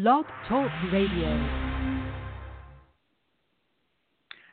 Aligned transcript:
Blog 0.00 0.26
Talk 0.48 0.70
Radio. 0.92 1.74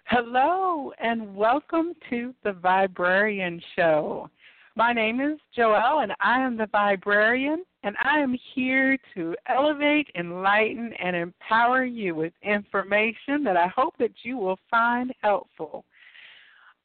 Hello, 0.06 0.92
and 0.98 1.36
welcome 1.36 1.94
to 2.10 2.34
the 2.44 2.54
Viberarian 2.54 3.62
Show. 3.76 4.28
My 4.76 4.92
name 4.92 5.22
is 5.22 5.38
Joelle, 5.56 6.02
and 6.02 6.14
I 6.20 6.40
am 6.40 6.58
the 6.58 6.66
Viberarian, 6.74 7.58
and 7.84 7.96
I 8.04 8.18
am 8.18 8.36
here 8.56 8.98
to 9.14 9.36
elevate, 9.48 10.08
enlighten, 10.16 10.92
and 10.94 11.16
empower 11.16 11.86
you 11.86 12.16
with 12.16 12.34
information 12.42 13.44
that 13.44 13.56
I 13.56 13.68
hope 13.68 13.94
that 14.00 14.14
you 14.24 14.38
will 14.38 14.58
find 14.72 15.14
helpful. 15.22 15.86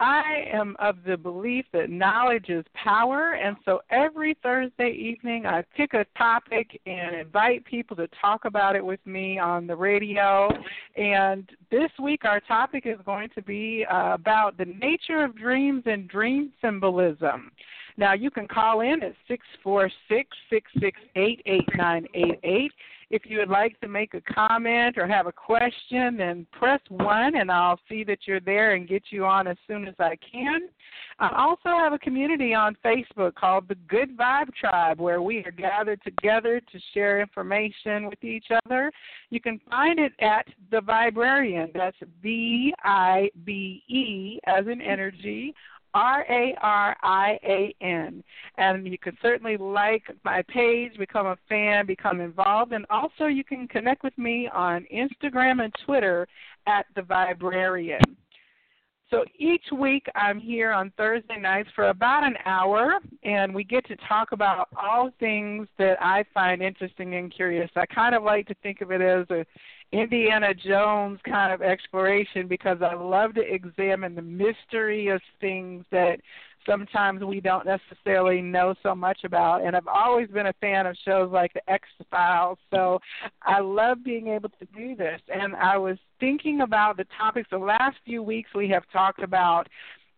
I 0.00 0.46
am 0.50 0.76
of 0.78 0.96
the 1.06 1.18
belief 1.18 1.66
that 1.74 1.90
knowledge 1.90 2.46
is 2.48 2.64
power, 2.72 3.34
and 3.34 3.54
so 3.66 3.82
every 3.90 4.34
Thursday 4.42 4.90
evening 4.92 5.44
I 5.44 5.62
pick 5.76 5.92
a 5.92 6.06
topic 6.16 6.80
and 6.86 7.14
invite 7.14 7.66
people 7.66 7.94
to 7.96 8.08
talk 8.18 8.46
about 8.46 8.76
it 8.76 8.84
with 8.84 9.00
me 9.04 9.38
on 9.38 9.66
the 9.66 9.76
radio. 9.76 10.48
And 10.96 11.50
this 11.70 11.90
week 12.02 12.24
our 12.24 12.40
topic 12.40 12.84
is 12.86 12.96
going 13.04 13.28
to 13.34 13.42
be 13.42 13.84
uh, 13.92 14.14
about 14.14 14.56
the 14.56 14.64
nature 14.64 15.22
of 15.22 15.36
dreams 15.36 15.82
and 15.84 16.08
dream 16.08 16.50
symbolism. 16.62 17.52
Now 17.98 18.14
you 18.14 18.30
can 18.30 18.48
call 18.48 18.80
in 18.80 19.02
at 19.02 19.14
six 19.28 19.44
four 19.62 19.90
six 20.08 20.30
six 20.48 20.70
six 20.80 20.98
eight 21.16 21.42
eight 21.44 21.68
nine 21.76 22.06
eight 22.14 22.40
eight. 22.42 22.72
If 23.10 23.22
you 23.24 23.38
would 23.38 23.48
like 23.48 23.78
to 23.80 23.88
make 23.88 24.14
a 24.14 24.20
comment 24.20 24.96
or 24.96 25.06
have 25.06 25.26
a 25.26 25.32
question, 25.32 26.16
then 26.16 26.46
press 26.52 26.80
1 26.88 27.36
and 27.36 27.50
I'll 27.50 27.80
see 27.88 28.04
that 28.04 28.20
you're 28.26 28.40
there 28.40 28.74
and 28.74 28.88
get 28.88 29.02
you 29.10 29.24
on 29.24 29.48
as 29.48 29.56
soon 29.66 29.88
as 29.88 29.96
I 29.98 30.16
can. 30.16 30.68
I 31.18 31.34
also 31.36 31.76
have 31.76 31.92
a 31.92 31.98
community 31.98 32.54
on 32.54 32.76
Facebook 32.84 33.34
called 33.34 33.66
the 33.68 33.74
Good 33.88 34.16
Vibe 34.16 34.54
Tribe 34.54 35.00
where 35.00 35.22
we 35.22 35.38
are 35.38 35.50
gathered 35.50 36.00
together 36.02 36.60
to 36.60 36.80
share 36.94 37.20
information 37.20 38.06
with 38.06 38.22
each 38.22 38.46
other. 38.64 38.92
You 39.30 39.40
can 39.40 39.60
find 39.68 39.98
it 39.98 40.12
at 40.20 40.46
The 40.70 40.80
Viberarian. 40.80 41.72
That's 41.74 41.96
V 42.22 42.72
I 42.84 43.28
B 43.44 43.82
E 43.88 44.38
as 44.46 44.66
in 44.68 44.80
energy 44.80 45.52
R 45.94 46.24
A 46.28 46.54
R 46.62 46.96
I 47.02 47.38
A 47.42 47.74
N. 47.80 48.22
And 48.58 48.86
you 48.86 48.98
can 48.98 49.16
certainly 49.22 49.56
like 49.56 50.02
my 50.24 50.42
page, 50.42 50.96
become 50.98 51.26
a 51.26 51.36
fan, 51.48 51.86
become 51.86 52.20
involved, 52.20 52.72
and 52.72 52.86
also 52.90 53.26
you 53.26 53.44
can 53.44 53.66
connect 53.68 54.02
with 54.02 54.16
me 54.18 54.48
on 54.52 54.86
Instagram 54.92 55.64
and 55.64 55.74
Twitter 55.84 56.26
at 56.66 56.86
The 56.94 57.02
Viberarian. 57.02 58.16
So 59.10 59.24
each 59.36 59.64
week 59.76 60.06
I'm 60.14 60.38
here 60.38 60.70
on 60.70 60.92
Thursday 60.96 61.36
nights 61.36 61.68
for 61.74 61.88
about 61.88 62.22
an 62.22 62.36
hour, 62.44 63.00
and 63.24 63.52
we 63.52 63.64
get 63.64 63.84
to 63.88 63.96
talk 64.08 64.30
about 64.30 64.68
all 64.80 65.10
things 65.18 65.66
that 65.78 66.00
I 66.00 66.24
find 66.32 66.62
interesting 66.62 67.16
and 67.16 67.34
curious. 67.34 67.68
I 67.74 67.86
kind 67.86 68.14
of 68.14 68.22
like 68.22 68.46
to 68.46 68.54
think 68.62 68.80
of 68.82 68.92
it 68.92 69.00
as 69.00 69.26
a 69.30 69.44
Indiana 69.90 70.54
Jones 70.54 71.18
kind 71.24 71.52
of 71.52 71.60
exploration 71.60 72.46
because 72.46 72.78
I 72.82 72.94
love 72.94 73.34
to 73.34 73.40
examine 73.40 74.14
the 74.14 74.22
mystery 74.22 75.08
of 75.08 75.20
things 75.40 75.84
that 75.90 76.20
sometimes 76.66 77.22
we 77.22 77.40
don't 77.40 77.66
necessarily 77.66 78.40
know 78.40 78.74
so 78.82 78.94
much 78.94 79.20
about. 79.24 79.64
And 79.64 79.76
I've 79.76 79.86
always 79.86 80.28
been 80.28 80.46
a 80.46 80.52
fan 80.60 80.86
of 80.86 80.96
shows 81.04 81.30
like 81.32 81.52
The 81.52 81.70
X 81.70 81.88
Files, 82.10 82.58
so 82.70 83.00
I 83.42 83.60
love 83.60 84.04
being 84.04 84.28
able 84.28 84.48
to 84.50 84.66
do 84.76 84.94
this. 84.94 85.20
And 85.32 85.54
I 85.56 85.76
was 85.78 85.96
thinking 86.18 86.60
about 86.60 86.96
the 86.96 87.06
topics. 87.18 87.48
The 87.50 87.58
last 87.58 87.96
few 88.04 88.22
weeks 88.22 88.50
we 88.54 88.68
have 88.68 88.84
talked 88.92 89.22
about 89.22 89.68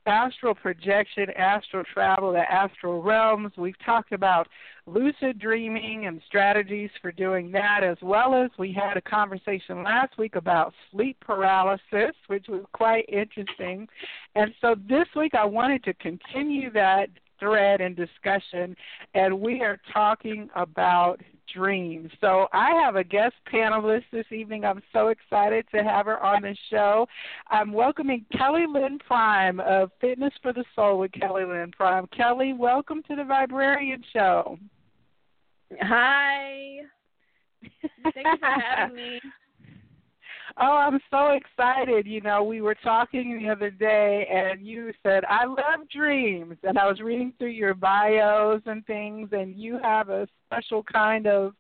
astral 0.07 0.55
projection, 0.55 1.27
astral 1.37 1.85
travel, 1.93 2.33
the 2.33 2.51
astral 2.51 3.03
realms. 3.03 3.53
We've 3.57 3.79
talked 3.85 4.13
about 4.13 4.49
lucid 4.87 5.39
dreaming 5.39 6.07
and 6.07 6.21
strategies 6.27 6.91
for 7.01 7.13
doing 7.13 7.53
that, 7.53 7.85
as 7.85 7.97
well 8.03 8.35
as 8.35 8.51
we 8.59 8.73
had 8.73 8.97
a 8.97 9.01
conversation 9.01 9.83
last 9.83 10.19
week 10.19 10.35
about 10.35 10.75
sleep 10.91 11.17
paralysis, 11.21 12.15
which 12.27 12.47
was 12.49 12.65
quite 12.73 13.05
interesting. 13.09 13.89
And 14.35 14.53
so 14.61 14.75
this 14.89 15.07
week 15.15 15.35
I 15.35 15.45
wanted 15.45 15.85
to 15.85 15.95
continue 15.95 16.71
that 16.73 17.09
thread 17.39 17.81
and 17.81 17.97
discussion, 17.97 18.77
and 19.15 19.41
we 19.41 19.63
are 19.63 19.81
talking 19.93 20.49
about 20.55 21.21
dreams. 21.55 22.11
So 22.21 22.47
I 22.53 22.71
have 22.83 22.97
a 22.97 23.05
guest 23.05 23.35
panelist 23.53 24.05
this 24.13 24.27
evening. 24.31 24.65
I'm 24.65 24.83
so 24.93 25.09
excited 25.09 25.67
to 25.75 25.83
have 25.83 26.07
her 26.07 26.23
on 26.23 26.43
the 26.43 26.57
show. 26.71 27.07
I'm 27.51 27.73
welcoming 27.73 28.25
Kelly 28.37 28.65
Lynn 28.69 28.99
Prime 28.99 29.61
of 29.61 29.91
Fitness 30.01 30.33
for 30.43 30.53
the 30.53 30.65
Soul 30.75 30.99
with 30.99 31.13
Kelly 31.13 31.45
Lynn 31.45 31.71
Prime. 31.71 32.07
Kelly, 32.17 32.53
welcome 32.53 33.03
to 33.09 33.17
the 33.17 33.23
Viberarian 33.23 34.03
Show. 34.13 34.59
Hi. 35.81 36.79
Thank 38.03 38.17
you 38.17 38.37
for 38.41 38.61
having 38.61 38.97
me. 38.97 39.21
Oh, 40.61 40.77
I'm 40.77 41.01
so 41.11 41.29
excited. 41.31 42.07
You 42.07 42.21
know, 42.21 42.43
we 42.43 42.61
were 42.61 42.75
talking 42.75 43.39
the 43.43 43.51
other 43.51 43.71
day 43.71 44.27
and 44.31 44.67
you 44.67 44.93
said, 45.03 45.25
I 45.29 45.47
love 45.47 45.89
dreams. 45.95 46.57
And 46.63 46.79
I 46.79 46.87
was 46.87 47.01
reading 47.01 47.33
through 47.39 47.49
your 47.49 47.75
bios 47.75 48.61
and 48.67 48.85
things, 48.87 49.31
and 49.33 49.57
you 49.57 49.79
have 49.83 50.09
a 50.11 50.29
special 50.47 50.83
kind 50.83 51.27
of, 51.27 51.55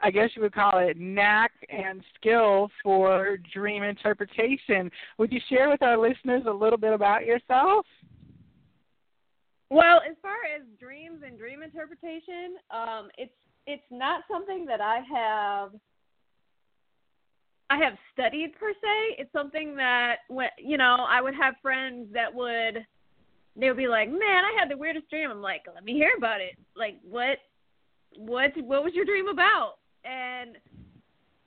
I 0.00 0.10
guess 0.10 0.30
you 0.36 0.42
would 0.42 0.54
call 0.54 0.78
it, 0.78 0.96
knack 0.96 1.52
and 1.68 2.02
skill 2.14 2.70
for 2.82 3.38
dream 3.52 3.82
interpretation. 3.82 4.90
Would 5.18 5.32
you 5.32 5.40
share 5.48 5.68
with 5.68 5.82
our 5.82 5.98
listeners 5.98 6.42
a 6.46 6.52
little 6.52 6.78
bit 6.78 6.92
about 6.92 7.24
yourself? 7.24 7.86
Well, 9.70 10.00
as 10.08 10.16
far 10.22 10.36
as 10.56 10.62
dreams 10.78 11.22
and 11.26 11.36
dream 11.36 11.62
interpretation, 11.62 12.56
um, 12.70 13.08
it's 13.18 13.32
it's 13.66 13.82
not 13.90 14.22
something 14.30 14.64
that 14.66 14.80
I 14.80 15.00
have 15.12 15.72
I 17.68 17.78
have 17.78 17.94
studied 18.12 18.52
per 18.58 18.72
se. 18.72 19.16
It's 19.18 19.32
something 19.32 19.74
that 19.76 20.18
when 20.28 20.48
you 20.58 20.76
know, 20.76 21.06
I 21.08 21.20
would 21.20 21.34
have 21.34 21.54
friends 21.62 22.08
that 22.12 22.32
would 22.32 22.86
they 23.56 23.68
would 23.68 23.76
be 23.76 23.88
like, 23.88 24.08
"Man, 24.08 24.44
I 24.44 24.54
had 24.58 24.70
the 24.70 24.76
weirdest 24.76 25.10
dream." 25.10 25.30
I'm 25.30 25.42
like, 25.42 25.62
"Let 25.72 25.84
me 25.84 25.94
hear 25.94 26.12
about 26.16 26.40
it." 26.40 26.56
Like, 26.76 26.98
what 27.02 27.38
what 28.16 28.52
what 28.62 28.84
was 28.84 28.94
your 28.94 29.04
dream 29.04 29.28
about? 29.28 29.74
And 30.04 30.56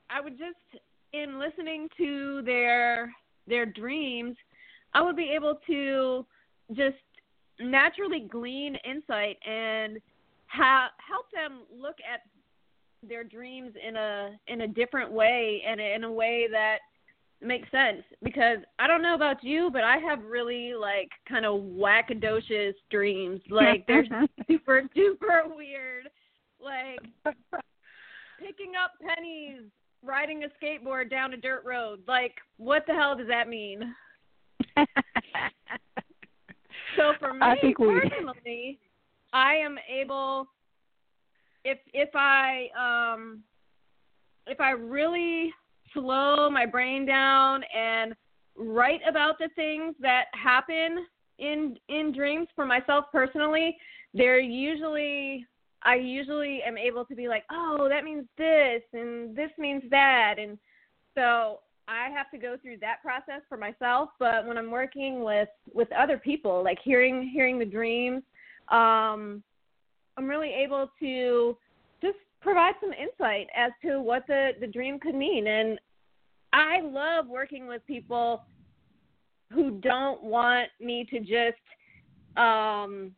I 0.09 0.19
would 0.21 0.37
just 0.37 0.83
in 1.13 1.39
listening 1.39 1.87
to 1.97 2.41
their 2.43 3.13
their 3.47 3.65
dreams, 3.65 4.35
I 4.93 5.01
would 5.01 5.15
be 5.15 5.31
able 5.33 5.59
to 5.67 6.25
just 6.73 6.97
naturally 7.59 8.21
glean 8.21 8.75
insight 8.85 9.37
and 9.45 9.99
ha- 10.47 10.91
help 10.97 11.25
them 11.31 11.61
look 11.71 11.95
at 12.11 12.21
their 13.07 13.23
dreams 13.23 13.73
in 13.87 13.95
a 13.95 14.31
in 14.47 14.61
a 14.61 14.67
different 14.67 15.11
way 15.11 15.63
and 15.65 15.79
in 15.79 16.03
a 16.03 16.11
way 16.11 16.47
that 16.51 16.79
makes 17.41 17.71
sense 17.71 18.03
because 18.23 18.57
I 18.79 18.87
don't 18.87 19.01
know 19.01 19.15
about 19.15 19.43
you, 19.43 19.69
but 19.71 19.83
I 19.83 19.97
have 19.97 20.23
really 20.23 20.73
like 20.73 21.09
kind 21.27 21.45
of 21.45 21.61
wackadocious 21.61 22.73
dreams. 22.91 23.41
Like 23.49 23.85
they're 23.87 24.05
super 24.47 24.83
duper 24.95 25.55
weird. 25.55 26.09
Like 26.61 26.99
picking 28.39 28.73
up 28.81 28.91
pennies, 29.01 29.63
riding 30.03 30.43
a 30.43 30.47
skateboard 30.63 31.09
down 31.09 31.33
a 31.33 31.37
dirt 31.37 31.63
road. 31.65 32.01
Like 32.07 32.35
what 32.57 32.85
the 32.87 32.93
hell 32.93 33.15
does 33.15 33.27
that 33.27 33.47
mean? 33.47 33.95
so 36.97 37.13
for 37.19 37.33
me 37.33 37.39
I 37.41 37.55
think 37.59 37.79
we... 37.79 37.99
personally, 38.01 38.79
I 39.33 39.55
am 39.55 39.77
able 39.89 40.47
if 41.63 41.77
if 41.93 42.09
I 42.15 42.67
um 42.77 43.43
if 44.47 44.59
I 44.59 44.71
really 44.71 45.53
slow 45.93 46.49
my 46.49 46.65
brain 46.65 47.05
down 47.05 47.63
and 47.75 48.15
write 48.55 49.01
about 49.07 49.37
the 49.39 49.49
things 49.55 49.95
that 49.99 50.25
happen 50.33 51.05
in 51.37 51.77
in 51.87 52.11
dreams 52.11 52.47
for 52.55 52.65
myself 52.65 53.05
personally, 53.11 53.77
they're 54.13 54.39
usually 54.39 55.45
I 55.83 55.95
usually 55.95 56.61
am 56.63 56.77
able 56.77 57.05
to 57.05 57.15
be 57.15 57.27
like, 57.27 57.45
"Oh, 57.49 57.87
that 57.89 58.03
means 58.03 58.25
this 58.37 58.81
and 58.93 59.35
this 59.35 59.51
means 59.57 59.83
that." 59.89 60.35
And 60.37 60.57
so 61.15 61.59
I 61.87 62.09
have 62.09 62.29
to 62.31 62.37
go 62.37 62.57
through 62.61 62.77
that 62.77 63.01
process 63.01 63.41
for 63.47 63.57
myself, 63.57 64.09
but 64.19 64.45
when 64.45 64.57
I'm 64.57 64.71
working 64.71 65.23
with 65.23 65.49
with 65.73 65.91
other 65.93 66.17
people, 66.17 66.63
like 66.63 66.79
hearing 66.83 67.29
hearing 67.33 67.59
the 67.59 67.65
dreams, 67.65 68.23
um 68.69 69.43
I'm 70.19 70.27
really 70.27 70.53
able 70.53 70.91
to 70.99 71.57
just 72.01 72.17
provide 72.41 72.73
some 72.81 72.91
insight 72.91 73.47
as 73.55 73.71
to 73.83 74.01
what 74.01 74.27
the 74.27 74.51
the 74.59 74.67
dream 74.67 74.99
could 74.99 75.15
mean. 75.15 75.47
And 75.47 75.79
I 76.51 76.81
love 76.81 77.27
working 77.27 77.67
with 77.67 77.85
people 77.87 78.43
who 79.53 79.79
don't 79.79 80.21
want 80.21 80.67
me 80.81 81.07
to 81.09 81.19
just 81.21 82.37
um 82.37 83.13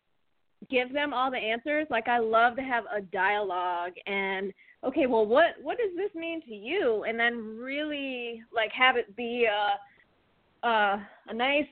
give 0.70 0.94
them 0.94 1.12
all 1.12 1.32
the 1.32 1.38
answers. 1.38 1.88
Like 1.90 2.08
I 2.08 2.20
love 2.20 2.56
to 2.58 2.62
have 2.62 2.84
a 2.96 3.02
dialogue 3.02 3.94
and 4.06 4.54
okay 4.84 5.08
well 5.08 5.26
what 5.26 5.56
what 5.64 5.80
does 5.80 5.96
this 5.98 6.14
mean 6.14 6.40
to 6.44 6.54
you? 6.54 7.04
And 7.08 7.20
then 7.20 7.58
really 7.58 8.44
like 8.54 8.72
have 8.74 8.96
it 8.96 9.16
be 9.16 9.48
a 9.48 10.68
a, 10.68 11.08
a 11.30 11.34
nice 11.34 11.66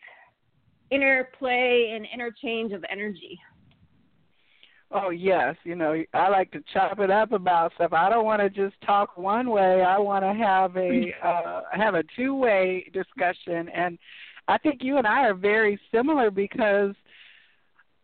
interplay 0.89 1.91
and 1.95 2.07
interchange 2.11 2.71
of 2.73 2.83
energy 2.91 3.39
Oh 4.91 5.11
yes, 5.11 5.55
you 5.63 5.75
know 5.75 6.03
I 6.13 6.29
like 6.29 6.51
to 6.51 6.63
chop 6.73 6.99
it 6.99 7.11
up 7.11 7.31
about 7.31 7.73
stuff. 7.75 7.93
I 7.93 8.09
don't 8.09 8.25
want 8.25 8.41
to 8.41 8.49
just 8.49 8.79
talk 8.81 9.17
one 9.17 9.49
way. 9.51 9.83
I 9.83 9.99
want 9.99 10.23
to 10.23 10.33
have 10.33 10.75
a 10.77 11.13
uh, 11.23 11.61
have 11.73 11.93
a 11.93 12.03
two 12.15 12.33
way 12.33 12.89
discussion, 12.91 13.69
and 13.69 13.99
I 14.47 14.57
think 14.57 14.81
you 14.81 14.97
and 14.97 15.05
I 15.05 15.27
are 15.27 15.35
very 15.35 15.79
similar 15.91 16.31
because 16.31 16.95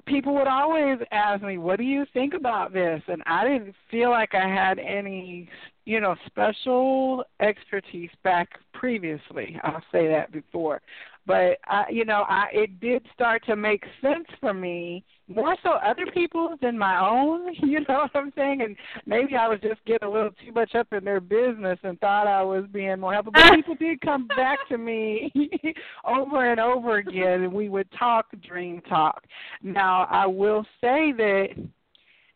people 0.06 0.36
would 0.36 0.48
always 0.48 1.00
ask 1.12 1.42
me, 1.42 1.58
"What 1.58 1.78
do 1.78 1.84
you 1.84 2.06
think 2.14 2.36
about 2.36 2.72
this?" 2.72 3.02
And 3.08 3.24
I 3.26 3.48
didn't 3.48 3.74
feel 3.90 4.12
like 4.12 4.36
I 4.36 4.48
had 4.48 4.78
any, 4.78 5.50
you 5.86 6.00
know, 6.00 6.16
special 6.28 7.24
expertise 7.40 8.12
back 8.24 8.60
previously. 8.74 9.60
I'll 9.64 9.84
say 9.92 10.08
that 10.08 10.32
before, 10.32 10.84
but 11.25 11.57
I, 11.66 11.86
you 11.89 12.06
know, 12.06 12.25
I 12.27 12.48
it 12.54 12.80
did 12.80 13.06
start 13.13 13.45
to 13.45 13.56
make 13.56 13.83
sense 14.01 14.25
for 14.39 14.54
me 14.54 15.04
more 15.27 15.56
so 15.63 15.72
other 15.72 16.06
people's 16.13 16.60
than 16.62 16.77
my 16.77 17.00
own. 17.00 17.54
You 17.66 17.80
know 17.89 18.07
what 18.13 18.16
I'm 18.16 18.31
saying? 18.38 18.62
And 18.62 18.75
maybe 19.06 19.36
I 19.36 19.48
was 19.48 19.60
just 19.60 19.83
getting 19.86 20.07
a 20.07 20.12
little 20.12 20.30
too 20.45 20.51
much 20.54 20.75
up 20.75 20.88
in 20.94 21.04
their 21.04 21.19
business 21.19 21.80
and 21.83 22.00
thought 22.00 22.27
I 22.27 22.42
was 22.44 22.66
being 22.72 23.00
more 23.00 23.13
helpful. 23.13 23.33
But 23.33 23.56
people 23.56 23.75
did 23.75 24.00
come 24.01 24.27
back 24.36 24.60
to 24.69 24.77
me 24.77 25.33
over 26.06 26.51
and 26.51 26.60
over 26.60 26.98
again, 26.98 27.44
and 27.44 27.51
we 27.51 27.69
would 27.69 27.89
talk 27.98 28.27
dream 28.48 28.81
talk. 28.88 29.24
Now 29.63 30.07
I 30.10 30.25
will 30.27 30.63
say 30.80 31.12
that 31.18 31.48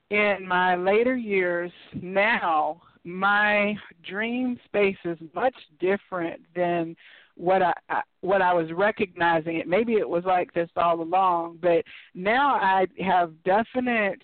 in 0.10 0.48
my 0.48 0.76
later 0.76 1.16
years 1.16 1.72
now, 1.94 2.82
my 3.04 3.76
dream 4.08 4.60
space 4.66 4.98
is 5.06 5.18
much 5.34 5.56
different 5.80 6.42
than 6.56 6.96
what 7.40 7.62
I, 7.62 7.74
I 7.90 8.02
what 8.22 8.42
I 8.42 8.54
was 8.54 8.72
recognizing 8.74 9.58
it. 9.58 9.68
Maybe 9.68 9.94
it 9.94 10.08
was 10.08 10.26
like 10.26 10.54
this 10.54 10.70
all 10.76 11.02
along, 11.02 11.60
but 11.62 11.84
now 12.14 12.56
I 12.56 12.86
have 13.00 13.32
definite 13.44 14.22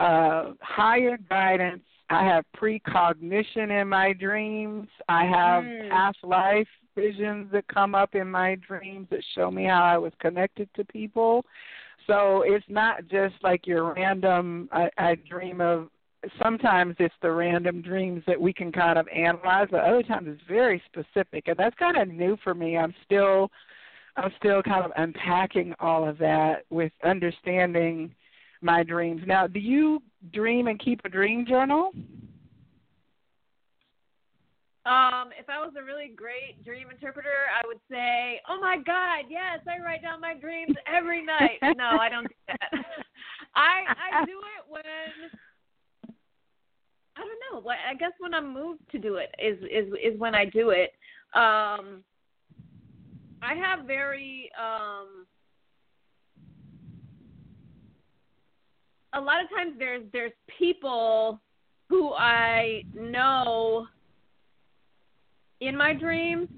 uh 0.00 0.52
higher 0.60 1.18
guidance. 1.28 1.82
I 2.10 2.24
have 2.24 2.44
precognition 2.52 3.70
in 3.70 3.88
my 3.88 4.12
dreams. 4.12 4.88
I 5.08 5.24
have 5.24 5.64
Mm. 5.64 5.90
past 5.90 6.18
life 6.22 6.68
visions 6.94 7.50
that 7.52 7.66
come 7.66 7.94
up 7.94 8.14
in 8.14 8.30
my 8.30 8.54
dreams 8.56 9.08
that 9.10 9.24
show 9.34 9.50
me 9.50 9.64
how 9.64 9.82
I 9.82 9.98
was 9.98 10.12
connected 10.20 10.68
to 10.74 10.84
people. 10.84 11.44
So 12.06 12.42
it's 12.46 12.68
not 12.68 13.08
just 13.08 13.34
like 13.42 13.66
your 13.66 13.94
random 13.94 14.68
I, 14.70 14.90
I 14.98 15.14
dream 15.16 15.60
of 15.60 15.88
sometimes 16.42 16.96
it's 16.98 17.14
the 17.22 17.30
random 17.30 17.82
dreams 17.82 18.22
that 18.26 18.40
we 18.40 18.52
can 18.52 18.72
kind 18.72 18.98
of 18.98 19.06
analyze, 19.08 19.68
but 19.70 19.80
other 19.80 20.02
times 20.02 20.28
it's 20.30 20.42
very 20.48 20.82
specific, 20.86 21.44
and 21.46 21.56
that's 21.56 21.76
kind 21.76 21.96
of 21.96 22.08
new 22.08 22.36
for 22.42 22.54
me. 22.54 22.76
I'm 22.76 22.94
still, 23.04 23.50
I'm 24.16 24.32
still 24.38 24.62
kind 24.62 24.84
of 24.84 24.92
unpacking 24.96 25.74
all 25.80 26.08
of 26.08 26.18
that 26.18 26.64
with 26.70 26.92
understanding 27.04 28.14
my 28.60 28.82
dreams. 28.82 29.22
Now, 29.26 29.46
do 29.46 29.60
you 29.60 30.02
dream 30.32 30.66
and 30.66 30.78
keep 30.78 31.00
a 31.04 31.08
dream 31.08 31.46
journal? 31.46 31.92
Um, 34.86 35.32
if 35.40 35.48
I 35.48 35.64
was 35.64 35.72
a 35.80 35.82
really 35.82 36.12
great 36.14 36.62
dream 36.62 36.90
interpreter, 36.90 37.48
I 37.48 37.66
would 37.66 37.80
say, 37.90 38.40
"Oh 38.48 38.60
my 38.60 38.76
God, 38.76 39.24
yes, 39.30 39.60
I 39.66 39.82
write 39.82 40.02
down 40.02 40.20
my 40.20 40.34
dreams 40.34 40.76
every 40.86 41.24
night." 41.24 41.58
No, 41.76 41.96
I 41.98 42.08
don't 42.10 42.28
do 42.28 42.34
that. 42.48 42.68
I 43.54 43.84
I 43.88 44.24
do 44.26 44.38
it 44.38 44.62
when 44.68 44.82
I 47.16 47.20
don't 47.20 47.64
know. 47.64 47.70
I 47.70 47.94
guess 47.94 48.12
when 48.18 48.34
I'm 48.34 48.52
moved 48.52 48.80
to 48.92 48.98
do 48.98 49.16
it 49.16 49.34
is 49.38 49.58
is 49.62 49.92
is 50.02 50.18
when 50.18 50.34
I 50.34 50.46
do 50.46 50.70
it. 50.70 50.92
Um, 51.34 52.02
I 53.42 53.54
have 53.54 53.86
very 53.86 54.50
um. 54.58 55.26
A 59.12 59.20
lot 59.20 59.42
of 59.42 59.48
times 59.50 59.74
there's 59.78 60.02
there's 60.12 60.32
people 60.58 61.40
who 61.88 62.12
I 62.14 62.82
know 62.94 63.86
in 65.60 65.76
my 65.76 65.94
dreams, 65.94 66.48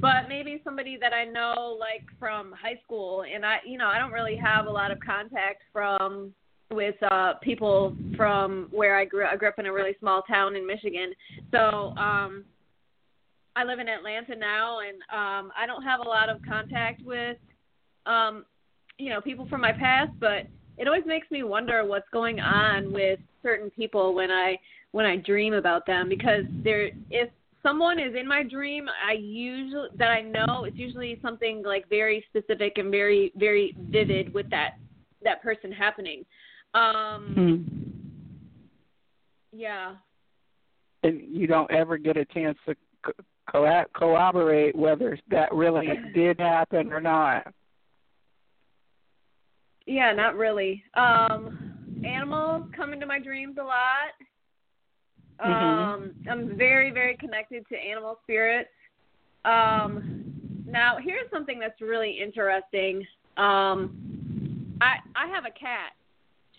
but 0.00 0.28
maybe 0.28 0.60
somebody 0.64 0.96
that 0.98 1.12
I 1.12 1.24
know 1.24 1.76
like 1.78 2.04
from 2.18 2.52
high 2.52 2.80
school 2.82 3.24
and 3.32 3.44
I 3.44 3.58
you 3.66 3.76
know, 3.76 3.88
I 3.88 3.98
don't 3.98 4.12
really 4.12 4.36
have 4.36 4.66
a 4.66 4.70
lot 4.70 4.90
of 4.90 4.98
contact 5.00 5.64
from 5.72 6.32
with 6.70 6.96
uh 7.10 7.34
people 7.42 7.96
from 8.16 8.68
where 8.70 8.96
I 8.96 9.04
grew 9.04 9.24
I 9.24 9.36
grew 9.36 9.48
up 9.48 9.58
in 9.58 9.66
a 9.66 9.72
really 9.72 9.96
small 10.00 10.22
town 10.22 10.56
in 10.56 10.66
Michigan. 10.66 11.12
So, 11.50 11.94
um 11.96 12.44
I 13.56 13.64
live 13.64 13.78
in 13.78 13.88
Atlanta 13.88 14.36
now 14.36 14.80
and 14.80 14.96
um 15.12 15.52
I 15.56 15.66
don't 15.66 15.82
have 15.82 16.00
a 16.00 16.08
lot 16.08 16.28
of 16.28 16.40
contact 16.46 17.02
with 17.04 17.36
um 18.06 18.44
you 18.98 19.10
know, 19.10 19.20
people 19.20 19.46
from 19.48 19.60
my 19.60 19.72
past, 19.72 20.10
but 20.18 20.48
it 20.76 20.86
always 20.86 21.04
makes 21.06 21.30
me 21.30 21.42
wonder 21.44 21.84
what's 21.84 22.08
going 22.12 22.40
on 22.40 22.92
with 22.92 23.20
certain 23.42 23.70
people 23.70 24.14
when 24.14 24.30
I 24.30 24.58
when 24.92 25.06
I 25.06 25.16
dream 25.16 25.54
about 25.54 25.86
them 25.86 26.08
because 26.08 26.44
there 26.64 26.90
if 27.10 27.30
someone 27.62 27.98
is 27.98 28.14
in 28.14 28.26
my 28.26 28.42
dream 28.42 28.86
I 29.06 29.12
usually 29.12 29.88
that 29.98 30.10
I 30.10 30.20
know 30.20 30.64
it's 30.64 30.76
usually 30.76 31.18
something 31.22 31.62
like 31.64 31.88
very 31.88 32.24
specific 32.28 32.74
and 32.76 32.90
very 32.90 33.32
very 33.36 33.74
vivid 33.90 34.32
with 34.34 34.48
that 34.50 34.76
that 35.24 35.42
person 35.42 35.72
happening. 35.72 36.24
Um 36.74 37.34
Hmm. 37.34 37.62
yeah. 39.52 39.96
And 41.02 41.20
you 41.22 41.46
don't 41.46 41.70
ever 41.70 41.96
get 41.96 42.16
a 42.16 42.24
chance 42.26 42.58
to 42.66 42.74
co- 43.02 43.12
co- 43.50 43.84
corroborate 43.94 44.76
whether 44.76 45.18
that 45.30 45.52
really 45.52 45.98
did 46.14 46.40
happen 46.40 46.92
or 46.92 47.00
not. 47.00 47.46
Yeah, 49.86 50.12
not 50.12 50.36
really. 50.36 50.82
Um 50.94 51.56
animals 52.04 52.64
come 52.76 52.92
into 52.92 53.06
my 53.06 53.18
dreams 53.18 53.56
a 53.58 53.64
lot. 53.64 54.12
Mhm. 55.40 55.94
Um 55.94 56.14
I'm 56.28 56.58
very 56.58 56.90
very 56.90 57.16
connected 57.16 57.66
to 57.68 57.76
animal 57.76 58.18
spirits. 58.24 58.70
Um 59.44 60.24
now 60.66 60.98
here's 61.02 61.30
something 61.30 61.58
that's 61.58 61.80
really 61.80 62.20
interesting. 62.20 63.06
Um 63.36 63.94
I 64.80 64.96
I 65.16 65.26
have 65.28 65.44
a 65.46 65.50
cat. 65.50 65.92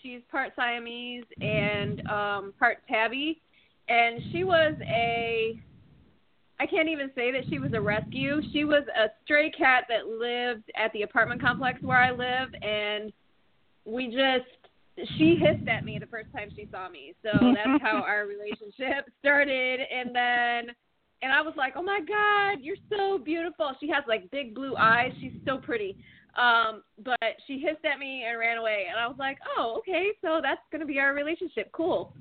She's 0.01 0.21
part 0.31 0.53
Siamese 0.55 1.25
and 1.41 2.01
um 2.07 2.53
part 2.59 2.79
tabby 2.87 3.41
and 3.87 4.21
she 4.31 4.43
was 4.43 4.75
a 4.87 5.59
I 6.61 6.65
can't 6.65 6.89
even 6.89 7.09
say 7.15 7.31
that 7.31 7.43
she 7.49 7.57
was 7.57 7.71
a 7.73 7.79
rescue. 7.79 8.41
She 8.51 8.65
was 8.65 8.83
a 8.93 9.07
stray 9.23 9.49
cat 9.49 9.85
that 9.87 10.07
lived 10.07 10.69
at 10.75 10.91
the 10.91 11.03
apartment 11.03 11.41
complex 11.41 11.81
where 11.81 11.97
I 11.97 12.11
live 12.11 12.49
and 12.61 13.13
we 13.85 14.07
just 14.07 14.49
she 15.17 15.37
hissed 15.39 15.67
at 15.69 15.85
me 15.85 15.97
the 15.97 16.05
first 16.07 16.27
time 16.33 16.49
she 16.55 16.67
saw 16.71 16.89
me. 16.89 17.15
So 17.23 17.31
that's 17.31 17.81
how 17.81 18.03
our 18.05 18.25
relationship 18.25 19.09
started 19.19 19.79
and 19.79 20.13
then 20.13 20.75
and 21.21 21.31
I 21.31 21.41
was 21.41 21.53
like, 21.57 21.73
"Oh 21.75 21.83
my 21.83 21.99
god, 21.99 22.63
you're 22.63 22.77
so 22.89 23.17
beautiful." 23.17 23.71
She 23.79 23.89
has 23.89 24.03
like 24.07 24.29
big 24.31 24.55
blue 24.55 24.75
eyes. 24.77 25.11
She's 25.19 25.33
so 25.45 25.57
pretty. 25.57 25.97
Um, 26.37 26.83
but 27.03 27.17
she 27.47 27.59
hissed 27.59 27.83
at 27.85 27.99
me 27.99 28.23
and 28.27 28.39
ran 28.39 28.57
away 28.57 28.85
and 28.89 28.99
I 28.99 29.07
was 29.07 29.17
like, 29.19 29.37
"Oh, 29.57 29.75
okay. 29.79 30.09
So 30.21 30.39
that's 30.41 30.61
going 30.71 30.81
to 30.81 30.87
be 30.87 30.99
our 30.99 31.13
relationship. 31.13 31.71
Cool." 31.73 32.13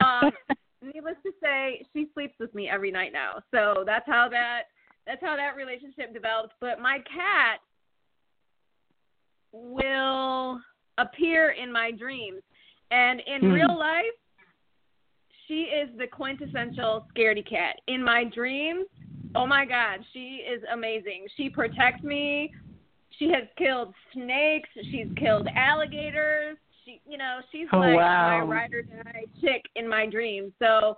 Um, 0.00 0.30
needless 0.82 1.16
to 1.24 1.32
say, 1.42 1.86
she 1.92 2.08
sleeps 2.14 2.34
with 2.38 2.54
me 2.54 2.68
every 2.68 2.90
night 2.90 3.12
now. 3.12 3.42
So 3.50 3.84
that's 3.86 4.06
how 4.06 4.28
that 4.30 4.64
that's 5.06 5.22
how 5.22 5.36
that 5.36 5.56
relationship 5.56 6.12
developed. 6.12 6.54
But 6.60 6.80
my 6.80 6.98
cat 6.98 7.60
will 9.52 10.60
appear 10.98 11.50
in 11.50 11.72
my 11.72 11.90
dreams. 11.90 12.42
And 12.90 13.20
in 13.20 13.42
Hmm. 13.42 13.52
real 13.52 13.78
life, 13.78 14.04
she 15.48 15.62
is 15.62 15.88
the 15.98 16.06
quintessential 16.06 17.06
scaredy 17.16 17.48
cat. 17.48 17.80
In 17.88 18.04
my 18.04 18.24
dreams, 18.24 18.86
oh 19.34 19.46
my 19.46 19.64
god, 19.64 20.00
she 20.12 20.42
is 20.48 20.62
amazing. 20.72 21.26
She 21.36 21.48
protects 21.48 22.04
me. 22.04 22.52
She 23.18 23.30
has 23.30 23.44
killed 23.56 23.92
snakes, 24.12 24.68
she's 24.84 25.08
killed 25.16 25.48
alligators. 25.56 26.56
She, 26.84 27.00
you 27.08 27.18
know, 27.18 27.40
she's 27.50 27.66
Oh, 27.72 27.78
like 27.78 27.96
wow. 27.96 28.44
my 28.46 28.54
ride 28.54 28.72
or 28.72 28.82
die 28.82 29.24
chick 29.40 29.62
in 29.74 29.88
my 29.88 30.06
dreams. 30.06 30.52
So, 30.60 30.96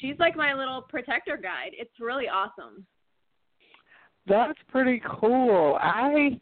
she's 0.00 0.16
like 0.18 0.36
my 0.36 0.52
little 0.54 0.82
protector 0.82 1.36
guide. 1.36 1.70
It's 1.72 2.00
really 2.00 2.28
awesome. 2.28 2.84
That's 4.26 4.58
pretty 4.68 5.02
cool. 5.20 5.78
I 5.80 6.40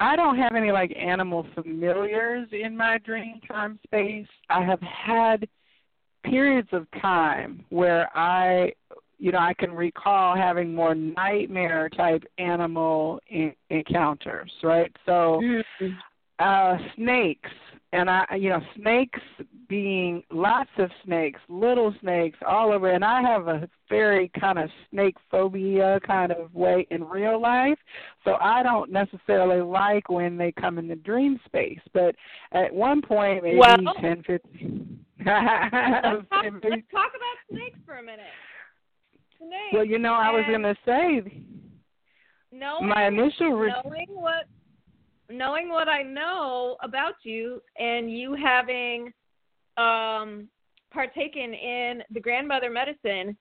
I 0.00 0.16
don't 0.16 0.36
have 0.36 0.54
any 0.54 0.70
like 0.70 0.94
animal 0.96 1.46
familiars 1.54 2.48
in 2.52 2.76
my 2.76 2.98
dream 2.98 3.40
time 3.48 3.78
space. 3.84 4.26
I 4.50 4.62
have 4.64 4.80
had 4.80 5.48
periods 6.24 6.68
of 6.72 6.86
time 7.00 7.64
where 7.70 8.08
I 8.16 8.72
you 9.18 9.30
know, 9.30 9.38
I 9.38 9.54
can 9.54 9.70
recall 9.70 10.36
having 10.36 10.74
more 10.74 10.96
nightmare 10.96 11.88
type 11.90 12.24
animal 12.38 13.20
in- 13.28 13.54
encounters, 13.70 14.50
right? 14.64 14.90
So 15.06 15.40
uh 16.40 16.76
snakes 16.96 17.50
and 17.92 18.08
I, 18.08 18.24
you 18.36 18.48
know, 18.48 18.60
snakes 18.76 19.20
being 19.68 20.22
lots 20.30 20.70
of 20.78 20.90
snakes, 21.04 21.40
little 21.48 21.94
snakes 22.00 22.38
all 22.46 22.72
over, 22.72 22.90
and 22.90 23.04
I 23.04 23.22
have 23.22 23.48
a 23.48 23.68
very 23.88 24.30
kind 24.40 24.58
of 24.58 24.70
snake 24.90 25.16
phobia 25.30 26.00
kind 26.06 26.32
of 26.32 26.54
way 26.54 26.86
in 26.90 27.04
real 27.04 27.40
life, 27.40 27.78
so 28.24 28.36
I 28.40 28.62
don't 28.62 28.90
necessarily 28.90 29.60
like 29.60 30.08
when 30.08 30.36
they 30.36 30.52
come 30.52 30.78
in 30.78 30.88
the 30.88 30.96
dream 30.96 31.38
space. 31.44 31.80
But 31.92 32.14
at 32.52 32.72
one 32.74 33.02
point, 33.02 33.44
maybe 33.44 33.58
well, 33.58 33.76
ten, 34.00 34.22
fifteen. 34.26 35.04
Let's, 35.26 36.28
talk, 36.28 36.44
let's 36.44 36.82
talk 36.90 37.12
about 37.14 37.36
snakes 37.50 37.78
for 37.84 37.98
a 37.98 38.02
minute. 38.02 38.26
Snakes. 39.38 39.72
Well, 39.72 39.84
you 39.84 39.98
know, 39.98 40.14
I 40.14 40.30
was 40.30 40.44
going 40.48 40.62
to 40.62 40.76
say. 40.84 41.42
Knowing, 42.52 42.88
my 42.88 43.06
initial 43.06 43.52
re- 43.52 43.72
knowing 43.84 44.08
what 44.10 44.44
knowing 45.30 45.70
what 45.70 45.88
I 45.88 46.02
know 46.02 46.76
about 46.82 47.14
you 47.22 47.62
and 47.78 48.12
you 48.12 48.34
having 48.34 49.12
um 49.78 50.48
partaken 50.92 51.54
in 51.54 52.02
the 52.10 52.20
grandmother 52.20 52.68
medicine, 52.68 53.36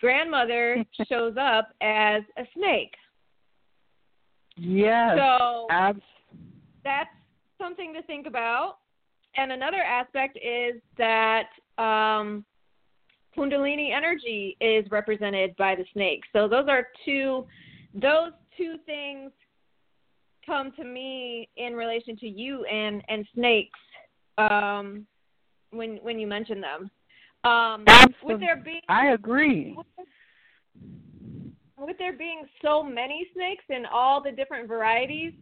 grandmother 0.00 0.84
shows 1.08 1.36
up 1.40 1.68
as 1.80 2.22
a 2.36 2.42
snake. 2.56 2.92
Yes. 4.56 5.16
So 5.16 5.66
abs- 5.70 6.00
that's 6.82 7.08
something 7.56 7.94
to 7.94 8.02
think 8.02 8.26
about. 8.26 8.78
And 9.40 9.52
another 9.52 9.78
aspect 9.78 10.36
is 10.36 10.82
that 10.98 11.48
um, 11.78 12.44
Kundalini 13.34 13.90
energy 13.90 14.54
is 14.60 14.84
represented 14.90 15.56
by 15.56 15.74
the 15.74 15.84
snake. 15.94 16.24
So 16.34 16.46
those 16.46 16.66
are 16.68 16.88
two 17.06 17.46
those 17.94 18.32
two 18.58 18.76
things 18.84 19.32
come 20.44 20.72
to 20.72 20.84
me 20.84 21.48
in 21.56 21.72
relation 21.72 22.18
to 22.18 22.28
you 22.28 22.66
and 22.66 23.02
and 23.08 23.26
snakes 23.34 23.78
um, 24.36 25.06
when 25.70 25.96
when 26.02 26.18
you 26.18 26.26
mention 26.26 26.60
them. 26.60 26.90
Um, 27.42 27.84
Absolutely. 27.88 28.34
with 28.34 28.40
there 28.40 28.62
being, 28.62 28.82
I 28.90 29.12
agree. 29.12 29.74
With 31.78 31.96
there 31.96 32.12
being 32.12 32.42
so 32.62 32.82
many 32.82 33.26
snakes 33.34 33.64
and 33.70 33.86
all 33.86 34.22
the 34.22 34.32
different 34.32 34.68
varieties, 34.68 35.32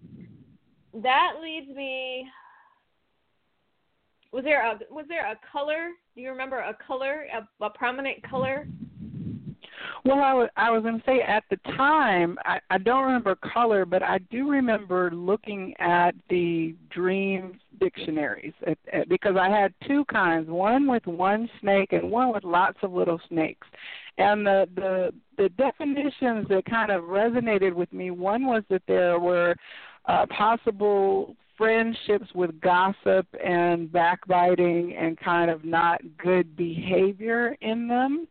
that 0.94 1.32
leads 1.42 1.76
me. 1.76 2.28
Was 4.38 4.44
there 4.44 4.64
a 4.64 4.78
was 4.94 5.04
there 5.08 5.26
a 5.26 5.36
color? 5.50 5.88
Do 6.14 6.20
you 6.20 6.30
remember 6.30 6.58
a 6.60 6.72
color, 6.86 7.26
a, 7.34 7.64
a 7.64 7.70
prominent 7.70 8.22
color? 8.22 8.68
Well, 10.04 10.20
I 10.20 10.32
was 10.32 10.48
I 10.56 10.70
was 10.70 10.84
going 10.84 11.00
to 11.00 11.04
say 11.04 11.22
at 11.22 11.42
the 11.50 11.56
time 11.76 12.38
I, 12.44 12.60
I 12.70 12.78
don't 12.78 13.02
remember 13.02 13.34
color, 13.34 13.84
but 13.84 14.00
I 14.00 14.18
do 14.30 14.48
remember 14.48 15.10
looking 15.10 15.74
at 15.80 16.12
the 16.30 16.76
dream 16.88 17.58
dictionaries 17.80 18.52
at, 18.64 18.78
at, 18.92 19.08
because 19.08 19.34
I 19.36 19.48
had 19.48 19.74
two 19.88 20.04
kinds, 20.04 20.48
one 20.48 20.86
with 20.86 21.08
one 21.08 21.50
snake 21.60 21.92
and 21.92 22.08
one 22.08 22.32
with 22.32 22.44
lots 22.44 22.78
of 22.84 22.92
little 22.92 23.20
snakes. 23.28 23.66
And 24.18 24.46
the 24.46 24.68
the 24.76 25.12
the 25.36 25.48
definitions 25.48 26.46
that 26.48 26.64
kind 26.66 26.92
of 26.92 27.02
resonated 27.06 27.72
with 27.72 27.92
me, 27.92 28.12
one 28.12 28.46
was 28.46 28.62
that 28.70 28.82
there 28.86 29.18
were 29.18 29.56
uh, 30.04 30.26
possible 30.26 31.34
friendships 31.58 32.28
with 32.34 32.58
gossip 32.60 33.26
and 33.44 33.92
backbiting 33.92 34.96
and 34.96 35.18
kind 35.18 35.50
of 35.50 35.64
not 35.64 36.00
good 36.16 36.56
behavior 36.56 37.56
in 37.60 37.88
them 37.88 38.26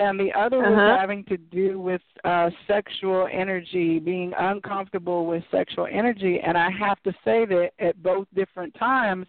and 0.00 0.18
the 0.18 0.32
other 0.32 0.58
uh-huh. 0.58 0.70
was 0.70 0.98
having 1.00 1.24
to 1.24 1.36
do 1.36 1.78
with 1.80 2.02
uh 2.24 2.50
sexual 2.66 3.28
energy 3.32 3.98
being 4.00 4.32
uncomfortable 4.38 5.24
with 5.26 5.44
sexual 5.50 5.86
energy 5.90 6.40
and 6.44 6.58
i 6.58 6.68
have 6.70 7.00
to 7.04 7.12
say 7.24 7.46
that 7.46 7.70
at 7.78 8.02
both 8.02 8.26
different 8.34 8.74
times 8.74 9.26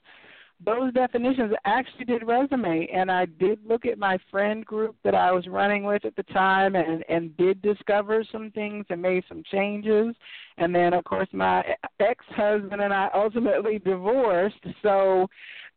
those 0.64 0.94
definitions 0.94 1.54
actually 1.66 2.06
did 2.06 2.22
resonate 2.22 2.90
and 2.94 3.12
i 3.12 3.26
did 3.26 3.60
look 3.68 3.86
at 3.86 3.98
my 3.98 4.18
friend 4.32 4.66
group 4.66 4.96
that 5.04 5.14
i 5.14 5.32
was 5.32 5.48
running 5.48 5.84
with 5.84 6.06
at 6.06 6.16
the 6.16 6.24
time 6.24 6.76
and 6.76 7.04
and 7.10 7.36
did 7.38 7.62
discover 7.62 8.24
some 8.32 8.52
things 8.52 8.86
and 8.90 9.02
made 9.02 9.24
some 9.28 9.44
changes. 9.52 10.16
And 10.58 10.74
then 10.74 10.94
of 10.94 11.04
course 11.04 11.28
my 11.34 11.64
ex 12.00 12.24
husband 12.30 12.82
and 12.82 12.94
i 12.94 13.10
ultimately 13.14 13.80
divorced. 13.80 14.64
So 14.82 15.28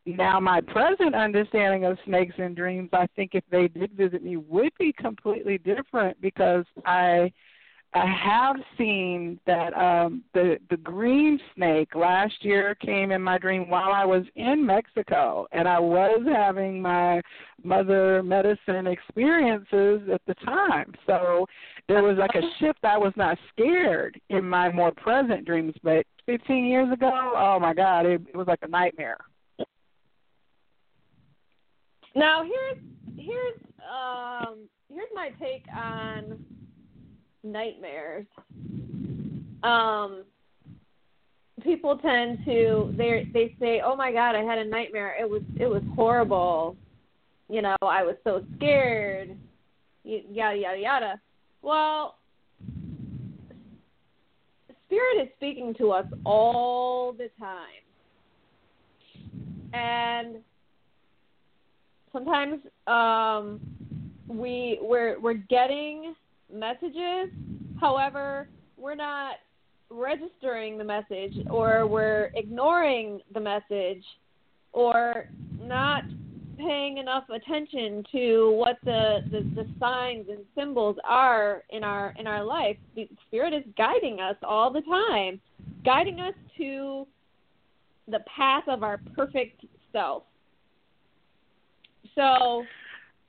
now, 0.07 0.41
my 0.41 0.63
present 0.63 1.15
understanding 1.15 1.85
of 1.85 1.99
snakes 2.07 2.35
and 2.39 2.57
dreams, 2.57 2.89
I 2.95 3.07
think 3.15 3.33
if 3.35 3.45
they 3.51 3.69
did 3.69 3.93
visit 3.93 4.23
me, 4.23 4.39
would 4.39 4.73
be 4.79 4.93
completely 4.93 5.59
different 5.59 6.19
because 6.23 6.65
I 6.87 7.31
I 7.95 8.05
have 8.07 8.57
seen 8.77 9.41
that 9.47 9.73
um 9.75 10.23
the 10.35 10.59
the 10.69 10.77
green 10.77 11.41
snake 11.55 11.95
last 11.95 12.35
year 12.45 12.75
came 12.75 13.13
in 13.13 13.23
my 13.23 13.39
dream 13.39 13.71
while 13.71 13.93
I 13.93 14.05
was 14.05 14.25
in 14.37 14.65
Mexico 14.65 15.47
and 15.53 15.67
I 15.67 15.79
was 15.79 16.21
having 16.27 16.83
my 16.83 17.23
mother 17.65 18.23
medicine 18.23 18.87
experiences 18.87 20.03
at 20.13 20.21
the 20.27 20.35
time. 20.45 20.93
So 21.07 21.47
there 21.89 22.03
was 22.03 22.19
like 22.19 22.35
a 22.35 22.43
shift 22.61 22.81
I 22.83 22.99
was 22.99 23.15
not 23.17 23.39
scared 23.53 24.21
in 24.29 24.47
my 24.47 24.71
more 24.71 24.93
present 24.93 25.47
dreams, 25.47 25.75
but 25.83 26.05
15 26.27 26.67
years 26.67 26.93
ago, 26.93 27.33
oh 27.35 27.59
my 27.59 27.73
god, 27.73 28.05
it, 28.05 28.21
it 28.29 28.37
was 28.37 28.47
like 28.47 28.61
a 28.63 28.69
nightmare. 28.69 29.19
Now 32.15 32.43
here's 32.43 32.85
here's 33.17 33.61
um 33.91 34.69
here's 34.93 35.09
my 35.15 35.31
take 35.41 35.65
on 35.75 36.45
nightmares. 37.43 38.27
Um 39.63 40.25
people 41.63 41.99
tend 41.99 42.39
to 42.45 42.95
they 42.97 43.29
they 43.33 43.55
say, 43.61 43.81
"Oh 43.85 43.97
my 43.97 44.13
god, 44.13 44.35
I 44.35 44.43
had 44.43 44.59
a 44.59 44.65
nightmare. 44.65 45.17
It 45.21 45.29
was 45.29 45.43
it 45.59 45.67
was 45.67 45.83
horrible. 45.95 46.77
You 47.49 47.63
know, 47.63 47.77
I 47.83 48.03
was 48.03 48.17
so 48.25 48.45
scared." 48.57 49.37
Yada 50.05 50.57
yada 50.57 50.79
yada. 50.79 51.21
Well, 51.61 52.19
spirit 54.89 55.23
is 55.23 55.29
speaking 55.37 55.75
to 55.75 55.91
us 55.91 56.07
all 56.25 57.13
the 57.13 57.29
time. 57.39 57.85
And 59.75 60.37
sometimes 62.13 62.61
um, 62.87 63.61
we 64.27 64.79
we're 64.81 65.21
we're 65.21 65.35
getting 65.35 66.15
messages. 66.53 67.31
However, 67.81 68.49
we're 68.77 68.95
not 68.95 69.37
registering 69.91 70.79
the 70.79 70.85
message, 70.85 71.35
or 71.51 71.87
we're 71.87 72.31
ignoring 72.35 73.21
the 73.33 73.41
message, 73.41 74.05
or 74.73 75.29
not 75.61 76.03
paying 76.59 76.99
enough 76.99 77.25
attention 77.31 78.05
to 78.11 78.53
what 78.57 78.79
the, 78.85 79.21
the 79.31 79.41
the 79.55 79.69
signs 79.79 80.27
and 80.29 80.41
symbols 80.57 80.97
are 81.05 81.63
in 81.71 81.85
our 81.85 82.15
in 82.19 82.27
our 82.27 82.45
life. 82.45 82.77
The 82.97 83.09
spirit 83.27 83.55
is 83.55 83.63
guiding 83.77 84.21
us 84.21 84.37
all 84.43 84.73
the 84.73 84.83
time, 84.83 85.41
guiding 85.85 86.21
us 86.21 86.35
to 86.59 87.07
the 88.09 88.21
path 88.37 88.65
of 88.69 88.83
our 88.83 89.01
perfect 89.15 89.65
self. 89.93 90.25
So 92.15 92.65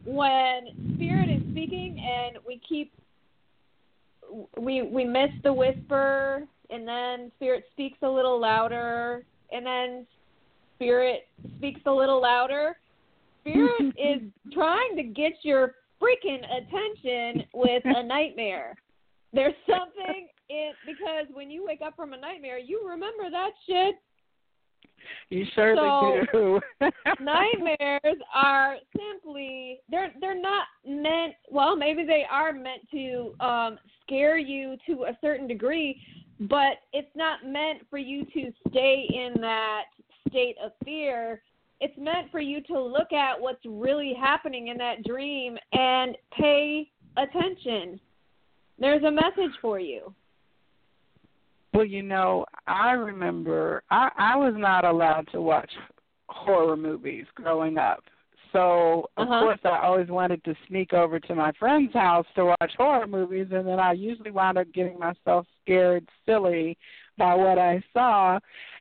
when 0.06 0.96
spirit 0.96 1.30
is 1.30 1.42
speaking 1.52 2.00
and 2.00 2.38
we 2.48 2.60
keep 2.68 2.92
we 4.58 4.82
we 4.82 5.04
miss 5.04 5.30
the 5.44 5.52
whisper 5.52 6.44
and 6.70 6.88
then 6.88 7.32
spirit 7.36 7.66
speaks 7.72 7.98
a 8.04 8.10
little 8.10 8.40
louder 8.40 9.24
and 9.52 9.66
then 9.66 10.06
spirit 10.76 11.28
speaks 11.58 11.82
a 11.86 11.92
little 11.92 12.22
louder. 12.22 12.78
Spirit 13.42 13.82
is 13.98 14.22
trying 14.54 14.96
to 14.96 15.04
get 15.04 15.34
your 15.44 15.76
freaking 16.02 16.42
attention 16.46 17.46
with 17.54 17.84
a 17.86 18.04
nightmare. 18.04 18.76
There's 19.34 19.54
something 19.68 20.28
in 20.50 20.72
because 20.86 21.28
when 21.34 21.52
you 21.52 21.66
wake 21.66 21.82
up 21.86 21.96
from 21.96 22.14
a 22.14 22.18
nightmare 22.18 22.58
you 22.58 22.82
remember 22.88 23.30
that 23.30 23.52
shit 23.68 23.96
you 25.30 25.46
certainly 25.56 26.22
so, 26.32 26.60
do. 26.82 26.90
nightmares 27.20 28.18
are 28.34 28.78
simply 28.98 29.80
they're 29.90 30.12
they're 30.20 30.40
not 30.40 30.66
meant 30.88 31.36
well, 31.50 31.76
maybe 31.76 32.04
they 32.06 32.26
are 32.30 32.54
meant 32.54 32.82
to 32.92 33.34
um 33.40 33.78
scare 34.04 34.38
you 34.38 34.76
to 34.88 35.04
a 35.04 35.18
certain 35.22 35.48
degree, 35.48 36.02
but 36.42 36.78
it's 36.94 37.16
not 37.16 37.46
meant 37.46 37.82
for 37.90 37.98
you 37.98 38.26
to 38.26 38.52
stay 38.70 39.08
in 39.14 39.40
that 39.42 39.84
state 40.28 40.56
of 40.64 40.72
fear. 40.84 41.42
It's 41.82 41.98
meant 41.98 42.30
for 42.32 42.42
you 42.42 42.62
to 42.64 42.80
look 42.80 43.14
at 43.14 43.40
what's 43.40 43.64
really 43.66 44.14
happening 44.20 44.68
in 44.68 44.78
that 44.78 45.04
dream 45.04 45.58
and 45.72 46.18
pay 46.38 46.90
attention. 47.18 48.00
There's 48.78 49.04
a 49.04 49.12
message 49.12 49.56
for 49.62 49.80
you. 49.80 50.14
Well, 51.74 51.86
you 51.86 52.02
know, 52.04 52.46
I 52.68 52.92
remember 52.92 53.84
I 53.90 54.10
I 54.18 54.36
was 54.36 54.54
not 54.58 54.86
allowed 54.86 55.28
to 55.32 55.42
watch 55.42 55.72
horror 56.28 56.78
movies 56.78 57.26
growing 57.36 57.78
up. 57.78 58.04
So 58.52 59.10
of 59.18 59.28
uh-huh. 59.28 59.42
course 59.42 59.60
I 59.64 59.86
always 59.86 60.08
wanted 60.08 60.44
to 60.46 60.56
sneak 60.68 60.94
over 60.94 61.20
to 61.20 61.36
my 61.36 61.52
friend's 61.60 61.94
house 61.94 62.26
to 62.36 62.46
watch 62.46 62.74
horror 62.78 63.06
movies 63.08 63.48
and 63.52 63.68
then 63.68 63.80
I 63.80 63.94
usually 63.94 64.32
wound 64.32 64.58
up 64.58 64.72
getting 64.74 64.98
myself 64.98 65.46
scared 65.62 66.08
silly 66.26 66.78
by 67.18 67.36
what 67.36 67.60
I 67.60 67.84
saw. 67.94 68.40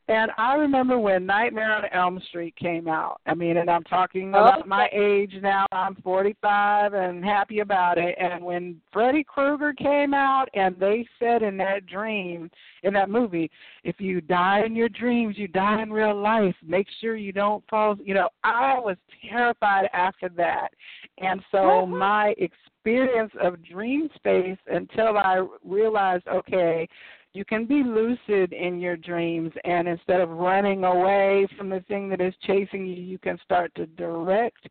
And 0.08 0.30
I 0.38 0.54
remember 0.54 0.98
when 0.98 1.26
Nightmare 1.26 1.70
on 1.76 1.84
Elm 1.92 2.20
Street 2.28 2.56
came 2.56 2.88
out. 2.88 3.20
I 3.26 3.34
mean, 3.34 3.58
and 3.58 3.68
I'm 3.68 3.84
talking 3.84 4.32
oh, 4.34 4.38
about 4.38 4.66
my 4.66 4.88
age 4.90 5.34
now. 5.42 5.66
I'm 5.70 5.96
45 5.96 6.94
and 6.94 7.22
happy 7.22 7.58
about 7.60 7.98
it. 7.98 8.16
And 8.18 8.42
when 8.42 8.80
Freddy 8.90 9.22
Krueger 9.22 9.74
came 9.74 10.14
out, 10.14 10.46
and 10.54 10.74
they 10.80 11.06
said 11.18 11.42
in 11.42 11.58
that 11.58 11.84
dream, 11.84 12.50
in 12.84 12.94
that 12.94 13.10
movie, 13.10 13.50
if 13.84 14.00
you 14.00 14.22
die 14.22 14.62
in 14.64 14.74
your 14.74 14.88
dreams, 14.88 15.36
you 15.36 15.46
die 15.46 15.82
in 15.82 15.92
real 15.92 16.18
life. 16.18 16.54
Make 16.66 16.86
sure 17.02 17.14
you 17.14 17.32
don't 17.32 17.62
fall. 17.68 17.96
You 18.02 18.14
know, 18.14 18.30
I 18.44 18.78
was 18.78 18.96
terrified 19.30 19.90
after 19.92 20.30
that. 20.30 20.68
And 21.18 21.42
so 21.52 21.82
uh-huh. 21.82 21.86
my 21.86 22.34
experience 22.38 23.32
of 23.42 23.62
dream 23.62 24.08
space 24.14 24.58
until 24.68 25.18
I 25.18 25.46
realized, 25.62 26.26
okay, 26.28 26.88
you 27.34 27.44
can 27.44 27.66
be 27.66 27.82
lucid 27.84 28.52
in 28.52 28.78
your 28.78 28.96
dreams 28.96 29.52
and 29.64 29.86
instead 29.86 30.20
of 30.20 30.30
running 30.30 30.84
away 30.84 31.46
from 31.56 31.68
the 31.68 31.80
thing 31.88 32.08
that 32.08 32.20
is 32.20 32.34
chasing 32.42 32.86
you 32.86 32.94
you 32.94 33.18
can 33.18 33.38
start 33.44 33.72
to 33.74 33.86
direct 33.86 34.68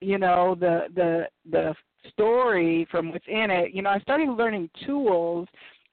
you 0.00 0.18
know 0.18 0.56
the 0.58 0.86
the 0.94 1.26
the 1.50 1.74
story 2.08 2.86
from 2.90 3.12
within 3.12 3.50
it. 3.50 3.72
You 3.72 3.82
know 3.82 3.90
i 3.90 3.98
started 4.00 4.30
learning 4.30 4.70
tools 4.86 5.46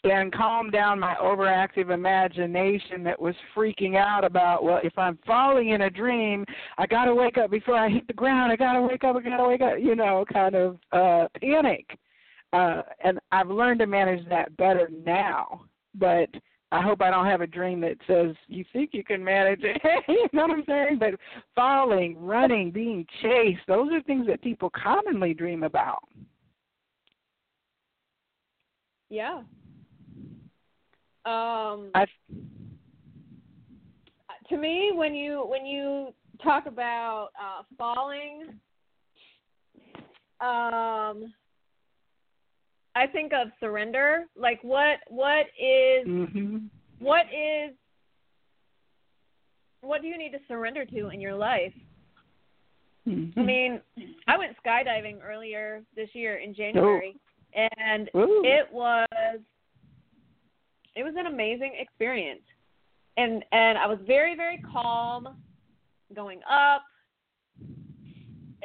and 0.04 0.32
calm 0.32 0.70
down 0.70 1.00
my 1.00 1.16
overactive 1.16 1.90
imagination 1.92 3.04
that 3.04 3.20
was 3.20 3.36
freaking 3.56 3.96
out 3.98 4.24
about 4.24 4.64
well 4.64 4.80
if 4.84 4.98
i'm 4.98 5.18
falling 5.26 5.70
in 5.70 5.82
a 5.82 5.90
dream 5.90 6.46
i 6.78 6.86
got 6.86 7.06
to 7.06 7.16
wake 7.16 7.38
up 7.38 7.52
before 7.52 7.76
i 7.76 7.90
hit 7.90 8.08
the 8.08 8.14
ground. 8.14 8.52
I 8.52 8.56
got 8.56 8.74
to 8.74 8.82
wake 8.82 9.04
up. 9.04 9.16
I 9.16 9.22
got 9.22 9.38
to 9.38 9.48
wake 9.48 9.62
up 9.62 9.74
you 9.80 9.96
know 9.96 10.26
kind 10.32 10.56
of 10.56 10.78
uh 10.92 11.28
panic. 11.42 11.98
Uh 12.54 12.84
and 13.04 13.20
i've 13.32 13.50
learned 13.50 13.80
to 13.80 13.88
manage 13.88 14.28
that 14.30 14.56
better 14.58 14.90
now 15.06 15.62
but 15.98 16.30
I 16.72 16.82
hope 16.82 17.02
I 17.02 17.10
don't 17.10 17.26
have 17.26 17.42
a 17.42 17.48
dream 17.48 17.80
that 17.82 17.96
says 18.08 18.36
you 18.48 18.66
think 18.74 18.90
you 18.94 19.04
can 19.04 19.24
manage 19.24 19.62
it. 19.64 19.82
you 20.08 20.28
know 20.34 20.44
what 20.44 20.52
I'm 20.52 20.64
saying? 20.68 20.98
But 21.00 21.16
falling, 21.56 22.18
running, 22.20 22.72
being 22.72 23.06
chased, 23.22 23.62
those 23.68 23.92
are 23.94 24.02
things 24.02 24.28
that 24.28 24.42
people 24.42 24.70
commonly 24.72 25.34
dream 25.34 25.64
about. 25.64 26.04
Yeah. 29.10 29.42
Um 31.26 31.92
I 31.96 32.06
to 34.50 34.58
me 34.58 34.92
when 34.94 35.16
you 35.16 35.46
when 35.48 35.66
you 35.66 36.14
talk 36.44 36.66
about 36.66 37.30
uh 37.42 37.64
falling 37.78 38.60
um 40.42 41.34
I 42.98 43.06
think 43.06 43.32
of 43.32 43.50
surrender. 43.60 44.26
Like 44.36 44.60
what 44.64 45.00
what 45.08 45.46
is, 45.60 46.08
mm-hmm. 46.08 46.58
what 47.00 47.26
is 47.28 47.76
what 49.82 50.02
do 50.02 50.08
you 50.08 50.18
need 50.18 50.32
to 50.32 50.40
surrender 50.48 50.84
to 50.86 51.10
in 51.10 51.22
your 51.22 51.36
life? 51.36 51.74
Mm-hmm. 53.08 53.40
I 53.40 53.44
mean, 53.44 53.82
I 54.28 54.38
went 54.38 54.56
skydiving 54.66 55.20
earlier 55.24 55.84
this 55.96 56.10
year 56.14 56.38
in 56.38 56.56
January 56.56 57.16
oh. 57.56 57.68
and 57.88 58.10
Ooh. 58.16 58.42
it 58.44 58.68
was 58.72 59.40
it 60.96 61.04
was 61.04 61.14
an 61.18 61.28
amazing 61.28 61.74
experience. 61.80 62.42
And 63.16 63.46
and 63.52 63.78
I 63.78 63.86
was 63.86 64.00
very 64.08 64.36
very 64.36 64.62
calm 64.72 65.38
going 66.16 66.40
up. 66.50 66.84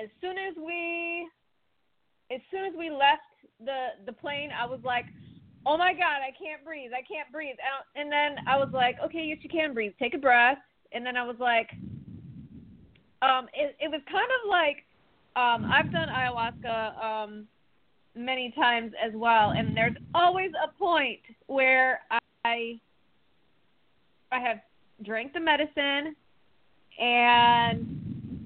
As 0.03 0.09
soon 0.23 0.39
as 0.39 0.55
we 0.57 1.29
as 2.35 2.41
soon 2.51 2.65
as 2.65 2.73
we 2.79 2.89
left 2.89 3.21
the 3.65 4.05
the 4.07 4.13
plane, 4.13 4.51
I 4.51 4.67
was 4.67 4.81
like, 4.85 5.07
"Oh 5.67 5.77
my 5.77 5.93
God, 5.93 6.21
I 6.23 6.31
can't 6.39 6.65
breathe! 6.65 6.91
I 6.93 7.03
can't 7.03 7.31
breathe!" 7.33 7.57
And 7.97 8.11
then 8.11 8.37
I 8.47 8.57
was 8.57 8.69
like, 8.73 8.97
"Okay, 9.05 9.25
yes, 9.29 9.39
you 9.43 9.51
can 9.51 9.75
breathe. 9.75 9.93
Take 9.99 10.15
a 10.15 10.19
breath." 10.19 10.59
And 10.93 11.07
then 11.07 11.17
I 11.17 11.25
was 11.25 11.37
like, 11.39 11.71
um, 13.23 13.49
it, 13.55 13.77
it 13.81 13.91
was 13.91 14.01
kind 14.11 14.29
of 14.43 14.51
like 14.51 14.85
um, 15.35 15.71
I've 15.71 15.91
done 15.91 16.09
ayahuasca 16.09 17.03
um, 17.03 17.47
many 18.15 18.53
times 18.57 18.93
as 19.03 19.13
well, 19.15 19.53
and 19.57 19.77
there's 19.77 19.97
always 20.15 20.51
a 20.63 20.69
point 20.79 21.21
where 21.47 22.01
I 22.45 22.79
I 24.31 24.41
have 24.41 24.59
drank 25.03 25.33
the 25.33 25.41
medicine, 25.41 26.15
and 27.01 27.87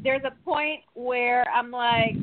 there's 0.05 0.23
a 0.25 0.45
point 0.45 0.83
where 0.95 1.49
I'm 1.51 1.71
like 1.71 2.15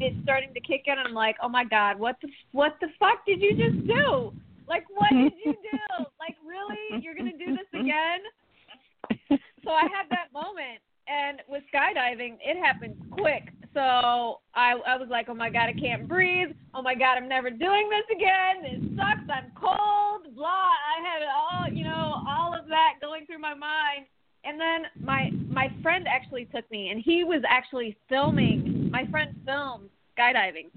it's 0.00 0.16
starting 0.22 0.52
to 0.54 0.60
kick 0.60 0.84
in. 0.86 0.98
And 0.98 1.08
I'm 1.08 1.14
like, 1.14 1.36
oh 1.42 1.48
my 1.48 1.64
god, 1.64 1.98
what 1.98 2.16
the 2.22 2.28
what 2.52 2.76
the 2.80 2.88
fuck 2.98 3.24
did 3.26 3.40
you 3.40 3.52
just 3.56 3.86
do? 3.86 4.32
Like, 4.68 4.84
what 4.90 5.10
did 5.10 5.32
you 5.44 5.52
do? 5.52 6.04
Like, 6.18 6.36
really? 6.44 7.04
You're 7.04 7.14
gonna 7.14 7.38
do 7.38 7.54
this 7.54 7.80
again? 7.80 9.38
So 9.62 9.70
I 9.70 9.82
had 9.82 10.08
that 10.10 10.32
moment, 10.32 10.78
and 11.06 11.42
with 11.48 11.62
skydiving, 11.72 12.38
it 12.40 12.56
happens 12.56 12.96
quick. 13.10 13.52
So 13.74 14.40
I 14.54 14.74
I 14.86 14.96
was 14.96 15.08
like, 15.10 15.28
oh 15.28 15.34
my 15.34 15.50
god, 15.50 15.68
I 15.68 15.72
can't 15.72 16.08
breathe. 16.08 16.48
Oh 16.74 16.82
my 16.82 16.94
god, 16.94 17.16
I'm 17.16 17.28
never 17.28 17.50
doing 17.50 17.88
this 17.88 18.16
again. 18.16 18.64
It 18.64 18.96
sucks. 18.96 19.28
I'm 19.30 19.52
cold. 19.54 20.34
Blah. 20.34 20.46
I 20.46 21.02
had 21.02 21.22
all 21.26 21.72
you 21.72 21.84
know 21.84 22.22
all 22.28 22.54
of 22.58 22.66
that 22.68 22.94
going 23.00 23.26
through 23.26 23.38
my 23.40 23.54
mind. 23.54 24.06
And 24.44 24.60
then 24.60 24.82
my 25.00 25.30
my 25.48 25.72
friend 25.82 26.06
actually 26.08 26.46
took 26.46 26.68
me, 26.70 26.90
and 26.90 27.02
he 27.04 27.24
was 27.24 27.42
actually 27.48 27.96
filming 28.08 28.75
my 28.90 29.06
friend 29.06 29.34
filmed 29.44 29.90
skydiving. 30.18 30.70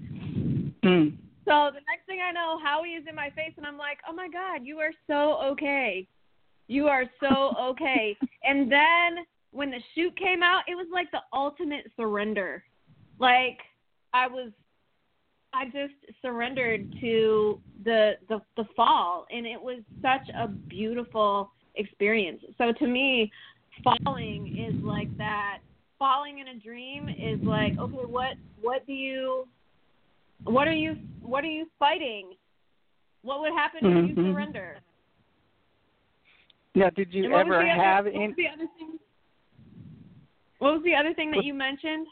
Mm. 0.82 1.16
So 1.44 1.70
the 1.72 1.82
next 1.88 2.06
thing 2.06 2.20
I 2.26 2.32
know, 2.32 2.58
Howie 2.62 2.90
is 2.90 3.04
in 3.08 3.14
my 3.14 3.30
face, 3.30 3.52
and 3.56 3.66
I'm 3.66 3.78
like, 3.78 3.98
"Oh 4.08 4.12
my 4.12 4.28
God, 4.28 4.64
you 4.64 4.78
are 4.78 4.92
so 5.06 5.40
okay. 5.52 6.06
You 6.68 6.86
are 6.88 7.04
so 7.20 7.54
okay." 7.60 8.16
and 8.44 8.70
then 8.70 9.24
when 9.52 9.70
the 9.70 9.80
chute 9.94 10.16
came 10.16 10.42
out, 10.42 10.62
it 10.68 10.76
was 10.76 10.86
like 10.92 11.10
the 11.10 11.22
ultimate 11.32 11.90
surrender. 11.96 12.62
Like 13.18 13.58
I 14.12 14.26
was, 14.26 14.52
I 15.52 15.64
just 15.66 15.94
surrendered 16.22 16.94
to 17.00 17.60
the 17.84 18.12
the 18.28 18.40
the 18.56 18.64
fall, 18.76 19.26
and 19.30 19.46
it 19.46 19.60
was 19.60 19.82
such 20.02 20.28
a 20.34 20.48
beautiful 20.48 21.50
experience. 21.74 22.42
So 22.58 22.72
to 22.72 22.86
me, 22.86 23.30
falling 24.04 24.56
is 24.56 24.74
like 24.84 25.14
that 25.18 25.58
falling 26.00 26.38
in 26.38 26.48
a 26.48 26.58
dream 26.58 27.08
is 27.08 27.38
like, 27.46 27.78
okay, 27.78 27.94
what 27.94 28.32
what 28.60 28.84
do 28.86 28.92
you 28.92 29.46
what 30.42 30.66
are 30.66 30.72
you 30.72 30.96
what 31.22 31.44
are 31.44 31.48
you 31.48 31.66
fighting? 31.78 32.32
What 33.22 33.40
would 33.42 33.52
happen 33.52 33.80
mm-hmm. 33.84 34.10
if 34.10 34.16
you 34.16 34.32
surrender? 34.32 34.78
Yeah, 36.74 36.90
did 36.96 37.12
you 37.12 37.34
ever 37.34 37.64
have 37.64 38.06
other, 38.06 38.16
any 38.16 38.28
what 38.28 38.30
was 38.30 38.36
the 38.36 38.48
other 38.48 38.68
thing? 38.78 38.98
What 40.58 40.72
was 40.72 40.82
the 40.84 40.94
other 40.94 41.14
thing 41.14 41.30
that 41.32 41.44
you 41.44 41.54
mentioned? 41.54 42.06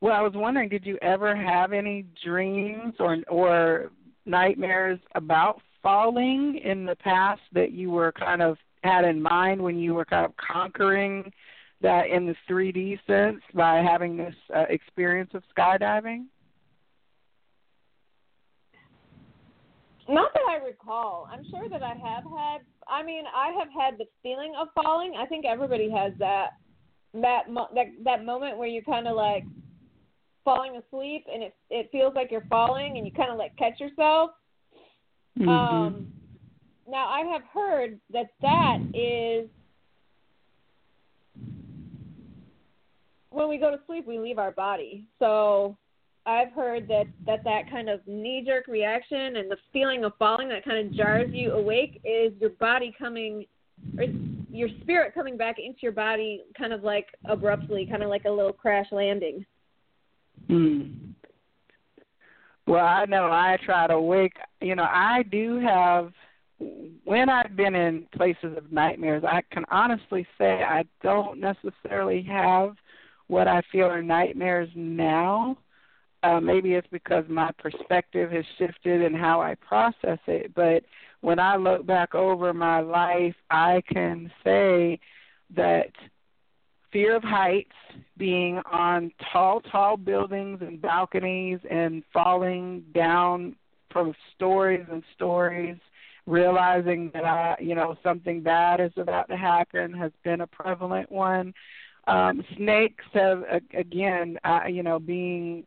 Well, 0.00 0.12
I 0.12 0.20
was 0.20 0.32
wondering, 0.34 0.68
did 0.68 0.86
you 0.86 0.96
ever 1.02 1.34
have 1.34 1.72
any 1.72 2.04
dreams 2.24 2.94
or 3.00 3.18
or 3.28 3.90
nightmares 4.26 5.00
about 5.14 5.62
falling 5.82 6.60
in 6.62 6.84
the 6.84 6.96
past 6.96 7.40
that 7.54 7.72
you 7.72 7.90
were 7.90 8.12
kind 8.12 8.42
of 8.42 8.58
had 8.84 9.04
in 9.04 9.22
mind 9.22 9.62
when 9.62 9.78
you 9.78 9.94
were 9.94 10.04
kind 10.04 10.26
of 10.26 10.32
conquering 10.36 11.32
that 11.80 12.08
in 12.08 12.26
the 12.26 12.34
3D 12.50 12.98
sense 13.06 13.42
by 13.54 13.76
having 13.76 14.16
this 14.16 14.34
uh, 14.54 14.64
experience 14.68 15.30
of 15.34 15.42
skydiving? 15.56 16.24
Not 20.08 20.32
that 20.32 20.42
I 20.48 20.64
recall. 20.64 21.28
I'm 21.30 21.44
sure 21.50 21.68
that 21.68 21.82
I 21.82 21.94
have 21.94 22.24
had. 22.24 22.58
I 22.88 23.02
mean, 23.02 23.24
I 23.34 23.52
have 23.58 23.68
had 23.78 23.98
the 23.98 24.06
feeling 24.22 24.54
of 24.58 24.68
falling. 24.74 25.14
I 25.18 25.26
think 25.26 25.44
everybody 25.44 25.90
has 25.90 26.12
that 26.18 26.52
that 27.14 27.50
mo- 27.50 27.68
that 27.74 27.86
that 28.04 28.24
moment 28.24 28.56
where 28.56 28.68
you're 28.68 28.82
kind 28.82 29.06
of 29.06 29.16
like 29.16 29.44
falling 30.44 30.76
asleep 30.76 31.26
and 31.32 31.42
it 31.42 31.54
it 31.68 31.90
feels 31.92 32.14
like 32.14 32.30
you're 32.30 32.46
falling 32.48 32.96
and 32.96 33.06
you 33.06 33.12
kind 33.12 33.30
of 33.30 33.36
like 33.36 33.54
catch 33.56 33.78
yourself. 33.78 34.30
Mm-hmm. 35.38 35.48
Um, 35.48 36.12
now 36.88 37.06
I 37.08 37.20
have 37.30 37.42
heard 37.52 38.00
that 38.10 38.28
that 38.40 38.78
is 38.94 39.48
when 43.30 43.48
we 43.48 43.58
go 43.58 43.70
to 43.70 43.78
sleep, 43.86 44.06
we 44.06 44.18
leave 44.18 44.38
our 44.38 44.52
body. 44.52 45.04
So 45.18 45.76
I've 46.26 46.52
heard 46.52 46.88
that 46.88 47.04
that 47.26 47.44
that 47.44 47.70
kind 47.70 47.88
of 47.88 48.00
knee 48.06 48.44
jerk 48.46 48.66
reaction 48.66 49.36
and 49.36 49.50
the 49.50 49.56
feeling 49.72 50.04
of 50.04 50.12
falling 50.18 50.48
that 50.50 50.64
kind 50.64 50.86
of 50.86 50.94
jars 50.94 51.30
you 51.32 51.52
awake 51.52 52.00
is 52.04 52.32
your 52.40 52.50
body 52.50 52.94
coming 52.98 53.46
or 53.96 54.04
your 54.50 54.68
spirit 54.80 55.14
coming 55.14 55.36
back 55.36 55.56
into 55.58 55.78
your 55.82 55.92
body 55.92 56.42
kind 56.56 56.72
of 56.72 56.82
like 56.82 57.06
abruptly, 57.26 57.86
kind 57.86 58.02
of 58.02 58.08
like 58.08 58.24
a 58.24 58.30
little 58.30 58.52
crash 58.52 58.86
landing. 58.92 59.44
Hmm. 60.48 60.82
Well, 62.66 62.84
I 62.84 63.06
know 63.06 63.24
I 63.24 63.56
try 63.64 63.86
to 63.86 63.98
wake, 63.98 64.36
you 64.60 64.74
know, 64.74 64.86
I 64.86 65.22
do 65.30 65.58
have 65.60 66.12
when 67.04 67.30
I've 67.30 67.56
been 67.56 67.74
in 67.74 68.06
places 68.14 68.56
of 68.56 68.72
nightmares, 68.72 69.22
I 69.24 69.42
can 69.52 69.64
honestly 69.70 70.26
say 70.36 70.62
I 70.62 70.84
don't 71.02 71.40
necessarily 71.40 72.22
have 72.22 72.74
what 73.28 73.46
I 73.48 73.62
feel 73.70 73.86
are 73.86 74.02
nightmares 74.02 74.68
now. 74.74 75.56
uh, 76.22 76.40
maybe 76.40 76.74
it's 76.74 76.88
because 76.90 77.24
my 77.28 77.50
perspective 77.58 78.30
has 78.32 78.44
shifted 78.58 79.02
and 79.02 79.14
how 79.14 79.40
I 79.40 79.54
process 79.56 80.18
it. 80.26 80.52
But 80.54 80.84
when 81.20 81.38
I 81.38 81.56
look 81.56 81.86
back 81.86 82.14
over 82.14 82.52
my 82.52 82.80
life, 82.80 83.34
I 83.50 83.82
can 83.88 84.30
say 84.44 84.98
that 85.54 85.90
fear 86.92 87.16
of 87.16 87.22
heights, 87.22 87.70
being 88.16 88.60
on 88.70 89.12
tall, 89.32 89.60
tall 89.60 89.96
buildings 89.96 90.58
and 90.60 90.80
balconies 90.80 91.60
and 91.70 92.02
falling 92.12 92.82
down 92.94 93.54
from 93.92 94.14
stories 94.34 94.86
and 94.90 95.02
stories, 95.14 95.76
realizing 96.26 97.10
that 97.14 97.24
I, 97.24 97.56
you 97.60 97.74
know, 97.74 97.96
something 98.02 98.42
bad 98.42 98.80
is 98.80 98.92
about 98.96 99.28
to 99.28 99.36
happen 99.36 99.92
has 99.92 100.12
been 100.24 100.40
a 100.40 100.46
prevalent 100.46 101.10
one. 101.12 101.54
Um, 102.08 102.42
snakes 102.56 103.04
have 103.12 103.44
again, 103.74 104.38
uh, 104.44 104.62
you 104.66 104.82
know, 104.82 104.98
being 104.98 105.64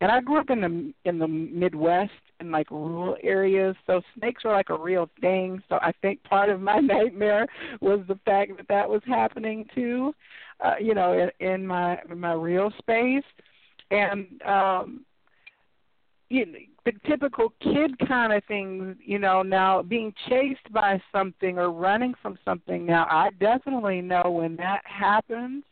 and 0.00 0.10
I 0.10 0.20
grew 0.20 0.38
up 0.38 0.50
in 0.50 0.60
the 0.60 0.92
in 1.08 1.18
the 1.18 1.28
Midwest 1.28 2.10
in 2.40 2.50
like 2.50 2.70
rural 2.70 3.16
areas, 3.22 3.76
so 3.86 4.02
snakes 4.18 4.44
were 4.44 4.50
like 4.50 4.70
a 4.70 4.76
real 4.76 5.08
thing. 5.20 5.62
So 5.68 5.76
I 5.76 5.92
think 6.02 6.22
part 6.24 6.50
of 6.50 6.60
my 6.60 6.78
nightmare 6.80 7.46
was 7.80 8.00
the 8.08 8.18
fact 8.26 8.56
that 8.56 8.68
that 8.68 8.86
was 8.88 9.02
happening 9.06 9.66
too, 9.74 10.14
uh, 10.62 10.74
you 10.80 10.94
know, 10.94 11.30
in, 11.40 11.46
in 11.46 11.66
my 11.66 11.98
in 12.10 12.18
my 12.18 12.34
real 12.34 12.72
space, 12.78 13.24
and 13.90 14.42
um, 14.42 15.06
you 16.28 16.46
know, 16.46 16.58
the 16.84 16.92
typical 17.08 17.52
kid 17.62 17.96
kind 18.06 18.32
of 18.32 18.42
things, 18.44 18.96
you 19.02 19.20
know. 19.20 19.42
Now 19.42 19.80
being 19.80 20.12
chased 20.28 20.72
by 20.72 21.00
something 21.12 21.56
or 21.56 21.70
running 21.70 22.14
from 22.20 22.36
something. 22.44 22.84
Now 22.84 23.06
I 23.08 23.30
definitely 23.38 24.00
know 24.00 24.30
when 24.30 24.56
that 24.56 24.82
happens 24.84 25.62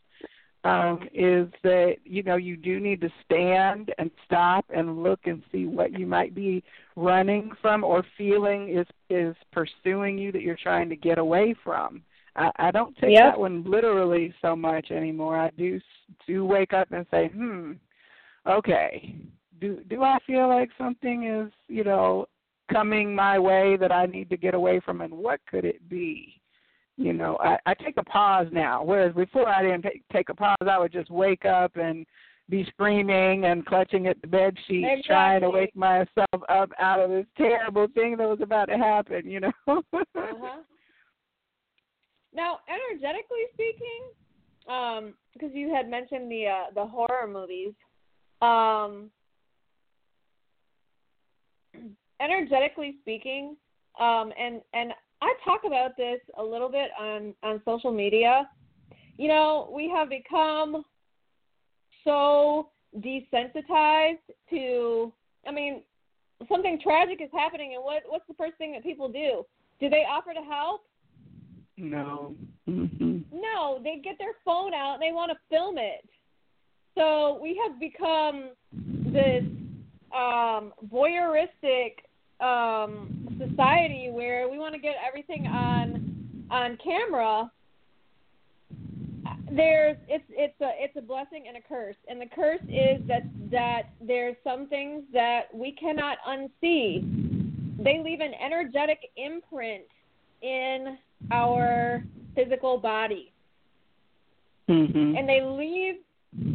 um, 0.63 0.99
is 1.13 1.47
that 1.63 1.95
you 2.05 2.23
know 2.23 2.37
you 2.37 2.55
do 2.55 2.79
need 2.79 3.01
to 3.01 3.09
stand 3.25 3.93
and 3.97 4.09
stop 4.25 4.65
and 4.73 5.03
look 5.03 5.19
and 5.25 5.43
see 5.51 5.65
what 5.65 5.97
you 5.97 6.05
might 6.05 6.33
be 6.33 6.63
running 6.95 7.51
from 7.61 7.83
or 7.83 8.03
feeling 8.17 8.69
is 8.69 8.87
is 9.09 9.35
pursuing 9.51 10.17
you 10.17 10.31
that 10.31 10.41
you're 10.41 10.57
trying 10.61 10.89
to 10.89 10.95
get 10.95 11.17
away 11.17 11.55
from. 11.63 12.01
I, 12.35 12.51
I 12.57 12.71
don't 12.71 12.97
take 12.97 13.11
yep. 13.11 13.33
that 13.33 13.39
one 13.39 13.63
literally 13.69 14.33
so 14.41 14.55
much 14.55 14.89
anymore. 14.91 15.37
I 15.37 15.49
do 15.57 15.79
do 16.25 16.45
wake 16.45 16.73
up 16.73 16.91
and 16.91 17.05
say, 17.11 17.27
hmm, 17.27 17.73
okay, 18.47 19.15
do 19.59 19.81
do 19.89 20.03
I 20.03 20.17
feel 20.25 20.47
like 20.47 20.69
something 20.77 21.25
is 21.25 21.51
you 21.67 21.83
know 21.83 22.25
coming 22.71 23.13
my 23.13 23.37
way 23.37 23.75
that 23.77 23.91
I 23.91 24.05
need 24.05 24.29
to 24.29 24.37
get 24.37 24.53
away 24.53 24.79
from, 24.79 25.01
and 25.01 25.13
what 25.13 25.41
could 25.45 25.65
it 25.65 25.87
be? 25.89 26.39
You 26.97 27.13
know, 27.13 27.37
I, 27.39 27.57
I 27.65 27.73
take 27.73 27.97
a 27.97 28.03
pause 28.03 28.47
now. 28.51 28.83
Whereas 28.83 29.13
before 29.15 29.47
I 29.47 29.61
didn't 29.63 29.81
take, 29.83 30.03
take 30.11 30.29
a 30.29 30.35
pause, 30.35 30.57
I 30.61 30.77
would 30.77 30.91
just 30.91 31.09
wake 31.09 31.45
up 31.45 31.75
and 31.75 32.05
be 32.49 32.65
screaming 32.69 33.45
and 33.45 33.65
clutching 33.65 34.07
at 34.07 34.21
the 34.21 34.27
bed 34.27 34.55
sheets, 34.67 34.85
exactly. 34.89 35.03
trying 35.07 35.41
to 35.41 35.49
wake 35.49 35.75
myself 35.75 36.43
up 36.49 36.71
out 36.79 36.99
of 36.99 37.09
this 37.09 37.25
terrible 37.37 37.87
thing 37.95 38.17
that 38.17 38.27
was 38.27 38.39
about 38.41 38.65
to 38.65 38.77
happen. 38.77 39.29
You 39.29 39.39
know. 39.41 39.51
uh-huh. 39.67 40.61
Now, 42.35 42.59
energetically 42.67 43.45
speaking, 43.53 44.03
um, 44.67 45.13
because 45.33 45.51
you 45.53 45.73
had 45.73 45.89
mentioned 45.89 46.31
the 46.31 46.47
uh, 46.47 46.73
the 46.73 46.85
horror 46.85 47.27
movies, 47.27 47.73
um, 48.41 49.09
energetically 52.21 52.95
speaking, 53.01 53.55
um, 53.99 54.31
and 54.39 54.61
and 54.73 54.91
I 55.23 55.33
talk 55.45 55.61
about 55.65 55.95
this 55.95 56.19
a 56.37 56.43
little 56.43 56.69
bit 56.69 56.91
on 56.99 57.33
on 57.43 57.61
social 57.63 57.93
media. 57.93 58.49
You 59.17 59.29
know, 59.29 59.71
we 59.73 59.89
have 59.89 60.09
become 60.09 60.83
so 62.03 62.69
desensitized 62.97 64.17
to 64.49 65.13
I 65.47 65.51
mean, 65.51 65.81
something 66.49 66.77
tragic 66.83 67.21
is 67.21 67.29
happening 67.31 67.73
and 67.75 67.83
what 67.83 68.03
what's 68.07 68.27
the 68.27 68.33
first 68.33 68.57
thing 68.57 68.73
that 68.73 68.83
people 68.83 69.07
do? 69.07 69.45
Do 69.79 69.89
they 69.89 70.03
offer 70.09 70.33
to 70.33 70.41
help? 70.41 70.81
No. 71.77 72.35
Mm-hmm. 72.69 73.19
No, 73.31 73.79
they 73.81 74.01
get 74.03 74.17
their 74.19 74.33
phone 74.43 74.73
out 74.73 74.95
and 74.95 75.01
they 75.01 75.13
want 75.13 75.31
to 75.31 75.37
film 75.49 75.77
it. 75.77 76.05
So 76.95 77.39
we 77.41 77.59
have 77.65 77.79
become 77.79 78.49
this 79.05 79.43
um 80.13 80.73
voyeuristic 80.91 82.03
um, 82.43 83.22
society 83.37 84.09
where 84.11 84.49
we 84.49 84.57
want 84.57 84.73
to 84.73 84.79
get 84.79 84.95
everything 85.05 85.47
on 85.47 86.15
on 86.49 86.77
camera 86.83 87.49
there's 89.55 89.97
it's 90.07 90.23
it's 90.29 90.59
a 90.61 90.71
it's 90.77 90.95
a 90.97 91.01
blessing 91.01 91.45
and 91.47 91.57
a 91.57 91.61
curse. 91.61 91.95
And 92.07 92.19
the 92.19 92.25
curse 92.33 92.61
is 92.63 93.01
that 93.07 93.23
that 93.51 93.83
there's 94.01 94.35
some 94.43 94.67
things 94.67 95.03
that 95.13 95.53
we 95.53 95.73
cannot 95.73 96.17
unsee. 96.27 97.83
They 97.83 98.01
leave 98.03 98.19
an 98.19 98.33
energetic 98.33 98.99
imprint 99.15 99.83
in 100.41 100.97
our 101.31 102.03
physical 102.35 102.77
body. 102.77 103.29
Mm-hmm. 104.69 105.17
and 105.17 105.27
they 105.27 105.41
leave 105.41 105.95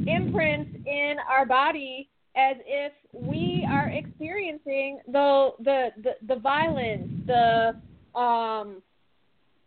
imprints 0.06 0.74
in 0.86 1.16
our 1.28 1.44
body 1.44 2.08
as 2.38 2.56
if 2.64 2.92
we 3.12 3.66
are 3.68 3.88
experiencing 3.88 5.00
the 5.08 5.50
the 5.58 5.88
the, 6.02 6.34
the 6.34 6.40
violence, 6.40 7.08
the 7.26 7.74
um, 8.18 8.80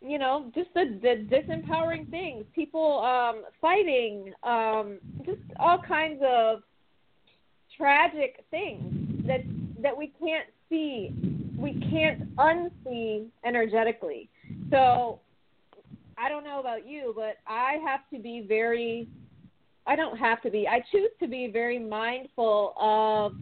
you 0.04 0.18
know, 0.18 0.50
just 0.54 0.68
the, 0.74 0.98
the 1.00 1.26
disempowering 1.30 2.10
things, 2.10 2.44
people 2.54 3.00
um, 3.00 3.44
fighting, 3.60 4.32
um, 4.42 4.98
just 5.24 5.40
all 5.60 5.78
kinds 5.86 6.20
of 6.26 6.62
tragic 7.76 8.44
things 8.50 9.26
that 9.26 9.42
that 9.80 9.96
we 9.96 10.12
can't 10.18 10.48
see, 10.68 11.12
we 11.56 11.78
can't 11.90 12.34
unsee 12.36 13.26
energetically. 13.44 14.28
So 14.70 15.20
I 16.16 16.28
don't 16.28 16.44
know 16.44 16.60
about 16.60 16.86
you, 16.86 17.12
but 17.14 17.36
I 17.46 17.78
have 17.84 18.00
to 18.12 18.18
be 18.18 18.44
very 18.46 19.08
I 19.86 19.96
don't 19.96 20.16
have 20.16 20.40
to 20.42 20.50
be. 20.50 20.68
I 20.68 20.82
choose 20.92 21.10
to 21.20 21.28
be 21.28 21.50
very 21.52 21.78
mindful 21.78 22.74
of 22.80 23.32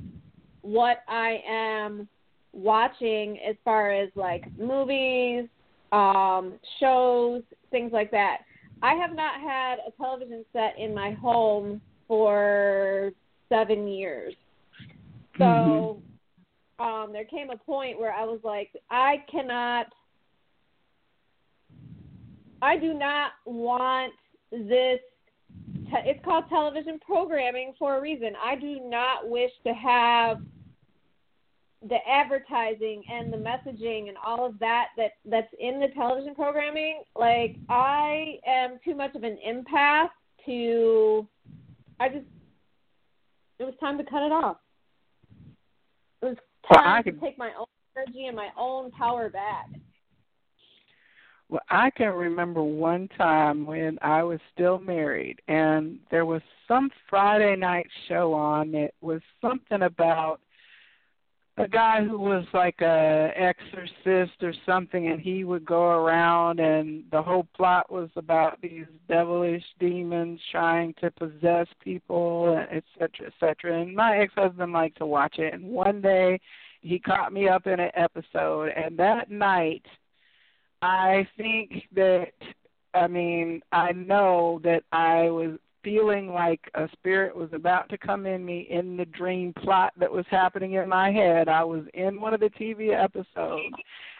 what 0.63 1.03
I 1.09 1.43
am 1.49 2.09
watching 2.53 3.39
as 3.49 3.57
far 3.65 3.91
as 3.91 4.09
like 4.15 4.45
movies, 4.59 5.47
um, 5.93 6.55
shows, 6.79 7.43
things 7.71 7.93
like 7.93 8.11
that. 8.11 8.39
I 8.83 8.95
have 8.95 9.15
not 9.15 9.41
had 9.41 9.77
a 9.87 9.91
television 10.01 10.45
set 10.53 10.75
in 10.79 10.95
my 10.95 11.13
home 11.13 11.81
for 12.09 13.13
seven 13.49 13.87
years. 13.87 14.35
So 15.39 15.45
mm-hmm. 15.45 16.83
um, 16.83 17.13
there 17.13 17.25
came 17.25 17.51
a 17.51 17.57
point 17.57 18.01
where 18.01 18.13
I 18.13 18.25
was 18.25 18.41
like, 18.43 18.71
I 18.91 19.25
cannot, 19.31 19.87
I 22.63 22.79
do 22.79 22.95
not 22.95 23.33
want 23.45 24.15
this 24.51 25.01
te- 25.91 26.09
it's 26.09 26.25
called 26.25 26.45
television 26.49 26.99
programming 27.05 27.75
for 27.79 27.97
a 27.97 28.01
reason. 28.01 28.33
I 28.43 28.57
do 28.57 28.81
not 28.85 29.29
wish 29.29 29.51
to 29.67 29.75
have 29.75 30.39
the 31.89 31.97
advertising 32.09 33.03
and 33.11 33.33
the 33.33 33.39
messaging 33.39 34.09
and 34.09 34.17
all 34.25 34.45
of 34.45 34.59
that 34.59 34.89
that 34.97 35.13
that's 35.25 35.53
in 35.59 35.81
the 35.81 35.89
television 35.89 36.35
programming. 36.35 37.03
Like 37.17 37.57
I 37.69 38.39
am 38.47 38.79
too 38.85 38.95
much 38.95 39.15
of 39.15 39.25
an 39.25 39.39
empath 39.47 40.11
to. 40.47 41.27
I 41.99 42.09
just. 42.09 42.27
It 43.59 43.65
was 43.65 43.75
time 43.79 43.99
to 43.99 44.05
cut 44.05 44.23
it 44.23 44.33
off. 44.33 44.57
It 46.23 46.27
was 46.27 46.37
time 46.73 47.03
well, 47.05 47.15
to 47.15 47.21
take 47.21 47.37
my 47.37 47.51
own 47.59 47.67
energy 47.97 48.27
and 48.27 48.37
my 48.37 48.49
own 48.57 48.91
power 48.93 49.29
back. 49.29 49.69
Well, 51.51 51.61
I 51.69 51.91
can 51.91 52.13
remember 52.13 52.63
one 52.63 53.09
time 53.19 53.67
when 53.67 53.99
I 54.03 54.23
was 54.23 54.39
still 54.55 54.79
married, 54.79 55.43
and 55.49 55.99
there 56.09 56.25
was 56.25 56.43
some 56.69 56.91
Friday 57.09 57.57
night 57.57 57.89
show 58.09 58.33
on. 58.33 58.73
It 58.77 58.95
was 59.01 59.21
something 59.41 59.83
about 59.83 60.39
a 61.57 61.67
guy 61.67 62.05
who 62.05 62.21
was 62.21 62.45
like 62.55 62.81
a 62.81 63.33
exorcist 63.35 64.41
or 64.43 64.55
something, 64.65 65.09
and 65.09 65.21
he 65.21 65.43
would 65.43 65.65
go 65.65 65.89
around, 65.89 66.61
and 66.61 67.03
the 67.11 67.21
whole 67.21 67.49
plot 67.57 67.91
was 67.91 68.11
about 68.15 68.61
these 68.63 68.87
devilish 69.09 69.65
demons 69.81 70.39
trying 70.53 70.95
to 71.01 71.11
possess 71.11 71.67
people, 71.83 72.65
et 72.71 72.85
cetera, 72.97 73.27
et 73.27 73.33
cetera. 73.41 73.83
And 73.83 73.97
my 73.97 74.19
ex-husband 74.19 74.73
liked 74.73 74.99
to 74.99 75.07
watch 75.07 75.41
it, 75.41 75.53
and 75.53 75.65
one 75.65 76.01
day 76.01 76.39
he 76.81 77.01
caught 77.01 77.33
me 77.33 77.49
up 77.49 77.67
in 77.67 77.81
an 77.81 77.91
episode, 77.95 78.69
and 78.77 78.97
that 79.01 79.33
night– 79.33 79.85
I 80.83 81.27
think 81.37 81.85
that 81.95 82.33
I 82.93 83.07
mean, 83.07 83.63
I 83.71 83.93
know 83.93 84.61
that 84.65 84.83
I 84.91 85.31
was 85.31 85.59
feeling 85.83 86.29
like 86.33 86.61
a 86.75 86.89
spirit 86.93 87.35
was 87.35 87.49
about 87.53 87.89
to 87.89 87.99
come 87.99 88.27
in 88.27 88.45
me 88.45 88.67
in 88.71 88.97
the 88.97 89.05
dream 89.07 89.55
plot 89.63 89.93
that 89.99 90.11
was 90.11 90.27
happening 90.31 90.75
in 90.75 90.89
my 90.89 91.11
head. 91.11 91.49
I 91.49 91.65
was 91.65 91.85
in 91.95 92.21
one 92.21 92.35
of 92.35 92.41
the 92.41 92.51
TV 92.51 92.93
episodes 92.93 93.75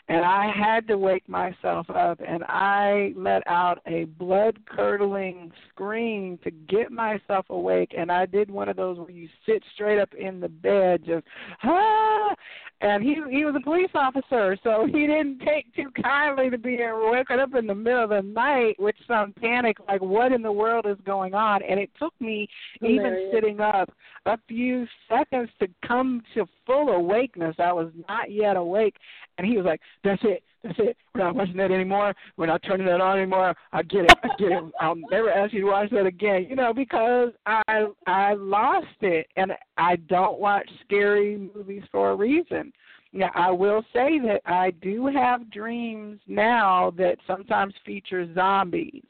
and 0.09 0.25
I 0.25 0.51
had 0.51 0.89
to 0.89 0.97
wake 0.97 1.29
myself 1.29 1.89
up 1.91 2.19
and 2.27 2.43
I 2.45 3.13
let 3.15 3.43
out 3.47 3.81
a 3.87 4.05
blood 4.05 4.59
curdling 4.67 5.53
scream 5.69 6.39
to 6.43 6.51
get 6.51 6.91
myself 6.91 7.47
awake 7.51 7.95
and 7.97 8.11
I 8.11 8.27
did 8.27 8.51
one 8.51 8.69
of 8.69 8.77
those 8.77 8.99
where 8.99 9.11
you 9.11 9.29
sit 9.47 9.63
straight 9.75 10.01
up 10.01 10.13
in 10.15 10.41
the 10.41 10.49
bed 10.49 11.03
just 11.05 11.27
ah 11.63 12.35
and 12.81 13.03
he 13.03 13.17
he 13.31 13.45
was 13.45 13.55
a 13.57 13.61
police 13.63 13.91
officer 13.95 14.57
so 14.63 14.87
he 14.93 15.07
didn't 15.07 15.41
take 15.41 15.75
too 15.75 15.91
kindly 16.03 16.51
to 16.51 16.59
being 16.59 16.79
woken 16.81 17.39
up 17.41 17.55
in 17.55 17.67
the 17.67 17.75
middle 17.75 18.05
of 18.05 18.11
the 18.11 18.23
night 18.23 18.77
with 18.79 18.95
some 19.07 19.33
panic 19.41 19.77
like 19.89 20.01
what 20.01 20.33
in 20.33 20.43
the 20.43 20.53
world 20.53 20.87
is 20.87 20.97
going 21.05 21.35
on? 21.35 21.63
And 21.63 21.81
it 21.81 21.91
took 21.99 22.15
me 22.21 22.49
Hilarious. 22.81 23.01
even 23.01 23.31
sitting 23.33 23.61
up 23.61 23.91
a 24.27 24.39
few 24.49 24.87
seconds 25.09 25.49
to 25.61 25.69
come 25.87 26.23
to 26.35 26.47
full 26.67 26.91
awakeness. 26.91 27.57
I 27.59 27.73
was 27.73 27.91
not 28.09 28.31
yet 28.31 28.57
awake. 28.57 28.97
And 29.39 29.47
he 29.47 29.57
was 29.57 29.67
like, 29.67 29.81
"That's 30.05 30.23
it, 30.25 30.43
that's 30.63 30.79
it. 30.79 30.97
We're 31.15 31.25
not 31.25 31.35
watching 31.35 31.57
that 31.57 31.71
anymore. 31.71 32.15
We're 32.37 32.47
not 32.47 32.63
turning 32.63 32.87
that 32.87 33.01
on 33.01 33.19
anymore. 33.19 33.55
I 33.73 33.83
get 33.83 34.05
it, 34.05 34.15
I 34.23 34.29
get 34.39 34.53
it. 34.53 34.65
I'll 34.81 34.97
never 35.11 35.31
ask 35.31 35.53
you 35.53 35.63
to 35.63 35.67
watch 35.67 35.91
that 35.91 36.07
again." 36.07 36.47
You 36.49 36.57
know, 36.57 36.73
because 36.73 37.31
I 37.47 37.87
I 38.07 38.35
lost 38.35 38.87
it, 39.01 39.27
and 39.37 39.53
I 39.77 39.97
don't 39.97 40.39
watch 40.39 40.69
scary 40.85 41.51
movies 41.55 41.85
for 41.91 42.11
a 42.11 42.17
reason. 42.17 42.73
Yeah, 43.13 43.31
I 43.35 43.51
will 43.51 43.83
say 43.93 44.21
that 44.21 44.41
I 44.47 44.71
do 44.71 45.07
have 45.07 45.51
dreams 45.51 46.21
now 46.29 46.93
that 46.97 47.17
sometimes 47.27 47.75
feature 47.85 48.33
zombies, 48.35 49.03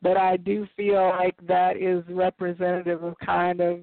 but 0.00 0.16
I 0.16 0.36
do 0.36 0.66
feel 0.76 1.08
like 1.18 1.34
that 1.48 1.76
is 1.76 2.04
representative 2.08 3.02
of 3.02 3.18
kind 3.18 3.60
of 3.60 3.80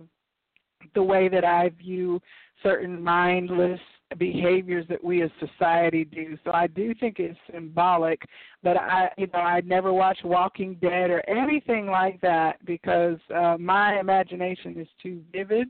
the 0.93 1.03
way 1.03 1.27
that 1.27 1.43
I 1.43 1.69
view 1.69 2.21
certain 2.63 3.01
mindless 3.01 3.81
behaviors 4.17 4.85
that 4.87 5.03
we 5.03 5.21
as 5.23 5.31
society 5.39 6.05
do. 6.05 6.37
So 6.43 6.51
I 6.51 6.67
do 6.67 6.93
think 6.99 7.19
it's 7.19 7.37
symbolic, 7.51 8.21
but 8.63 8.77
I 8.77 9.09
you 9.17 9.27
know 9.27 9.39
I 9.39 9.61
never 9.61 9.91
watch 9.91 10.19
Walking 10.23 10.75
Dead 10.81 11.09
or 11.09 11.27
anything 11.29 11.87
like 11.87 12.21
that 12.21 12.63
because 12.65 13.17
uh, 13.35 13.57
my 13.59 13.99
imagination 13.99 14.79
is 14.79 14.87
too 15.01 15.21
vivid 15.31 15.67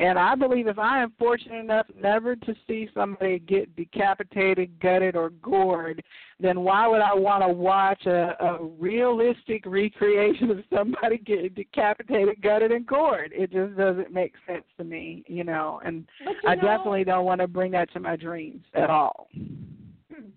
and 0.00 0.18
I 0.18 0.34
believe 0.34 0.66
if 0.66 0.78
I 0.78 1.02
am 1.02 1.12
fortunate 1.18 1.60
enough 1.60 1.84
never 1.94 2.34
to 2.34 2.54
see 2.66 2.88
somebody 2.94 3.38
get 3.38 3.76
decapitated, 3.76 4.80
gutted, 4.80 5.14
or 5.14 5.28
gored, 5.28 6.02
then 6.40 6.60
why 6.60 6.88
would 6.88 7.02
I 7.02 7.14
want 7.14 7.42
to 7.42 7.48
watch 7.48 8.06
a, 8.06 8.34
a 8.40 8.64
realistic 8.64 9.64
recreation 9.66 10.50
of 10.50 10.60
somebody 10.74 11.18
getting 11.26 11.52
decapitated, 11.52 12.40
gutted, 12.40 12.72
and 12.72 12.86
gored? 12.86 13.32
It 13.34 13.52
just 13.52 13.76
doesn't 13.76 14.10
make 14.10 14.32
sense 14.46 14.64
to 14.78 14.84
me, 14.84 15.22
you 15.26 15.44
know. 15.44 15.82
And 15.84 16.08
you 16.22 16.34
I 16.48 16.54
know, 16.54 16.62
definitely 16.62 17.04
don't 17.04 17.26
want 17.26 17.42
to 17.42 17.46
bring 17.46 17.72
that 17.72 17.92
to 17.92 18.00
my 18.00 18.16
dreams 18.16 18.64
at 18.72 18.88
all. 18.88 19.28
Hmm. 19.34 20.30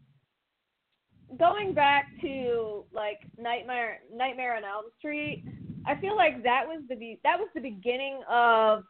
going 1.39 1.73
back 1.73 2.07
to 2.19 2.83
like 2.91 3.19
Nightmare 3.39 3.99
Nightmare 4.13 4.57
on 4.57 4.65
Elm 4.65 4.85
Street, 4.99 5.45
I 5.85 5.95
feel 6.01 6.17
like 6.17 6.43
that 6.43 6.65
was 6.67 6.83
the 6.89 6.97
be- 6.97 7.21
that 7.23 7.39
was 7.39 7.47
the 7.55 7.61
beginning 7.61 8.19
of 8.29 8.83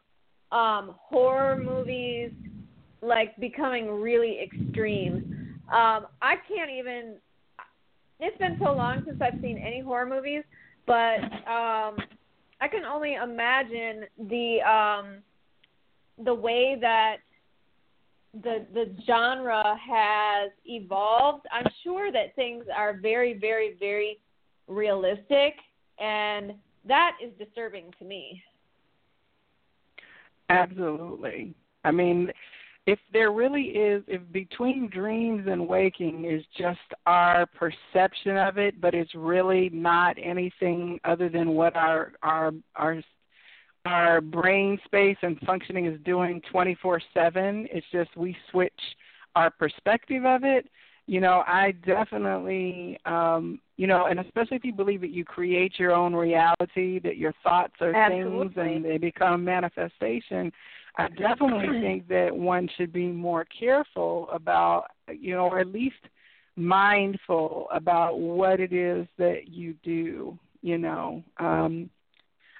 um 0.54 0.94
horror 0.98 1.56
movies 1.56 2.30
like 3.02 3.36
becoming 3.38 3.90
really 3.90 4.38
extreme. 4.40 5.14
Um 5.72 6.06
I 6.22 6.36
can't 6.48 6.70
even 6.70 7.16
it's 8.20 8.38
been 8.38 8.56
so 8.62 8.72
long 8.72 9.02
since 9.04 9.20
I've 9.20 9.40
seen 9.42 9.58
any 9.58 9.80
horror 9.80 10.06
movies, 10.06 10.44
but 10.86 11.20
um 11.50 11.96
I 12.60 12.68
can 12.70 12.84
only 12.84 13.14
imagine 13.14 14.04
the 14.28 14.60
um 14.62 15.22
the 16.24 16.34
way 16.34 16.78
that 16.80 17.16
the 18.42 18.66
the 18.72 18.94
genre 19.06 19.76
has 19.76 20.50
evolved. 20.64 21.46
I'm 21.52 21.66
sure 21.82 22.10
that 22.12 22.34
things 22.34 22.64
are 22.74 22.96
very, 23.00 23.38
very, 23.38 23.76
very 23.78 24.18
realistic, 24.66 25.54
and 25.98 26.54
that 26.86 27.16
is 27.22 27.30
disturbing 27.38 27.92
to 27.98 28.04
me. 28.04 28.42
Absolutely. 30.48 31.54
I 31.84 31.90
mean, 31.90 32.30
if 32.86 32.98
there 33.12 33.32
really 33.32 33.62
is, 33.62 34.02
if 34.06 34.20
between 34.32 34.88
dreams 34.90 35.46
and 35.48 35.66
waking 35.66 36.24
is 36.26 36.44
just 36.56 36.78
our 37.06 37.46
perception 37.46 38.36
of 38.36 38.58
it, 38.58 38.80
but 38.80 38.94
it's 38.94 39.14
really 39.14 39.70
not 39.72 40.16
anything 40.22 41.00
other 41.04 41.28
than 41.28 41.50
what 41.50 41.76
our 41.76 42.12
our 42.22 42.52
our 42.76 43.02
our 43.86 44.20
brain 44.20 44.78
space 44.84 45.16
and 45.22 45.38
functioning 45.40 45.86
is 45.86 45.98
doing 46.04 46.40
24/7. 46.52 47.66
It's 47.70 47.86
just 47.92 48.14
we 48.16 48.36
switch 48.50 48.72
our 49.34 49.50
perspective 49.50 50.24
of 50.24 50.44
it. 50.44 50.68
You 51.06 51.20
know, 51.20 51.42
I 51.46 51.72
definitely, 51.86 52.98
um, 53.04 53.60
you 53.76 53.86
know, 53.86 54.06
and 54.06 54.20
especially 54.20 54.56
if 54.56 54.64
you 54.64 54.72
believe 54.72 55.00
that 55.00 55.10
you 55.10 55.24
create 55.24 55.78
your 55.78 55.92
own 55.92 56.14
reality, 56.14 57.00
that 57.00 57.16
your 57.16 57.32
thoughts 57.42 57.74
are 57.80 57.92
things 58.08 58.52
and 58.56 58.84
they 58.84 58.98
become 58.98 59.44
manifestation. 59.44 60.52
I 60.96 61.08
definitely 61.08 61.80
think 61.80 62.08
that 62.08 62.34
one 62.34 62.68
should 62.76 62.92
be 62.92 63.06
more 63.06 63.44
careful 63.46 64.28
about, 64.32 64.86
you 65.08 65.34
know, 65.34 65.46
or 65.46 65.58
at 65.58 65.66
least 65.66 65.96
mindful 66.56 67.66
about 67.72 68.20
what 68.20 68.60
it 68.60 68.72
is 68.72 69.06
that 69.18 69.48
you 69.48 69.74
do. 69.82 70.38
You 70.62 70.78
know, 70.78 71.22
um, 71.38 71.90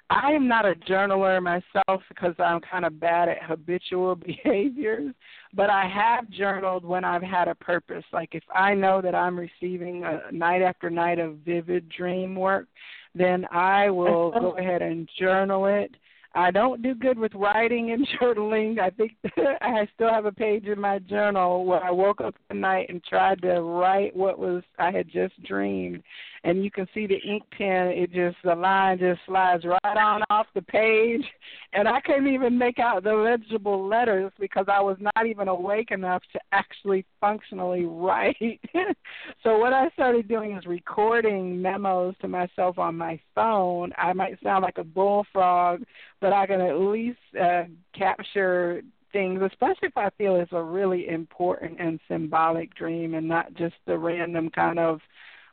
I 0.09 0.31
am 0.31 0.47
not 0.47 0.65
a 0.65 0.75
journaler 0.75 1.41
myself 1.41 2.03
because 2.09 2.35
I'm 2.37 2.61
kind 2.61 2.85
of 2.85 2.99
bad 2.99 3.27
at 3.29 3.43
habitual 3.43 4.15
behaviors, 4.43 5.13
but 5.53 5.69
I 5.69 5.87
have 5.87 6.29
journaled 6.29 6.85
when 6.85 7.03
I've 7.03 7.23
had 7.23 7.47
a 7.47 7.55
purpose. 7.55 8.03
Like 8.13 8.29
if 8.33 8.43
I 8.53 8.73
know 8.73 9.01
that 9.01 9.15
I'm 9.15 9.39
receiving 9.39 10.03
a 10.03 10.31
night 10.31 10.61
after 10.61 10.89
night 10.89 11.19
of 11.19 11.37
vivid 11.45 11.89
dream 11.89 12.35
work, 12.35 12.67
then 13.15 13.45
I 13.51 13.89
will 13.89 14.29
uh-huh. 14.29 14.39
go 14.39 14.57
ahead 14.57 14.81
and 14.81 15.09
journal 15.19 15.65
it. 15.65 15.95
I 16.37 16.51
don't 16.51 16.81
do 16.81 16.93
good 16.93 17.17
with 17.17 17.33
writing 17.33 17.91
and 17.91 18.05
journaling. 18.21 18.77
I 18.79 18.89
think 18.89 19.13
I 19.61 19.87
still 19.95 20.11
have 20.11 20.25
a 20.25 20.31
page 20.31 20.65
in 20.65 20.79
my 20.79 20.99
journal 20.99 21.65
where 21.65 21.83
I 21.83 21.91
woke 21.91 22.19
up 22.21 22.35
at 22.49 22.57
night 22.57 22.87
and 22.89 23.01
tried 23.03 23.41
to 23.41 23.61
write 23.61 24.15
what 24.15 24.37
was 24.37 24.61
I 24.77 24.91
had 24.91 25.07
just 25.07 25.41
dreamed 25.43 26.03
and 26.45 26.63
you 26.63 26.69
can 26.69 26.87
see 26.93 27.07
the 27.07 27.17
ink 27.27 27.43
pen 27.57 27.87
it 27.87 28.13
just 28.13 28.37
the 28.43 28.55
line 28.55 28.99
just 28.99 29.19
slides 29.25 29.65
right 29.65 29.97
on 29.97 30.21
off 30.29 30.45
the 30.53 30.61
page. 30.61 31.25
And 31.73 31.87
i 31.87 31.99
couldn't 31.99 32.27
even 32.27 32.57
make 32.57 32.79
out 32.79 33.03
the 33.03 33.13
legible 33.13 33.85
letters 33.85 34.31
because 34.39 34.65
i 34.71 34.79
was 34.79 34.97
not 34.99 35.27
even 35.27 35.47
awake 35.49 35.91
enough 35.91 36.21
to 36.31 36.39
actually 36.53 37.05
functionally 37.19 37.85
write. 37.85 38.61
So 39.43 39.57
what 39.57 39.73
i 39.73 39.89
started 39.89 40.27
doing 40.27 40.55
is 40.55 40.65
recording 40.65 41.61
memos 41.61 42.15
to 42.21 42.27
myself 42.27 42.77
on 42.77 42.95
my 42.95 43.19
phone. 43.33 43.91
I 43.97 44.13
might 44.13 44.37
sound 44.43 44.63
like 44.63 44.77
a 44.77 44.83
bullfrog 44.83 45.83
but 46.21 46.31
i 46.31 46.45
can 46.45 46.61
at 46.61 46.79
least 46.79 47.19
uh, 47.41 47.63
capture 47.97 48.81
things, 49.11 49.41
especially 49.41 49.87
if 49.87 49.97
I 49.97 50.09
feel 50.17 50.35
it's 50.35 50.51
a 50.51 50.61
really 50.61 51.07
important 51.07 51.79
and 51.79 52.01
symbolic 52.09 52.75
dream 52.75 53.13
and 53.13 53.27
not 53.27 53.53
just 53.53 53.75
the 53.87 53.97
random 53.97 54.49
kind 54.49 54.77
of 54.77 54.99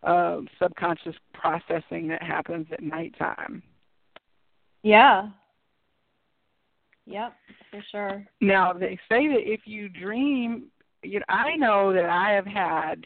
uh, 0.03 0.41
subconscious 0.61 1.17
processing 1.33 2.09
that 2.09 2.23
happens 2.23 2.67
at 2.73 2.83
nighttime. 2.83 3.63
Yeah. 4.83 5.29
Yep, 7.07 7.35
for 7.71 7.85
sure. 7.91 8.27
Now 8.41 8.73
they 8.73 8.99
say 9.09 9.29
that 9.29 9.43
if 9.43 9.61
you 9.65 9.89
dream, 9.89 10.65
you 11.03 11.19
know, 11.19 11.25
I 11.29 11.57
know 11.57 11.93
that 11.93 12.09
I 12.09 12.31
have 12.33 12.47
had, 12.47 13.05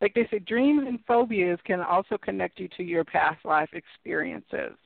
like 0.00 0.14
they 0.14 0.26
say, 0.30 0.38
dreams 0.38 0.84
and 0.86 0.98
phobias 1.06 1.58
can 1.64 1.80
also 1.80 2.16
connect 2.18 2.58
you 2.58 2.68
to 2.76 2.82
your 2.82 3.04
past 3.04 3.44
life 3.44 3.70
experiences. 3.72 4.76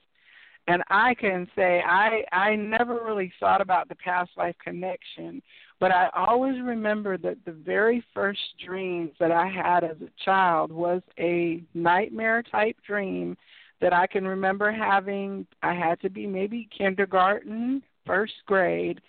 And 0.68 0.82
I 0.90 1.14
can 1.14 1.46
say 1.54 1.80
I 1.86 2.24
I 2.32 2.56
never 2.56 3.04
really 3.04 3.32
thought 3.38 3.60
about 3.60 3.88
the 3.88 3.94
past 3.94 4.30
life 4.36 4.56
connection, 4.62 5.40
but 5.78 5.90
I 5.90 6.08
always 6.14 6.60
remember 6.62 7.18
that 7.18 7.38
the 7.44 7.52
very 7.52 8.04
first 8.14 8.40
dreams 8.64 9.10
that 9.20 9.30
I 9.30 9.46
had 9.46 9.84
as 9.84 9.96
a 10.00 10.24
child 10.24 10.72
was 10.72 11.02
a 11.18 11.62
nightmare 11.74 12.42
type 12.42 12.76
dream 12.86 13.36
that 13.80 13.92
I 13.92 14.06
can 14.06 14.26
remember 14.26 14.72
having. 14.72 15.46
I 15.62 15.74
had 15.74 16.00
to 16.00 16.08
be 16.08 16.26
maybe 16.26 16.68
kindergarten, 16.76 17.82
first 18.06 18.34
grade, 18.46 19.00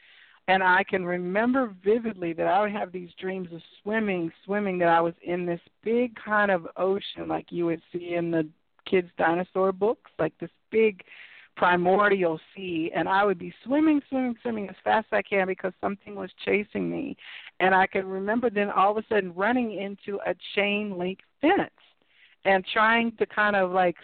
and 0.49 0.61
I 0.61 0.83
can 0.83 1.05
remember 1.05 1.73
vividly 1.83 2.33
that 2.33 2.47
I 2.47 2.61
would 2.61 2.71
have 2.71 2.91
these 2.91 3.11
dreams 3.19 3.47
of 3.53 3.61
swimming, 3.81 4.31
swimming, 4.43 4.77
that 4.79 4.89
I 4.89 4.99
was 4.99 5.13
in 5.23 5.45
this 5.45 5.61
big 5.83 6.15
kind 6.15 6.51
of 6.51 6.67
ocean 6.75 7.27
like 7.27 7.47
you 7.49 7.65
would 7.65 7.81
see 7.93 8.15
in 8.15 8.31
the 8.31 8.47
kids' 8.89 9.09
dinosaur 9.17 9.71
books, 9.71 10.11
like 10.19 10.33
this 10.39 10.49
big 10.71 11.03
primordial 11.57 12.39
sea 12.55 12.91
and 12.95 13.09
I 13.09 13.25
would 13.25 13.39
be 13.39 13.53
swimming, 13.65 13.99
swimming, 14.09 14.35
swimming 14.41 14.69
as 14.69 14.75
fast 14.83 15.07
as 15.11 15.17
I 15.17 15.21
can 15.23 15.47
because 15.47 15.73
something 15.81 16.15
was 16.15 16.29
chasing 16.45 16.89
me. 16.89 17.17
And 17.59 17.73
I 17.73 17.87
can 17.87 18.05
remember 18.05 18.49
then 18.49 18.69
all 18.69 18.91
of 18.91 18.97
a 18.97 19.07
sudden 19.09 19.33
running 19.35 19.73
into 19.73 20.19
a 20.25 20.35
chain 20.55 20.97
link 20.97 21.19
fence 21.41 21.71
and 22.45 22.63
trying 22.71 23.11
to 23.17 23.25
kind 23.25 23.55
of 23.55 23.71
like 23.71 23.95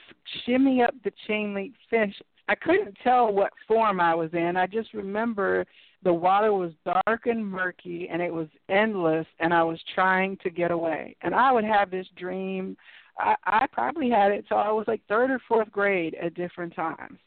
shimmy 0.45 0.81
up 0.81 0.95
the 1.03 1.11
chain 1.27 1.53
link 1.53 1.75
fence. 1.89 2.13
I 2.49 2.55
couldn't 2.55 2.97
tell 3.03 3.31
what 3.31 3.53
form 3.67 4.01
I 4.01 4.15
was 4.15 4.31
in. 4.33 4.57
I 4.57 4.65
just 4.65 4.93
remember 4.93 5.65
the 6.03 6.11
water 6.11 6.51
was 6.51 6.71
dark 6.83 7.27
and 7.27 7.45
murky 7.45 8.09
and 8.11 8.21
it 8.21 8.33
was 8.33 8.47
endless 8.67 9.27
and 9.39 9.53
I 9.53 9.63
was 9.63 9.79
trying 9.93 10.37
to 10.43 10.49
get 10.49 10.71
away. 10.71 11.15
And 11.21 11.35
I 11.35 11.51
would 11.51 11.63
have 11.63 11.91
this 11.91 12.07
dream 12.17 12.75
I, 13.19 13.35
I 13.45 13.67
probably 13.71 14.09
had 14.09 14.31
it 14.31 14.45
till 14.47 14.57
I 14.57 14.71
was 14.71 14.85
like 14.87 15.01
third 15.07 15.29
or 15.29 15.39
fourth 15.47 15.71
grade 15.71 16.15
at 16.15 16.33
different 16.33 16.75
times. 16.75 17.19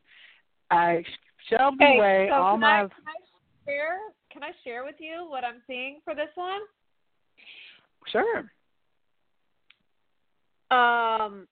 I 0.71 1.05
shoved 1.49 1.81
okay, 1.81 1.97
away 1.97 2.29
so 2.31 2.37
all 2.37 2.57
my 2.57 2.69
I, 2.69 2.81
can 2.83 2.91
I 3.07 3.71
share 3.71 3.99
can 4.33 4.43
I 4.43 4.51
share 4.65 4.85
with 4.85 4.97
you 4.99 5.27
what 5.29 5.45
I'm 5.45 5.63
seeing 5.67 6.01
for 6.05 6.15
this 6.15 6.29
one? 6.35 6.61
Sure. 8.11 8.51
Um 10.71 11.47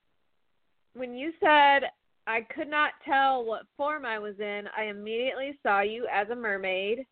when 0.94 1.14
you 1.14 1.32
said 1.40 1.88
I 2.26 2.40
could 2.54 2.68
not 2.68 2.92
tell 3.04 3.44
what 3.44 3.66
form 3.76 4.06
I 4.06 4.18
was 4.18 4.34
in, 4.40 4.64
I 4.76 4.84
immediately 4.84 5.58
saw 5.62 5.80
you 5.80 6.06
as 6.12 6.28
a 6.30 6.34
mermaid. 6.34 7.06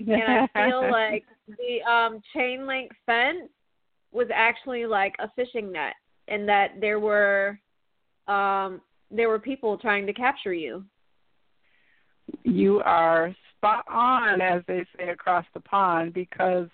and 0.00 0.48
I 0.54 0.68
feel 0.68 0.82
like 0.90 1.24
the 1.46 1.82
um 1.90 2.20
chain 2.34 2.66
link 2.66 2.90
fence 3.06 3.50
was 4.12 4.28
actually 4.32 4.86
like 4.86 5.14
a 5.18 5.30
fishing 5.36 5.72
net 5.72 5.94
and 6.28 6.48
that 6.48 6.80
there 6.80 7.00
were 7.00 7.58
um 8.28 8.80
there 9.10 9.28
were 9.28 9.38
people 9.38 9.76
trying 9.78 10.06
to 10.06 10.12
capture 10.12 10.54
you. 10.54 10.84
You 12.42 12.80
are 12.80 13.34
spot 13.56 13.84
on, 13.88 14.40
as 14.40 14.62
they 14.66 14.84
say 14.96 15.08
across 15.08 15.44
the 15.54 15.60
pond, 15.60 16.12
because 16.12 16.68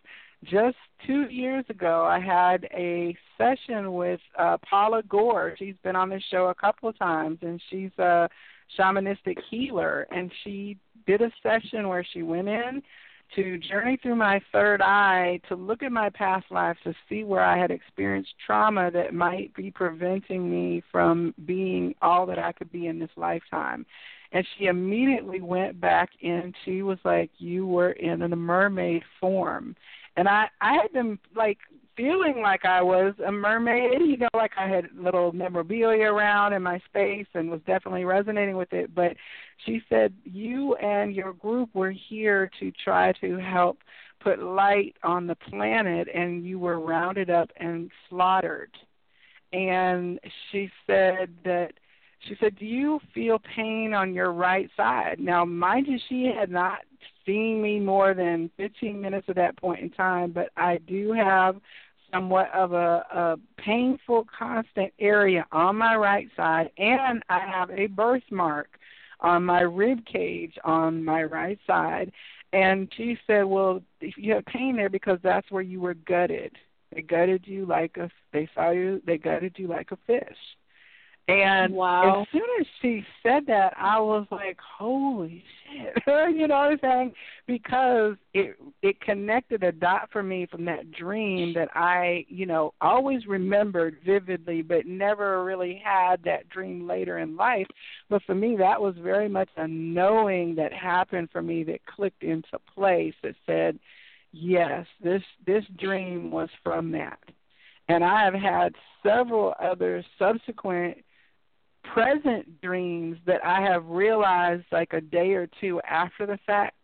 just 0.45 0.77
two 1.07 1.29
years 1.31 1.65
ago 1.69 2.05
I 2.05 2.19
had 2.19 2.67
a 2.73 3.17
session 3.37 3.93
with 3.93 4.21
uh, 4.39 4.57
Paula 4.69 5.03
Gore. 5.09 5.55
She's 5.59 5.77
been 5.83 5.97
on 5.97 6.09
this 6.09 6.23
show 6.31 6.47
a 6.47 6.55
couple 6.55 6.89
of 6.89 6.99
times, 6.99 7.39
and 7.43 7.61
she's 7.71 7.91
a 7.99 8.29
shamanistic 8.79 9.37
healer. 9.51 10.07
And 10.11 10.31
she 10.45 10.79
did 11.07 11.21
a 11.21 11.31
session 11.43 11.89
where 11.89 12.05
she 12.13 12.23
went 12.23 12.49
in 12.49 12.83
to 13.37 13.59
journey 13.59 13.97
through 14.03 14.17
my 14.17 14.41
third 14.51 14.83
eye 14.83 15.41
to 15.49 15.55
look 15.55 15.83
at 15.83 15.93
my 15.93 16.11
past 16.11 16.47
lives 16.51 16.79
to 16.85 16.95
see 17.09 17.23
where 17.23 17.45
I 17.45 17.59
had 17.59 17.71
experienced 17.71 18.35
trauma 18.45 18.91
that 18.91 19.15
might 19.15 19.55
be 19.55 19.71
preventing 19.71 20.51
me 20.51 20.83
from 20.91 21.35
being 21.47 21.95
all 22.03 22.27
that 22.27 22.39
I 22.39 22.53
could 22.53 22.73
be 22.73 22.87
in 22.89 22.99
this 22.99 23.11
lifetime. 23.17 23.87
And 24.33 24.47
she 24.57 24.67
immediately 24.67 25.41
went 25.41 25.81
back 25.81 26.11
in. 26.21 26.55
She 26.65 26.83
was 26.83 26.99
like, 27.05 27.31
"You 27.39 27.67
were 27.67 27.93
in 27.93 28.23
a 28.23 28.29
mermaid 28.37 29.03
form," 29.21 29.75
and 30.17 30.29
I 30.29 30.49
I 30.61 30.75
had 30.75 30.93
been 30.93 31.19
like 31.35 31.59
feeling 32.01 32.41
like 32.43 32.65
I 32.65 32.81
was 32.83 33.15
a 33.27 33.33
mermaid, 33.33 34.01
you 34.01 34.17
know, 34.17 34.29
like 34.35 34.53
I 34.57 34.69
had 34.69 34.87
little 34.97 35.33
memorabilia 35.33 36.07
around 36.07 36.53
in 36.55 36.63
my 36.63 36.81
space 36.89 37.27
and 37.35 37.51
was 37.51 37.61
definitely 37.67 38.05
resonating 38.05 38.57
with 38.57 38.73
it. 38.73 38.95
But 38.95 39.17
she 39.67 39.83
said, 39.89 40.15
You 40.25 40.75
and 40.77 41.15
your 41.15 41.35
group 41.35 41.75
were 41.75 41.91
here 41.91 42.51
to 42.61 42.73
try 42.83 43.13
to 43.21 43.37
help 43.37 43.79
put 44.21 44.43
light 44.43 44.97
on 45.03 45.27
the 45.27 45.35
planet, 45.35 46.09
and 46.15 46.47
you 46.47 46.59
were 46.59 46.81
rounded 46.81 47.31
up 47.31 47.51
and 47.57 47.91
slaughtered. 48.09 48.71
And 49.53 50.21
she 50.51 50.71
said 50.87 51.31
that. 51.45 51.73
She 52.27 52.37
said, 52.39 52.57
Do 52.57 52.67
you 52.67 53.01
feel 53.15 53.39
pain 53.39 53.95
on 53.95 54.15
your 54.15 54.33
right 54.33 54.71
side? 54.77 55.19
Now, 55.19 55.45
mind 55.45 55.87
you, 55.87 55.99
she 56.09 56.27
had 56.27 56.51
not 56.51 56.81
seen 57.25 57.63
me 57.63 57.81
more 57.81 58.15
than 58.15 58.51
15 58.57 59.01
minutes 59.01 59.27
at 59.29 59.37
that 59.37 59.57
point 59.57 59.81
in 59.81 59.91
time, 59.91 60.33
but 60.33 60.51
I 60.57 60.79
do 60.79 61.13
have 61.13 61.57
somewhat 62.13 62.53
of 62.53 62.73
a, 62.73 63.05
a 63.13 63.37
painful, 63.57 64.27
constant 64.37 64.93
area 64.99 65.47
on 65.53 65.77
my 65.77 65.97
right 65.97 66.29
side, 66.37 66.71
and 66.77 67.23
I 67.29 67.41
have 67.41 67.71
a 67.71 67.87
birthmark 67.87 68.79
on 69.21 69.45
my 69.45 69.61
rib 69.61 70.05
cage 70.07 70.55
on 70.65 71.05
my 71.05 71.23
right 71.23 71.59
side. 71.67 72.13
And 72.53 72.93
she 72.97 73.17
said, 73.27 73.45
"Well, 73.45 73.83
if 74.01 74.15
you 74.17 74.35
have 74.35 74.45
pain 74.47 74.77
there 74.77 74.89
because 74.89 75.19
that's 75.23 75.51
where 75.51 75.63
you 75.63 75.81
were 75.81 75.95
gutted. 75.95 76.57
They 76.93 77.03
gutted 77.03 77.47
you 77.47 77.65
like 77.65 77.97
a. 77.97 78.11
They 78.33 78.49
saw 78.55 78.71
you. 78.71 79.01
They 79.07 79.19
gutted 79.19 79.55
you 79.57 79.69
like 79.69 79.93
a 79.93 79.99
fish." 80.07 80.37
And 81.29 81.75
Wow. 81.75 82.23
as 82.23 82.29
soon 82.33 82.49
as 82.61 82.67
she 82.83 83.05
said 83.23 83.47
that, 83.47 83.75
I 83.77 84.01
was 84.01 84.27
like, 84.31 84.59
"Holy 84.61 85.45
shit!" 85.63 85.97
you 86.35 86.49
know 86.49 86.59
what 86.59 86.73
I'm 86.73 86.79
saying? 86.81 87.15
Because 87.47 88.17
it 88.35 88.57
it 88.83 89.01
connected 89.01 89.63
a 89.63 89.71
dot 89.71 90.09
for 90.11 90.23
me 90.23 90.47
from 90.47 90.65
that 90.65 90.91
dream 90.91 91.53
that 91.55 91.69
I, 91.77 92.27
you 92.29 92.47
know, 92.47 92.75
always 92.81 93.27
remembered 93.27 93.99
vividly, 94.05 94.63
but 94.63 94.87
never 94.87 95.45
really 95.45 95.81
had 95.85 96.23
that 96.25 96.49
dream 96.49 96.89
later 96.89 97.19
in 97.19 97.37
life. 97.37 97.69
But 98.09 98.23
for 98.25 98.35
me, 98.35 98.57
that 98.57 98.81
was 98.81 98.97
very 98.97 99.29
much 99.29 99.51
a 99.57 99.69
knowing 99.69 100.57
that 100.57 100.73
happened 100.73 101.31
for 101.31 101.43
me 101.43 101.63
that 101.65 101.87
clicked 101.87 102.25
into 102.25 102.59
place 102.75 103.15
that 103.23 103.37
said, 103.47 103.79
"Yes, 104.33 104.87
this 105.01 105.23
this 105.47 105.65
dream 105.77 106.33
was 106.33 106.49
from 106.65 106.91
that." 106.93 107.21
And 107.89 108.05
I 108.05 108.25
have 108.25 108.35
had 108.35 108.75
several 109.05 109.55
other 109.61 110.05
subsequent 110.19 111.05
present 111.83 112.61
dreams 112.61 113.19
that 113.27 113.45
I 113.45 113.61
have 113.63 113.87
realized 113.87 114.65
like 114.73 114.93
a 114.93 115.01
day 115.01 115.33
or 115.33 115.49
two 115.61 115.81
after 115.89 116.27
the 116.27 116.39
fact 116.47 116.77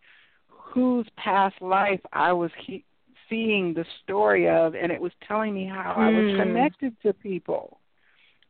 whose 0.49 1.07
past 1.17 1.61
life 1.61 2.01
I 2.13 2.33
was 2.33 2.51
he- 2.59 2.85
seeing 3.29 3.75
the 3.75 3.85
story 4.03 4.49
of 4.49 4.75
and 4.75 4.93
it 4.93 5.01
was 5.01 5.13
telling 5.27 5.55
me 5.55 5.67
how 5.67 5.95
I 5.97 6.11
was 6.11 6.25
Hmm. 6.33 6.37
connected 6.37 7.01
to 7.03 7.13
people. 7.13 7.81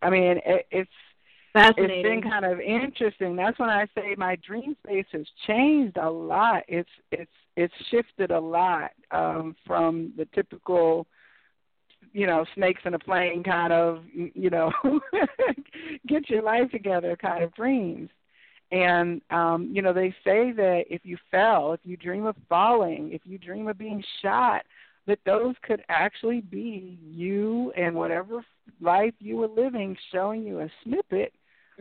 I 0.03 0.11
mean, 0.11 0.41
it, 0.45 0.67
it's 0.71 0.91
Fascinating. 1.53 2.01
it's 2.01 2.03
been 2.03 2.31
kind 2.31 2.45
of 2.45 2.61
interesting. 2.61 3.35
That's 3.35 3.59
when 3.59 3.71
I 3.71 3.87
say 3.95 4.15
my 4.19 4.37
dream 4.37 4.77
space 4.85 5.07
has 5.13 5.27
changed 5.47 5.97
a 5.97 6.11
lot. 6.11 6.65
It's 6.69 6.91
it's 7.11 7.31
it's 7.57 7.73
shifted 7.91 8.31
a 8.31 8.39
lot 8.39 8.91
um, 9.11 9.57
from 9.67 10.13
the 10.19 10.27
typical, 10.35 11.07
you 12.17 12.27
know, 12.27 12.45
snakes 12.55 12.83
in 12.87 12.95
a 12.95 12.99
plane 12.99 13.43
kind 13.45 13.73
of, 13.73 14.05
you 14.15 14.51
know, 14.51 14.73
get 16.09 16.29
your 16.31 16.43
life 16.43 16.71
together 16.71 17.17
kind 17.17 17.45
of 17.45 17.55
dreams. 17.55 18.09
And 18.73 19.21
um, 19.31 19.71
you 19.73 19.83
know, 19.83 19.93
they 19.93 20.11
say 20.25 20.53
that 20.53 20.85
if 20.91 21.05
you 21.05 21.17
fell, 21.31 21.73
if 21.73 21.81
you 21.85 21.97
dream 21.97 22.27
of 22.27 22.37
falling, 22.49 23.13
if 23.13 23.23
you 23.25 23.39
dream 23.39 23.69
of 23.69 23.79
being 23.79 24.03
shot, 24.23 24.63
that 25.07 25.21
those 25.27 25.55
could 25.63 25.83
actually 25.89 26.41
be 26.41 26.99
you 27.03 27.73
and 27.77 27.95
whatever 27.95 28.45
life 28.81 29.15
you 29.21 29.37
were 29.37 29.49
living 29.49 29.97
showing 30.13 30.43
you 30.43 30.61
a 30.61 30.69
snippet 30.83 31.33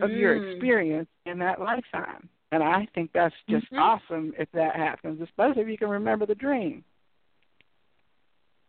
of 0.02 0.13
your 0.13 0.36
Mm. 0.36 0.38
experience 0.38 1.10
in 1.26 1.39
that 1.39 1.60
lifetime. 1.60 2.30
And 2.52 2.63
I 2.63 2.86
think 2.93 3.12
that's 3.13 3.36
just 3.50 3.67
Mhm. 3.71 3.80
awesome 3.80 4.34
if 4.38 4.52
that 4.52 4.76
happens, 4.76 5.21
especially 5.21 5.63
if 5.63 5.69
you 5.69 5.78
can 5.78 5.89
remember 5.89 6.26
the 6.26 6.36
dream. 6.36 6.84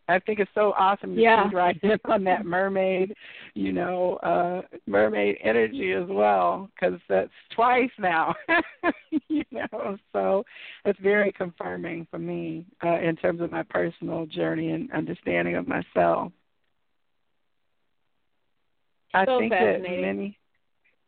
I 0.09 0.19
think 0.21 0.39
it's 0.41 0.51
so 0.55 0.73
awesome 0.79 1.15
to 1.17 1.21
Yeah. 1.21 1.49
see 1.51 1.55
right 1.55 1.79
in 1.83 1.99
on 2.05 2.25
that 2.25 2.45
mermaid, 2.45 3.15
you 3.55 3.73
know, 3.73 4.17
uh 4.23 4.63
mermaid 4.87 5.39
energy 5.43 5.93
as 5.93 6.07
well, 6.09 6.69
because 6.75 7.01
that's 7.09 7.31
twice 7.55 7.91
now, 7.99 8.35
you 9.29 9.45
know. 9.51 9.97
So 10.13 10.45
it's 10.85 10.99
very 11.01 11.33
confirming 11.33 12.07
for 12.11 12.19
me 12.19 12.65
uh, 12.85 12.99
in 13.01 13.17
terms 13.17 13.41
of 13.41 13.51
my 13.51 13.63
personal 13.63 14.27
journey 14.27 14.71
and 14.73 14.91
understanding 14.93 15.57
of 15.57 15.67
myself. 15.67 16.33
I 19.15 19.25
So 19.27 19.39
think 19.39 19.53
that 19.53 19.81
many, 19.83 20.39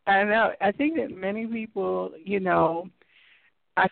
I 0.07 0.23
know, 0.23 0.51
I 0.61 0.71
think 0.71 0.95
that 0.97 1.11
many 1.11 1.45
people, 1.47 2.11
you 2.23 2.39
know, 2.39 2.89
I 3.77 3.87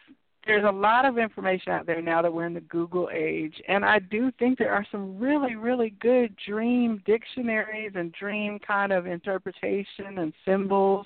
there's 0.47 0.65
a 0.65 0.71
lot 0.71 1.05
of 1.05 1.17
information 1.17 1.71
out 1.71 1.85
there 1.85 2.01
now 2.01 2.21
that 2.21 2.33
we're 2.33 2.45
in 2.45 2.53
the 2.53 2.61
Google 2.61 3.09
age, 3.13 3.61
and 3.67 3.85
I 3.85 3.99
do 3.99 4.31
think 4.39 4.57
there 4.57 4.73
are 4.73 4.85
some 4.91 5.19
really, 5.19 5.55
really 5.55 5.91
good 5.99 6.35
dream 6.47 7.01
dictionaries 7.05 7.91
and 7.95 8.11
dream 8.13 8.59
kind 8.65 8.91
of 8.91 9.05
interpretation 9.05 10.17
and 10.17 10.33
symbols. 10.45 11.05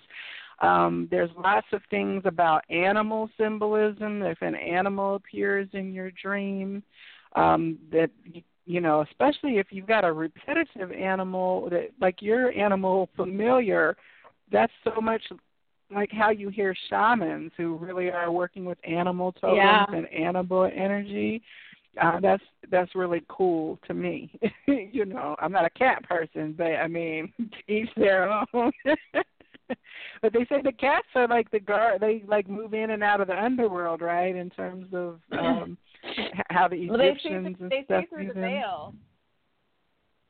Um, 0.61 1.07
there's 1.09 1.31
lots 1.37 1.67
of 1.73 1.81
things 1.89 2.21
about 2.25 2.63
animal 2.69 3.29
symbolism. 3.37 4.21
If 4.21 4.41
an 4.41 4.55
animal 4.55 5.15
appears 5.15 5.67
in 5.73 5.91
your 5.93 6.11
dream, 6.11 6.83
um, 7.35 7.79
that 7.91 8.11
you 8.65 8.79
know, 8.79 9.01
especially 9.01 9.57
if 9.57 9.67
you've 9.71 9.87
got 9.87 10.05
a 10.05 10.13
repetitive 10.13 10.91
animal 10.91 11.69
that, 11.71 11.89
like 11.99 12.21
your 12.21 12.51
animal 12.51 13.09
familiar, 13.15 13.97
that's 14.51 14.71
so 14.83 15.01
much 15.01 15.23
like 15.93 16.11
how 16.11 16.29
you 16.29 16.49
hear 16.49 16.75
shamans 16.89 17.51
who 17.57 17.75
really 17.77 18.09
are 18.11 18.31
working 18.31 18.65
with 18.65 18.77
animal 18.83 19.31
totems 19.33 19.57
Yeah. 19.57 19.85
and 19.89 20.07
animal 20.07 20.69
energy. 20.73 21.41
Uh, 22.01 22.19
that's 22.21 22.43
that's 22.69 22.95
really 22.95 23.21
cool 23.27 23.77
to 23.87 23.93
me. 23.93 24.31
you 24.67 25.05
know, 25.05 25.35
I'm 25.39 25.51
not 25.51 25.65
a 25.65 25.69
cat 25.71 26.07
person, 26.07 26.53
but 26.57 26.67
I 26.67 26.87
mean, 26.87 27.33
each 27.67 27.89
their 27.97 28.31
own. 28.31 28.71
but 30.21 30.31
they 30.33 30.45
say 30.45 30.61
the 30.63 30.71
cats 30.71 31.07
are 31.15 31.27
like 31.27 31.51
the 31.51 31.59
guard. 31.59 31.99
They 31.99 32.23
like 32.27 32.47
move 32.47 32.73
in 32.73 32.91
and 32.91 33.03
out 33.03 33.19
of 33.19 33.27
the 33.27 33.37
underworld, 33.37 34.01
right? 34.01 34.35
In 34.35 34.49
terms 34.49 34.87
of 34.93 35.19
um 35.37 35.77
how 36.49 36.67
the 36.69 36.89
well, 36.89 36.97
they 36.97 37.09
Egyptians 37.09 37.57
see, 37.57 37.63
and 37.63 37.71
they 37.71 37.83
stuff 37.83 38.03
see 38.09 38.15
through 38.15 38.27
the 38.27 38.33
veil. 38.33 38.93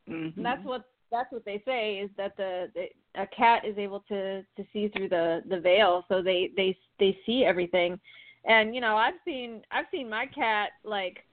Mhm. 0.10 0.38
And 0.38 0.46
that's 0.46 0.66
what 0.66 0.86
that's 1.12 1.32
what 1.32 1.46
they 1.46 1.62
say 1.66 1.96
is 1.96 2.10
that 2.18 2.36
the, 2.38 2.72
the 2.74 2.86
a 3.22 3.28
cat 3.28 3.66
is 3.66 3.78
able 3.78 4.00
to 4.08 4.42
to 4.42 4.66
see 4.72 4.88
through 4.90 5.10
the 5.10 5.42
the 5.50 5.60
veil, 5.60 6.06
so 6.08 6.22
they 6.22 6.52
they 6.56 6.78
they 7.00 7.18
see 7.26 7.44
everything. 7.46 8.00
And 8.46 8.74
you 8.74 8.82
know, 8.82 8.96
I've 8.96 9.16
seen 9.26 9.62
I've 9.72 9.86
seen 9.92 10.10
my 10.10 10.26
cat 10.28 10.70
like 10.84 11.26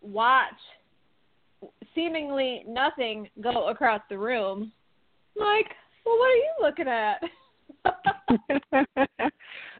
watch 0.00 0.54
seemingly 1.94 2.64
nothing 2.66 3.28
go 3.40 3.68
across 3.68 4.00
the 4.08 4.18
room. 4.18 4.72
Like, 5.36 5.66
well, 6.04 6.18
what 6.18 6.30
are 6.30 6.36
you 6.36 6.52
looking 6.60 6.88
at? 6.88 7.22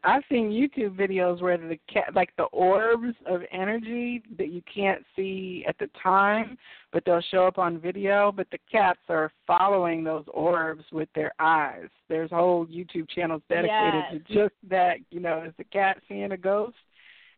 I've 0.03 0.23
seen 0.29 0.49
YouTube 0.49 0.95
videos 0.95 1.41
where 1.41 1.57
the 1.57 1.79
cat, 1.91 2.15
like 2.15 2.29
the 2.37 2.45
orbs 2.45 3.15
of 3.25 3.41
energy 3.51 4.23
that 4.37 4.49
you 4.49 4.61
can't 4.73 5.03
see 5.15 5.65
at 5.67 5.77
the 5.77 5.89
time, 6.01 6.57
but 6.91 7.03
they'll 7.05 7.21
show 7.31 7.45
up 7.45 7.57
on 7.57 7.79
video. 7.79 8.31
But 8.31 8.47
the 8.51 8.59
cats 8.71 8.99
are 9.09 9.31
following 9.45 10.03
those 10.03 10.25
orbs 10.33 10.83
with 10.91 11.09
their 11.15 11.31
eyes. 11.39 11.89
There's 12.07 12.31
whole 12.31 12.65
YouTube 12.67 13.09
channels 13.09 13.41
dedicated 13.49 14.03
yes. 14.11 14.21
to 14.27 14.33
just 14.33 14.55
that. 14.69 14.97
You 15.11 15.19
know, 15.19 15.43
is 15.43 15.53
the 15.57 15.63
cat 15.65 16.01
seeing 16.07 16.31
a 16.31 16.37
ghost? 16.37 16.75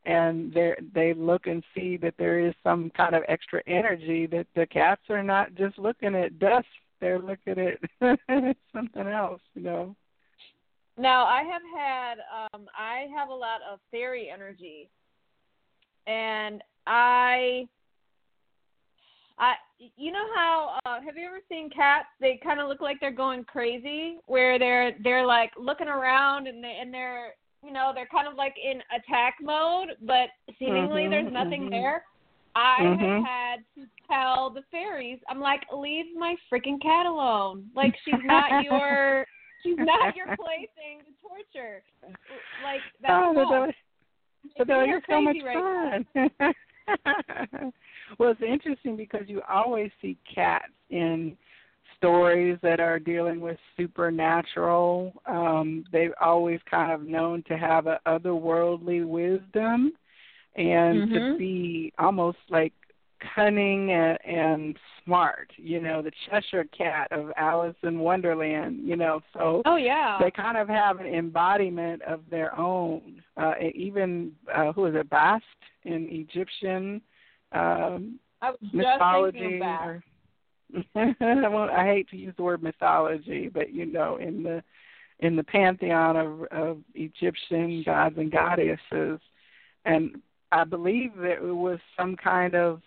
And 0.05 0.51
they 0.53 0.73
they 0.93 1.13
look 1.13 1.45
and 1.45 1.63
see 1.75 1.97
that 1.97 2.15
there 2.17 2.39
is 2.39 2.55
some 2.63 2.91
kind 2.97 3.13
of 3.15 3.23
extra 3.27 3.61
energy 3.67 4.25
that 4.27 4.47
the 4.55 4.65
cats 4.65 5.01
are 5.09 5.21
not 5.21 5.53
just 5.55 5.77
looking 5.77 6.15
at 6.15 6.39
dust; 6.39 6.67
they're 6.99 7.19
looking 7.19 7.55
at 8.01 8.17
something 8.73 9.07
else. 9.07 9.41
You 9.53 9.63
know. 9.63 9.95
Now 11.01 11.25
I 11.25 11.41
have 11.41 11.61
had 11.75 12.13
um 12.53 12.67
I 12.77 13.07
have 13.17 13.29
a 13.29 13.33
lot 13.33 13.61
of 13.69 13.79
fairy 13.89 14.29
energy. 14.31 14.87
And 16.05 16.61
I 16.85 17.67
I 19.39 19.53
you 19.97 20.11
know 20.11 20.25
how 20.35 20.77
uh 20.85 21.01
have 21.03 21.17
you 21.17 21.25
ever 21.25 21.39
seen 21.49 21.71
cats 21.71 22.05
they 22.19 22.39
kind 22.43 22.59
of 22.59 22.67
look 22.67 22.81
like 22.81 22.97
they're 22.99 23.09
going 23.09 23.43
crazy 23.45 24.19
where 24.27 24.59
they're 24.59 24.91
they're 25.03 25.25
like 25.25 25.51
looking 25.59 25.87
around 25.87 26.45
and 26.45 26.63
they 26.63 26.77
and 26.79 26.93
they're 26.93 27.33
you 27.65 27.73
know 27.73 27.91
they're 27.95 28.07
kind 28.11 28.27
of 28.27 28.35
like 28.35 28.53
in 28.63 28.79
attack 28.95 29.35
mode 29.41 29.89
but 30.03 30.29
seemingly 30.59 31.03
mm-hmm, 31.03 31.11
there's 31.11 31.33
nothing 31.33 31.61
mm-hmm. 31.63 31.71
there. 31.71 32.05
I 32.53 32.77
mm-hmm. 32.81 32.99
have 32.99 33.23
had 33.25 33.55
to 33.75 33.87
tell 34.07 34.51
the 34.51 34.61
fairies 34.69 35.17
I'm 35.27 35.39
like 35.39 35.61
leave 35.75 36.05
my 36.15 36.35
freaking 36.53 36.79
cat 36.79 37.07
alone. 37.07 37.71
Like 37.75 37.95
she's 38.05 38.21
not 38.23 38.63
your 38.63 39.25
she's 39.63 39.77
not 39.77 40.15
your 40.15 40.25
plaything 40.37 41.03
to 41.05 41.11
torture. 41.21 41.81
Like 42.63 42.81
that's 43.01 43.13
oh, 43.13 43.33
but 43.33 43.45
false. 43.45 43.75
but 44.57 44.67
you're 44.87 45.01
so 45.09 45.21
much 45.21 45.37
right 45.43 46.05
fun. 46.15 46.53
well, 48.19 48.31
it's 48.31 48.41
interesting 48.41 48.95
because 48.97 49.23
you 49.27 49.41
always 49.49 49.91
see 50.01 50.17
cats 50.33 50.65
in 50.89 51.37
stories 51.97 52.57
that 52.63 52.79
are 52.79 52.99
dealing 52.99 53.39
with 53.39 53.57
supernatural. 53.77 55.13
Um, 55.27 55.83
they've 55.91 56.13
always 56.19 56.59
kind 56.69 56.91
of 56.91 57.07
known 57.07 57.43
to 57.47 57.57
have 57.57 57.87
a 57.87 57.99
otherworldly 58.07 59.05
wisdom 59.05 59.93
and 60.55 61.09
mm-hmm. 61.09 61.13
to 61.13 61.37
be 61.37 61.93
almost 61.99 62.39
like 62.49 62.73
cunning 63.35 63.91
and, 63.91 64.17
and 64.25 64.77
smart. 65.03 65.51
You 65.57 65.81
know, 65.81 66.01
the 66.01 66.11
Cheshire 66.29 66.65
Cat 66.75 67.07
of 67.11 67.31
Alice 67.37 67.75
in 67.83 67.99
Wonderland. 67.99 68.79
You 68.83 68.95
know, 68.95 69.21
so 69.33 69.61
oh 69.65 69.75
yeah, 69.75 70.17
they 70.21 70.31
kind 70.31 70.57
of 70.57 70.67
have 70.67 70.99
an 70.99 71.07
embodiment 71.07 72.01
of 72.03 72.21
their 72.29 72.57
own. 72.57 73.21
Uh, 73.37 73.53
even 73.73 74.31
uh, 74.53 74.71
who 74.73 74.85
is 74.85 74.95
it, 74.95 75.09
Bast 75.09 75.43
in 75.83 76.07
Egyptian 76.09 77.01
um, 77.51 78.19
I 78.41 78.51
was 78.51 78.59
mythology. 78.73 79.59
Or, 79.61 80.03
well, 80.95 81.69
I 81.69 81.85
hate 81.85 82.09
to 82.09 82.17
use 82.17 82.33
the 82.37 82.43
word 82.43 82.63
mythology, 82.63 83.49
but 83.53 83.73
you 83.73 83.85
know, 83.85 84.17
in 84.17 84.43
the 84.43 84.63
in 85.19 85.35
the 85.35 85.43
pantheon 85.43 86.15
of, 86.15 86.43
of 86.51 86.77
Egyptian 86.95 87.83
gods 87.85 88.15
and 88.17 88.31
goddesses, 88.31 89.19
and 89.85 90.21
I 90.51 90.63
believe 90.63 91.15
that 91.17 91.43
it 91.43 91.55
was 91.55 91.79
some 91.97 92.15
kind 92.15 92.55
of 92.55 92.81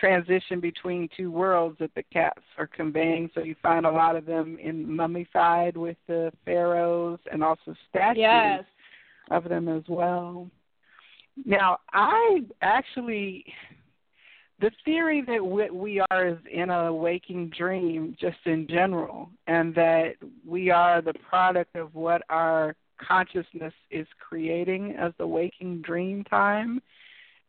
transition 0.00 0.60
between 0.60 1.08
two 1.16 1.30
worlds 1.30 1.76
that 1.78 1.94
the 1.94 2.02
cats 2.02 2.40
are 2.58 2.66
conveying. 2.66 3.30
So 3.34 3.42
you 3.42 3.54
find 3.62 3.84
a 3.84 3.90
lot 3.90 4.16
of 4.16 4.24
them 4.24 4.58
in 4.58 4.96
mummified 4.96 5.76
with 5.76 5.98
the 6.08 6.32
pharaohs 6.44 7.20
and 7.30 7.44
also 7.44 7.74
statues 7.88 8.18
yes. 8.18 8.64
of 9.30 9.44
them 9.44 9.68
as 9.68 9.82
well. 9.88 10.50
Now, 11.44 11.78
I 11.92 12.40
actually, 12.62 13.44
the 14.60 14.70
theory 14.84 15.22
that 15.26 15.44
we 15.72 16.02
are 16.10 16.28
is 16.28 16.38
in 16.50 16.70
a 16.70 16.92
waking 16.92 17.52
dream, 17.56 18.16
just 18.20 18.38
in 18.46 18.66
general, 18.68 19.30
and 19.46 19.74
that 19.74 20.14
we 20.46 20.70
are 20.70 21.02
the 21.02 21.14
product 21.28 21.76
of 21.76 21.94
what 21.94 22.22
our 22.30 22.74
consciousness 22.98 23.72
is 23.90 24.06
creating 24.28 24.94
as 24.98 25.12
the 25.18 25.26
waking 25.26 25.82
dream 25.82 26.24
time 26.24 26.80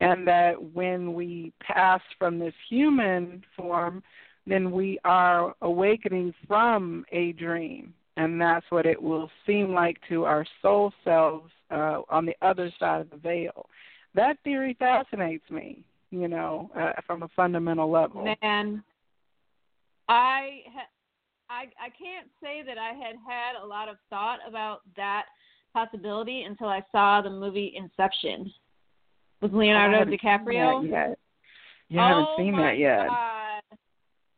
and 0.02 0.28
that 0.28 0.56
when 0.74 1.14
we 1.14 1.54
pass 1.62 2.02
from 2.18 2.40
this 2.40 2.54
human 2.70 3.44
form, 3.56 4.04
then 4.48 4.72
we 4.72 5.00
are 5.06 5.56
awakening 5.62 6.34
from 6.48 7.06
a 7.12 7.32
dream. 7.34 7.94
And 8.18 8.42
that's 8.42 8.66
what 8.70 8.86
it 8.86 9.02
will 9.02 9.30
seem 9.46 9.74
like 9.74 9.98
to 10.10 10.26
our 10.26 10.46
soul 10.62 10.92
selves 11.04 11.52
uh, 11.70 12.02
on 12.10 12.26
the 12.26 12.36
other 12.42 12.72
side 12.80 13.02
of 13.02 13.10
the 13.12 13.18
veil. 13.18 13.68
That 14.16 14.38
theory 14.44 14.76
fascinates 14.78 15.50
me, 15.50 15.86
you 16.10 16.28
know, 16.28 16.70
uh, 16.76 16.94
from 17.06 17.24
a 17.24 17.30
fundamental 17.36 17.90
level. 17.90 18.36
Man, 18.42 18.84
I, 20.10 20.62
I, 21.50 21.66
I 21.80 21.90
can't 21.90 22.28
say 22.44 22.64
that 22.66 22.78
I 22.78 22.90
had 22.90 23.16
had 23.26 23.64
a 23.64 23.66
lot 23.66 23.88
of 23.88 23.98
thought 24.10 24.40
about 24.48 24.82
that 24.98 25.26
possibility 25.74 26.44
until 26.44 26.68
I 26.68 26.84
saw 26.92 27.22
the 27.22 27.30
movie 27.30 27.74
Inception 27.78 28.52
with 29.42 29.54
Leonardo 29.54 30.02
oh, 30.02 30.06
DiCaprio. 30.06 30.90
Yet. 30.90 31.18
You 31.90 32.00
oh 32.00 32.08
haven't 32.08 32.28
seen 32.38 32.58
that 32.58 32.78
yet. 32.78 33.08
God. 33.08 33.78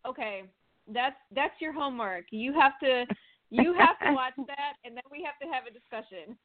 Okay, 0.08 0.44
that's 0.92 1.16
that's 1.36 1.54
your 1.62 1.72
homework. 1.72 2.26
You 2.32 2.54
have 2.60 2.74
to 2.82 3.06
you 3.50 3.74
have 3.78 4.00
to 4.00 4.14
watch 4.14 4.34
that, 4.48 4.74
and 4.84 4.96
then 4.96 5.04
we 5.12 5.24
have 5.24 5.38
to 5.42 5.54
have 5.54 5.66
a 5.68 5.72
discussion. 5.72 6.36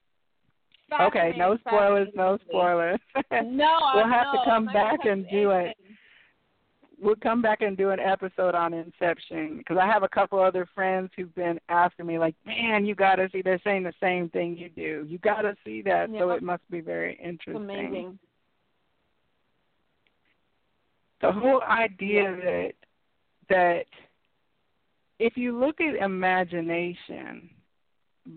Okay, 1.01 1.35
no 1.37 1.59
spoilers, 1.67 2.09
no 2.15 2.39
spoilers. 2.49 3.01
No, 3.45 3.79
we'll 3.95 4.09
have 4.09 4.33
to 4.33 4.39
come 4.47 4.67
back 4.67 5.01
and 5.05 5.27
do 5.31 5.51
anything. 5.51 5.75
it. 5.81 5.97
We'll 7.01 7.17
come 7.17 7.43
back 7.43 7.61
and 7.61 7.77
do 7.77 7.91
an 7.91 8.01
episode 8.01 8.55
on 8.55 8.75
Inception 8.75 9.59
because 9.59 9.77
I 9.81 9.87
have 9.87 10.03
a 10.03 10.09
couple 10.09 10.41
other 10.41 10.67
friends 10.75 11.11
who've 11.17 11.35
been 11.35 11.61
asking 11.69 12.07
me, 12.07 12.19
like, 12.19 12.35
"Man, 12.45 12.87
you 12.87 12.95
got 12.95 13.17
to 13.17 13.29
see." 13.31 13.43
They're 13.43 13.61
saying 13.63 13.85
the 13.85 13.93
same 14.01 14.31
thing 14.31 14.57
you 14.57 14.69
do. 14.71 15.07
You 15.09 15.19
got 15.19 15.43
to 15.43 15.57
see 15.65 15.83
that, 15.83 16.11
Yep. 16.11 16.21
so 16.21 16.31
it 16.31 16.43
must 16.43 16.69
be 16.71 16.81
very 16.81 17.15
interesting. 17.23 17.57
Amazing. 17.57 18.19
The 21.21 21.33
whole 21.33 21.63
idea 21.63 22.37
that 22.45 22.73
that 23.49 23.87
if 25.19 25.37
you 25.37 25.59
look 25.59 25.81
at 25.81 25.97
imagination 25.97 27.51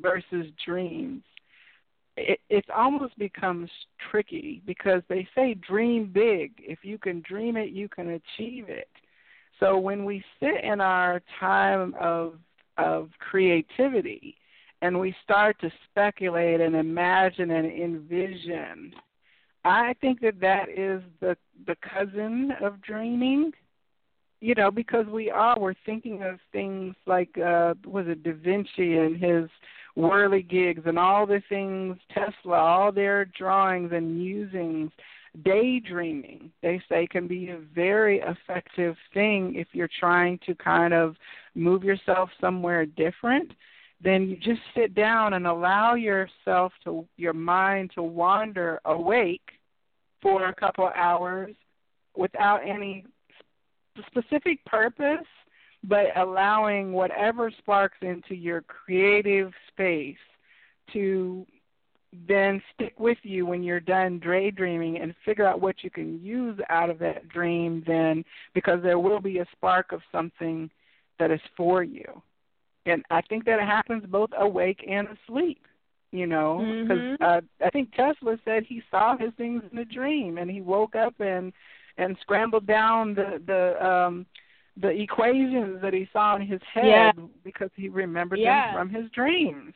versus 0.02 0.48
dreams, 0.66 1.24
it 2.18 2.40
it 2.50 2.66
almost 2.76 3.18
becomes 3.18 3.70
tricky 4.10 4.62
because 4.66 5.02
they 5.10 5.28
say 5.36 5.54
dream 5.56 6.12
big. 6.14 6.54
If 6.60 6.80
you 6.84 6.98
can 6.98 7.22
dream 7.28 7.58
it, 7.58 7.70
you 7.70 7.88
can 7.88 8.10
achieve 8.10 8.70
it. 8.70 8.90
So 9.60 9.78
when 9.78 10.06
we 10.06 10.24
sit 10.40 10.64
in 10.64 10.82
our 10.82 11.22
time 11.40 11.94
of 12.00 12.36
of 12.78 13.10
creativity 13.20 14.36
and 14.82 15.00
we 15.00 15.16
start 15.24 15.60
to 15.62 15.72
speculate 15.90 16.62
and 16.62 16.76
imagine 16.76 17.52
and 17.52 17.68
envision 17.68 18.94
I 19.64 19.94
think 20.02 20.22
that 20.22 20.40
that 20.42 20.70
is 20.70 21.02
the 21.20 21.38
the 21.68 21.76
cousin 21.82 22.52
of 22.62 22.82
dreaming. 22.82 23.52
You 24.40 24.56
know, 24.56 24.72
because 24.72 25.06
we 25.06 25.30
are 25.30 25.60
we're 25.60 25.76
thinking 25.86 26.24
of 26.24 26.40
things 26.52 26.96
like 27.06 27.38
uh 27.38 27.76
was 27.86 28.08
it 28.08 28.24
Da 28.24 28.34
Vinci 28.34 28.98
and 28.98 29.18
his 29.18 29.50
whirligigs 29.96 30.88
and 30.88 30.98
all 30.98 31.28
the 31.28 31.44
things 31.50 31.98
Tesla, 32.12 32.58
all 32.58 32.92
their 32.92 33.26
drawings 33.26 33.92
and 33.94 34.18
musings. 34.18 34.92
Daydreaming, 35.46 36.52
they 36.62 36.82
say, 36.90 37.08
can 37.08 37.26
be 37.26 37.52
a 37.52 37.60
very 37.74 38.20
effective 38.20 38.98
thing 39.14 39.56
if 39.56 39.68
you're 39.72 39.90
trying 39.98 40.38
to 40.46 40.54
kind 40.56 40.94
of 40.94 41.16
move 41.56 41.86
yourself 41.86 42.30
somewhere 42.42 42.86
different 42.86 43.54
then 44.04 44.28
you 44.30 44.36
just 44.36 44.62
sit 44.76 44.96
down 44.96 45.34
and 45.34 45.46
allow 45.46 45.94
yourself 45.96 46.74
to 46.84 47.06
your 47.18 47.34
mind 47.34 47.92
to 47.96 48.02
wander 48.02 48.80
awake 48.86 49.52
for 50.22 50.48
a 50.48 50.56
couple 50.56 50.88
of 50.88 50.94
hours 50.96 51.56
without 52.16 52.62
any 52.68 53.06
specific 54.08 54.64
purpose 54.66 55.26
but 55.84 56.16
allowing 56.16 56.94
whatever 56.94 57.52
sparks 57.58 57.98
into 58.02 58.36
your 58.36 58.62
creative 58.62 59.52
space 59.68 60.18
to 60.94 61.46
then 62.28 62.62
stick 62.74 62.94
with 63.00 63.18
you 63.24 63.46
when 63.46 63.64
you're 63.64 63.80
done 63.80 64.20
daydreaming 64.20 64.98
and 64.98 65.16
figure 65.26 65.48
out 65.48 65.62
what 65.62 65.84
you 65.84 65.90
can 65.90 66.22
use 66.22 66.60
out 66.70 66.90
of 66.90 67.00
that 67.00 67.28
dream 67.30 67.84
then 67.88 68.24
because 68.54 68.80
there 68.84 69.00
will 69.00 69.22
be 69.22 69.40
a 69.40 69.46
spark 69.54 69.92
of 69.92 70.02
something 70.12 70.70
that 71.20 71.32
is 71.32 71.40
for 71.56 71.84
you 71.84 72.22
and 72.86 73.04
I 73.10 73.22
think 73.22 73.46
that 73.46 73.60
it 73.60 73.66
happens 73.68 74.04
both 74.08 74.30
awake 74.38 74.84
and 74.90 75.08
asleep. 75.08 75.66
You 76.12 76.28
know, 76.28 76.66
because 76.82 77.04
Mhm. 77.04 77.22
uh, 77.22 77.42
I 77.66 77.70
think 77.70 77.94
Tesla 77.94 78.38
said 78.44 78.64
he 78.66 78.82
saw 78.92 79.16
his 79.18 79.32
things 79.38 79.64
in 79.72 79.78
a 79.78 79.86
dream, 79.86 80.38
and 80.38 80.52
he 80.52 80.60
woke 80.60 80.96
up 80.96 81.14
and 81.20 81.54
and 81.98 82.18
scrambled 82.22 82.68
down 82.68 83.14
the 83.14 83.42
the 83.46 83.86
um 83.86 84.26
the 84.76 84.90
equations 84.90 85.82
that 85.82 85.94
he 85.94 86.08
saw 86.12 86.36
in 86.36 86.42
his 86.42 86.62
head 86.74 86.88
Yeah. 86.88 87.12
because 87.44 87.70
he 87.76 87.88
remembered 87.90 88.40
Yeah. 88.40 88.66
them 88.66 88.74
from 88.74 88.90
his 88.90 89.10
dreams. 89.12 89.74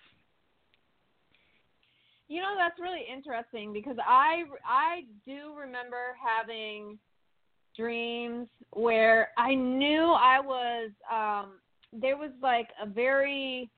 You 2.27 2.41
know 2.41 2.55
that's 2.57 2.79
really 2.79 3.03
interesting 3.11 3.71
because 3.71 3.97
I 4.05 4.43
I 4.65 5.03
do 5.25 5.53
remember 5.57 6.15
having 6.19 6.97
dreams 7.75 8.47
where 8.71 9.29
I 9.37 9.53
knew 9.53 10.11
I 10.11 10.39
was 10.39 10.91
um 11.11 11.59
there 12.01 12.17
was 12.17 12.31
like 12.41 12.69
a 12.81 12.85
very 12.87 13.69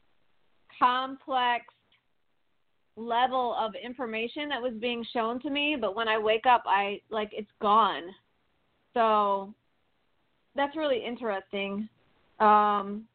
complex 0.80 1.66
level 2.96 3.56
of 3.60 3.74
information 3.76 4.50
that 4.50 4.62
was 4.62 4.74
being 4.80 5.06
shown 5.14 5.40
to 5.42 5.50
me 5.50 5.78
but 5.80 5.96
when 5.96 6.08
I 6.08 6.18
wake 6.18 6.46
up 6.46 6.64
I 6.66 7.00
like 7.10 7.30
it's 7.32 7.52
gone. 7.62 8.04
So 8.94 9.54
that's 10.56 10.76
really 10.76 11.04
interesting. 11.06 11.88
Um 12.40 13.06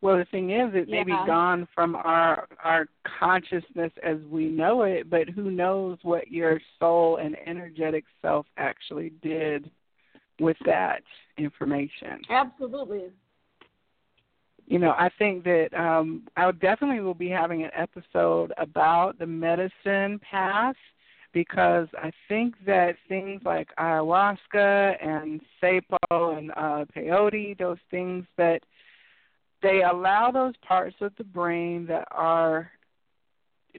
Well, 0.00 0.18
the 0.18 0.24
thing 0.26 0.50
is, 0.50 0.74
it 0.74 0.88
may 0.88 1.04
be 1.04 1.12
gone 1.26 1.66
from 1.74 1.94
our 1.94 2.48
our 2.62 2.86
consciousness 3.18 3.92
as 4.02 4.18
we 4.28 4.46
know 4.46 4.82
it, 4.82 5.08
but 5.08 5.28
who 5.28 5.50
knows 5.50 5.98
what 6.02 6.30
your 6.30 6.60
soul 6.80 7.18
and 7.18 7.36
energetic 7.46 8.04
self 8.20 8.46
actually 8.56 9.12
did 9.22 9.70
with 10.38 10.56
that 10.66 11.02
information. 11.38 12.20
absolutely. 12.30 13.10
You 14.68 14.80
know, 14.80 14.90
I 14.90 15.10
think 15.18 15.44
that 15.44 15.68
um 15.74 16.26
I 16.36 16.46
would 16.46 16.60
definitely 16.60 17.00
will 17.00 17.14
be 17.14 17.28
having 17.28 17.62
an 17.62 17.70
episode 17.74 18.52
about 18.58 19.18
the 19.18 19.26
medicine 19.26 20.20
path 20.28 20.76
because 21.32 21.86
I 21.98 22.10
think 22.28 22.54
that 22.66 22.96
things 23.08 23.42
like 23.44 23.68
ayahuasca 23.78 24.96
and 25.06 25.40
sapo 25.62 26.36
and 26.36 26.50
uh 26.52 26.84
peyote, 26.96 27.58
those 27.58 27.78
things 27.90 28.24
that 28.36 28.62
they 29.62 29.82
allow 29.82 30.30
those 30.30 30.54
parts 30.66 30.96
of 31.00 31.12
the 31.16 31.24
brain 31.24 31.86
that 31.86 32.08
are 32.10 32.70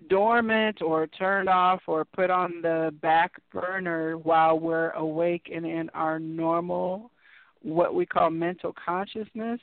dormant 0.10 0.82
or 0.82 1.08
turned 1.08 1.50
off 1.50 1.82
or 1.88 2.06
put 2.06 2.30
on 2.30 2.62
the 2.62 2.94
back 3.02 3.34
burner 3.52 4.18
while 4.18 4.60
we're 4.60 4.92
awake 4.92 5.50
and 5.54 5.66
in 5.66 5.90
our 5.92 6.20
normal 6.20 7.12
what 7.68 7.94
we 7.94 8.06
call 8.06 8.30
mental 8.30 8.74
consciousness 8.86 9.60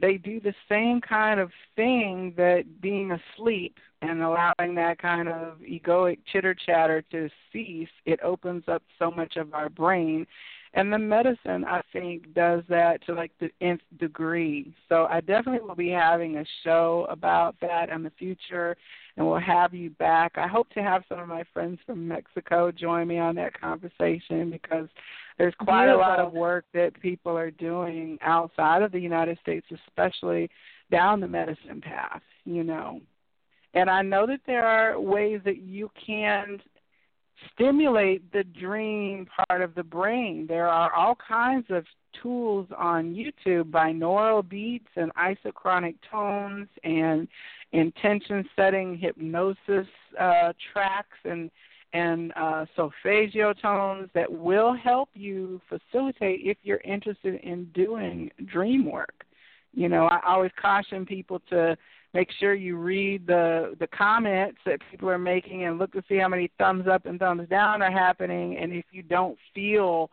they 0.00 0.16
do 0.16 0.40
the 0.40 0.54
same 0.68 1.00
kind 1.00 1.40
of 1.40 1.50
thing 1.76 2.32
that 2.36 2.64
being 2.80 3.12
asleep 3.12 3.76
and 4.02 4.22
allowing 4.22 4.74
that 4.76 4.98
kind 4.98 5.28
of 5.28 5.58
egoic 5.58 6.18
chitter 6.32 6.54
chatter 6.54 7.02
to 7.10 7.28
cease 7.52 7.88
it 8.06 8.20
opens 8.22 8.64
up 8.68 8.82
so 8.98 9.10
much 9.10 9.36
of 9.36 9.54
our 9.54 9.68
brain. 9.68 10.26
And 10.74 10.92
the 10.92 10.98
medicine 10.98 11.64
i 11.64 11.80
think 11.92 12.32
does 12.34 12.62
that 12.68 13.04
to 13.06 13.14
like 13.14 13.32
the 13.40 13.50
nth 13.60 13.82
degree. 13.98 14.72
So 14.88 15.06
i 15.10 15.20
definitely 15.20 15.66
will 15.66 15.74
be 15.74 15.90
having 15.90 16.36
a 16.36 16.44
show 16.62 17.06
about 17.10 17.56
that 17.60 17.88
in 17.88 18.02
the 18.02 18.12
future 18.18 18.76
and 19.16 19.26
we'll 19.26 19.40
have 19.40 19.74
you 19.74 19.90
back. 19.90 20.34
I 20.36 20.46
hope 20.46 20.70
to 20.74 20.82
have 20.82 21.02
some 21.08 21.18
of 21.18 21.26
my 21.26 21.42
friends 21.52 21.80
from 21.86 22.06
mexico 22.06 22.70
join 22.70 23.08
me 23.08 23.18
on 23.18 23.34
that 23.36 23.58
conversation 23.60 24.50
because 24.50 24.88
there's 25.38 25.54
quite 25.54 25.88
a 25.88 25.96
lot 25.96 26.18
of 26.18 26.32
work 26.32 26.64
that 26.74 27.00
people 27.00 27.36
are 27.36 27.50
doing 27.50 28.18
outside 28.22 28.82
of 28.82 28.92
the 28.92 29.00
united 29.00 29.38
states 29.40 29.66
especially 29.86 30.50
down 30.90 31.20
the 31.20 31.28
medicine 31.28 31.80
path 31.80 32.22
you 32.44 32.62
know 32.64 33.00
and 33.74 33.88
i 33.88 34.02
know 34.02 34.26
that 34.26 34.40
there 34.46 34.66
are 34.66 35.00
ways 35.00 35.40
that 35.44 35.58
you 35.58 35.90
can 36.04 36.60
stimulate 37.52 38.30
the 38.32 38.44
dream 38.44 39.26
part 39.48 39.62
of 39.62 39.74
the 39.74 39.82
brain. 39.82 40.46
There 40.48 40.68
are 40.68 40.92
all 40.92 41.16
kinds 41.16 41.66
of 41.70 41.84
tools 42.22 42.66
on 42.76 43.14
YouTube, 43.14 43.70
binaural 43.70 44.48
beats 44.48 44.88
and 44.96 45.12
isochronic 45.14 45.96
tones 46.10 46.68
and 46.84 47.28
intention 47.72 48.48
setting 48.56 48.96
hypnosis 48.96 49.86
uh, 50.18 50.52
tracks 50.72 51.18
and 51.24 51.50
and 51.92 52.32
uh, 52.36 52.66
solfeggio 52.76 53.52
tones 53.54 54.10
that 54.14 54.30
will 54.30 54.74
help 54.74 55.08
you 55.14 55.60
facilitate 55.68 56.40
if 56.42 56.58
you're 56.62 56.80
interested 56.84 57.40
in 57.42 57.64
doing 57.74 58.30
dream 58.46 58.90
work. 58.90 59.24
You 59.74 59.88
know, 59.88 60.06
I 60.06 60.20
always 60.26 60.50
caution 60.60 61.06
people 61.06 61.40
to 61.50 61.76
make 62.14 62.28
sure 62.40 62.54
you 62.54 62.76
read 62.76 63.26
the 63.26 63.76
the 63.78 63.86
comments 63.86 64.58
that 64.66 64.80
people 64.90 65.08
are 65.10 65.18
making 65.18 65.64
and 65.64 65.78
look 65.78 65.92
to 65.92 66.02
see 66.08 66.16
how 66.16 66.28
many 66.28 66.50
thumbs 66.58 66.86
up 66.90 67.06
and 67.06 67.18
thumbs 67.18 67.48
down 67.48 67.82
are 67.82 67.90
happening. 67.90 68.56
And 68.56 68.72
if 68.72 68.86
you 68.90 69.02
don't 69.02 69.38
feel 69.54 70.10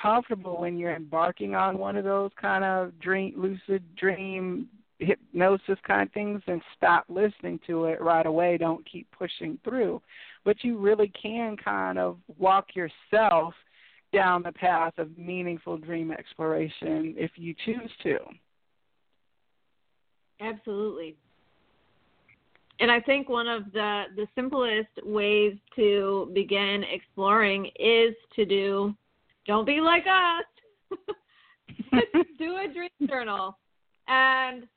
comfortable 0.00 0.60
when 0.60 0.76
you're 0.76 0.94
embarking 0.94 1.54
on 1.54 1.78
one 1.78 1.96
of 1.96 2.04
those 2.04 2.30
kind 2.40 2.64
of 2.64 2.98
dream 3.00 3.32
lucid 3.36 3.82
dream 3.96 4.68
hypnosis 4.98 5.78
kind 5.86 6.02
of 6.08 6.12
things 6.12 6.40
then 6.46 6.60
stop 6.76 7.04
listening 7.08 7.60
to 7.66 7.84
it 7.86 8.00
right 8.02 8.26
away. 8.26 8.58
Don't 8.58 8.84
keep 8.90 9.06
pushing 9.16 9.58
through 9.64 10.02
but 10.46 10.62
you 10.64 10.78
really 10.78 11.12
can 11.20 11.56
kind 11.56 11.98
of 11.98 12.16
walk 12.38 12.68
yourself 12.74 13.52
down 14.12 14.42
the 14.42 14.52
path 14.52 14.94
of 14.96 15.18
meaningful 15.18 15.76
dream 15.76 16.10
exploration 16.12 17.14
if 17.18 17.32
you 17.36 17.54
choose 17.66 17.90
to 18.02 18.18
Absolutely. 20.40 21.16
And 22.78 22.90
I 22.90 23.00
think 23.00 23.28
one 23.28 23.48
of 23.48 23.72
the 23.72 24.04
the 24.16 24.26
simplest 24.34 24.90
ways 25.02 25.56
to 25.76 26.30
begin 26.34 26.84
exploring 26.92 27.70
is 27.78 28.14
to 28.34 28.44
do 28.44 28.94
don't 29.46 29.64
be 29.64 29.80
like 29.80 30.04
us. 30.06 30.98
do 32.38 32.56
a 32.58 32.68
dream 32.72 32.90
journal. 33.08 33.56
And 34.08 34.68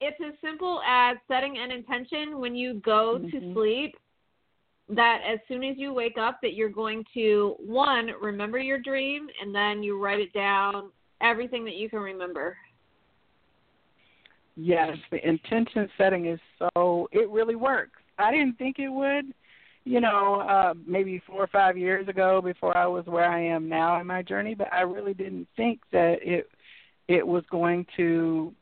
it's 0.00 0.16
as 0.26 0.34
simple 0.42 0.80
as 0.84 1.16
setting 1.28 1.58
an 1.58 1.70
intention 1.70 2.40
when 2.40 2.56
you 2.56 2.74
go 2.74 3.20
Mhm. 3.22 3.30
to 3.30 3.52
sleep 3.54 3.96
that 4.90 5.20
as 5.30 5.38
soon 5.48 5.62
as 5.64 5.76
you 5.76 5.92
wake 5.92 6.16
up 6.18 6.38
that 6.42 6.54
you're 6.54 6.68
going 6.68 7.04
to 7.14 7.56
one 7.58 8.10
remember 8.20 8.58
your 8.58 8.78
dream 8.78 9.28
and 9.42 9.54
then 9.54 9.82
you 9.82 10.00
write 10.02 10.20
it 10.20 10.32
down 10.32 10.90
everything 11.20 11.64
that 11.64 11.74
you 11.74 11.90
can 11.90 11.98
remember. 11.98 12.56
Yes, 14.56 14.96
the 15.10 15.26
intention 15.26 15.88
setting 15.98 16.26
is 16.26 16.40
so 16.58 17.08
it 17.12 17.28
really 17.28 17.54
works. 17.54 18.00
I 18.18 18.30
didn't 18.32 18.56
think 18.58 18.78
it 18.78 18.88
would, 18.88 19.26
you 19.84 20.00
know, 20.00 20.40
uh 20.40 20.74
maybe 20.86 21.22
4 21.26 21.44
or 21.44 21.46
5 21.48 21.78
years 21.78 22.08
ago 22.08 22.40
before 22.42 22.76
I 22.76 22.86
was 22.86 23.04
where 23.06 23.30
I 23.30 23.40
am 23.40 23.68
now 23.68 24.00
in 24.00 24.06
my 24.06 24.22
journey, 24.22 24.54
but 24.54 24.72
I 24.72 24.80
really 24.80 25.14
didn't 25.14 25.48
think 25.56 25.80
that 25.92 26.16
it 26.22 26.48
it 27.08 27.26
was 27.26 27.44
going 27.50 27.86
to 27.96 28.52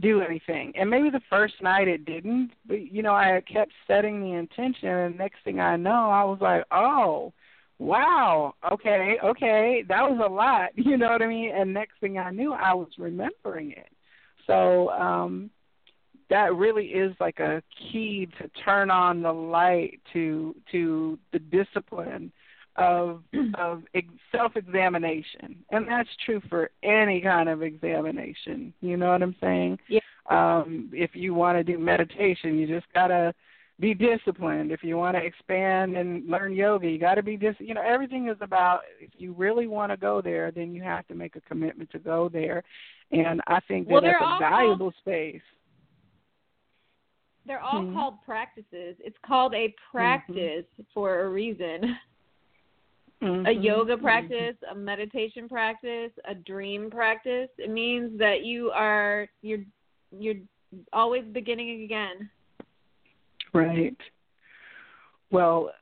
do 0.00 0.20
anything. 0.20 0.72
And 0.76 0.90
maybe 0.90 1.10
the 1.10 1.20
first 1.30 1.54
night 1.62 1.88
it 1.88 2.04
didn't, 2.04 2.52
but 2.66 2.92
you 2.92 3.02
know, 3.02 3.14
I 3.14 3.42
kept 3.52 3.72
setting 3.86 4.20
the 4.20 4.32
intention 4.32 4.88
and 4.88 5.18
next 5.18 5.38
thing 5.44 5.60
I 5.60 5.76
know, 5.76 6.10
I 6.10 6.24
was 6.24 6.38
like, 6.40 6.64
"Oh, 6.70 7.32
wow, 7.78 8.54
okay, 8.72 9.16
okay, 9.24 9.84
that 9.88 10.02
was 10.02 10.20
a 10.24 10.32
lot." 10.32 10.70
You 10.76 10.96
know 10.96 11.10
what 11.10 11.22
I 11.22 11.26
mean? 11.26 11.52
And 11.54 11.72
next 11.74 11.94
thing 12.00 12.18
I 12.18 12.30
knew, 12.30 12.52
I 12.52 12.74
was 12.74 12.88
remembering 12.98 13.72
it. 13.72 13.88
So 14.46 14.90
um, 14.90 15.50
that 16.30 16.54
really 16.54 16.86
is 16.86 17.14
like 17.20 17.40
a 17.40 17.62
key 17.90 18.28
to 18.38 18.48
turn 18.64 18.90
on 18.90 19.22
the 19.22 19.32
light 19.32 20.00
to 20.12 20.54
to 20.72 21.18
the 21.32 21.38
discipline 21.38 22.32
of 22.78 23.22
of 23.58 23.82
self 24.32 24.56
examination, 24.56 25.64
and 25.70 25.86
that's 25.86 26.08
true 26.24 26.40
for 26.48 26.70
any 26.82 27.20
kind 27.20 27.48
of 27.48 27.62
examination. 27.62 28.72
You 28.80 28.96
know 28.96 29.10
what 29.10 29.22
I'm 29.22 29.36
saying? 29.40 29.78
Yeah. 29.88 30.00
Um, 30.30 30.90
if 30.92 31.10
you 31.14 31.34
want 31.34 31.58
to 31.58 31.64
do 31.64 31.78
meditation, 31.78 32.58
you 32.58 32.66
just 32.66 32.86
gotta 32.94 33.34
be 33.80 33.94
disciplined. 33.94 34.72
If 34.72 34.82
you 34.82 34.96
want 34.96 35.16
to 35.16 35.22
expand 35.22 35.96
and 35.96 36.28
learn 36.28 36.54
yoga, 36.54 36.88
you 36.88 36.98
got 36.98 37.14
to 37.14 37.22
be 37.22 37.36
dis. 37.36 37.54
You 37.58 37.74
know, 37.74 37.82
everything 37.82 38.28
is 38.28 38.36
about. 38.40 38.80
If 39.00 39.10
you 39.18 39.32
really 39.32 39.66
want 39.66 39.92
to 39.92 39.96
go 39.96 40.20
there, 40.20 40.50
then 40.50 40.74
you 40.74 40.82
have 40.82 41.06
to 41.08 41.14
make 41.14 41.36
a 41.36 41.40
commitment 41.42 41.90
to 41.90 41.98
go 41.98 42.28
there. 42.28 42.62
And 43.12 43.40
I 43.46 43.60
think 43.68 43.86
that 43.86 43.92
Well, 43.92 44.02
that's 44.02 44.20
a 44.20 44.24
all 44.24 44.38
valuable 44.38 44.92
space. 45.00 45.42
They're 47.46 47.60
all 47.60 47.82
Mhm. 47.82 47.94
called 47.94 48.22
practices. 48.22 48.96
It's 49.00 49.16
called 49.18 49.54
a 49.54 49.74
practice 49.90 50.66
for 50.92 51.20
a 51.20 51.28
reason. 51.28 51.96
A 53.20 53.24
Mhm. 53.24 53.64
yoga 53.64 53.96
Mhm. 53.96 54.02
practice, 54.02 54.56
a 54.70 54.74
meditation 54.74 55.48
practice, 55.48 56.12
a 56.24 56.34
dream 56.34 56.90
practice. 56.90 57.50
It 57.58 57.70
means 57.70 58.16
that 58.18 58.44
you 58.44 58.70
are 58.70 59.28
you're 59.42 59.64
you're 60.10 60.36
always 60.92 61.24
beginning 61.32 61.82
again. 61.82 62.30
Right. 63.52 63.96
Well, 65.30 65.72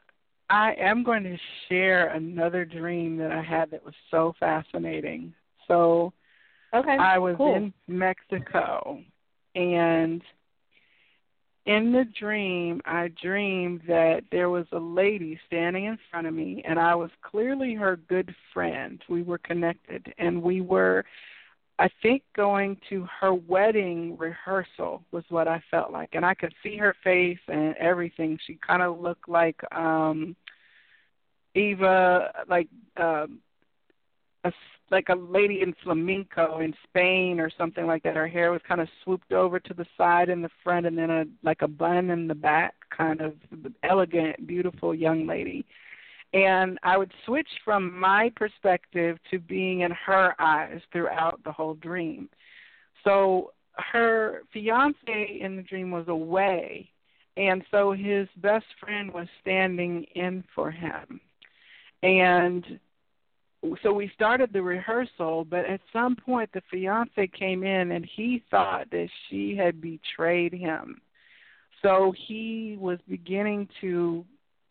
I 0.48 0.74
am 0.74 1.02
going 1.02 1.24
to 1.24 1.36
share 1.68 2.08
another 2.08 2.64
dream 2.64 3.16
that 3.18 3.32
I 3.32 3.42
had 3.42 3.70
that 3.70 3.84
was 3.84 3.94
so 4.10 4.34
fascinating. 4.38 5.34
So 5.66 6.12
Okay. 6.74 6.96
I 6.96 7.18
was 7.18 7.36
cool. 7.36 7.56
in 7.56 7.72
Mexico 7.88 9.02
and 9.54 10.22
in 11.66 11.90
the 11.90 12.04
dream, 12.18 12.80
I 12.84 13.10
dreamed 13.20 13.82
that 13.88 14.22
there 14.30 14.50
was 14.50 14.66
a 14.72 14.78
lady 14.78 15.38
standing 15.46 15.86
in 15.86 15.98
front 16.10 16.28
of 16.28 16.34
me, 16.34 16.62
and 16.66 16.78
I 16.78 16.94
was 16.94 17.10
clearly 17.22 17.74
her 17.74 17.96
good 18.08 18.34
friend. 18.54 19.02
We 19.08 19.22
were 19.22 19.38
connected, 19.38 20.14
and 20.18 20.40
we 20.40 20.60
were, 20.60 21.04
I 21.80 21.88
think, 22.02 22.22
going 22.36 22.78
to 22.88 23.06
her 23.20 23.34
wedding 23.34 24.16
rehearsal, 24.16 25.02
was 25.10 25.24
what 25.28 25.48
I 25.48 25.60
felt 25.70 25.90
like. 25.90 26.10
And 26.12 26.24
I 26.24 26.34
could 26.34 26.54
see 26.62 26.76
her 26.76 26.94
face 27.02 27.40
and 27.48 27.74
everything. 27.78 28.38
She 28.46 28.58
kind 28.64 28.82
of 28.82 29.00
looked 29.00 29.28
like, 29.28 29.60
um, 29.74 30.36
Eva, 31.56 32.32
like, 32.48 32.68
um, 32.96 33.40
a 34.46 34.52
like 34.90 35.08
a 35.08 35.14
lady 35.14 35.62
in 35.62 35.74
flamenco 35.82 36.60
in 36.60 36.72
Spain 36.88 37.40
or 37.40 37.50
something 37.50 37.86
like 37.86 38.02
that. 38.04 38.14
Her 38.14 38.28
hair 38.28 38.52
was 38.52 38.60
kind 38.66 38.80
of 38.80 38.88
swooped 39.02 39.32
over 39.32 39.58
to 39.58 39.74
the 39.74 39.86
side 39.96 40.28
and 40.28 40.44
the 40.44 40.50
front, 40.62 40.86
and 40.86 40.96
then 40.96 41.10
a 41.10 41.24
like 41.42 41.62
a 41.62 41.68
bun 41.68 42.10
in 42.10 42.28
the 42.28 42.34
back, 42.34 42.74
kind 42.96 43.20
of 43.20 43.34
elegant, 43.82 44.46
beautiful 44.46 44.94
young 44.94 45.26
lady. 45.26 45.64
And 46.32 46.78
I 46.82 46.96
would 46.96 47.12
switch 47.24 47.48
from 47.64 47.98
my 47.98 48.30
perspective 48.36 49.18
to 49.30 49.38
being 49.38 49.80
in 49.80 49.90
her 49.92 50.34
eyes 50.38 50.80
throughout 50.92 51.40
the 51.44 51.52
whole 51.52 51.74
dream. 51.74 52.28
So 53.04 53.52
her 53.92 54.42
fiance 54.52 55.38
in 55.40 55.56
the 55.56 55.62
dream 55.62 55.90
was 55.90 56.08
away, 56.08 56.90
and 57.36 57.62
so 57.70 57.92
his 57.92 58.28
best 58.38 58.66
friend 58.80 59.12
was 59.12 59.28
standing 59.40 60.04
in 60.14 60.44
for 60.54 60.70
him. 60.70 61.20
And 62.02 62.78
so 63.82 63.92
we 63.92 64.10
started 64.14 64.52
the 64.52 64.62
rehearsal, 64.62 65.44
but 65.44 65.64
at 65.66 65.80
some 65.92 66.16
point 66.16 66.50
the 66.52 66.62
fiance 66.70 67.26
came 67.28 67.64
in 67.64 67.92
and 67.92 68.06
he 68.16 68.42
thought 68.50 68.90
that 68.90 69.08
she 69.28 69.56
had 69.56 69.80
betrayed 69.80 70.52
him. 70.52 71.00
So 71.82 72.12
he 72.26 72.76
was 72.78 72.98
beginning 73.08 73.68
to 73.80 74.24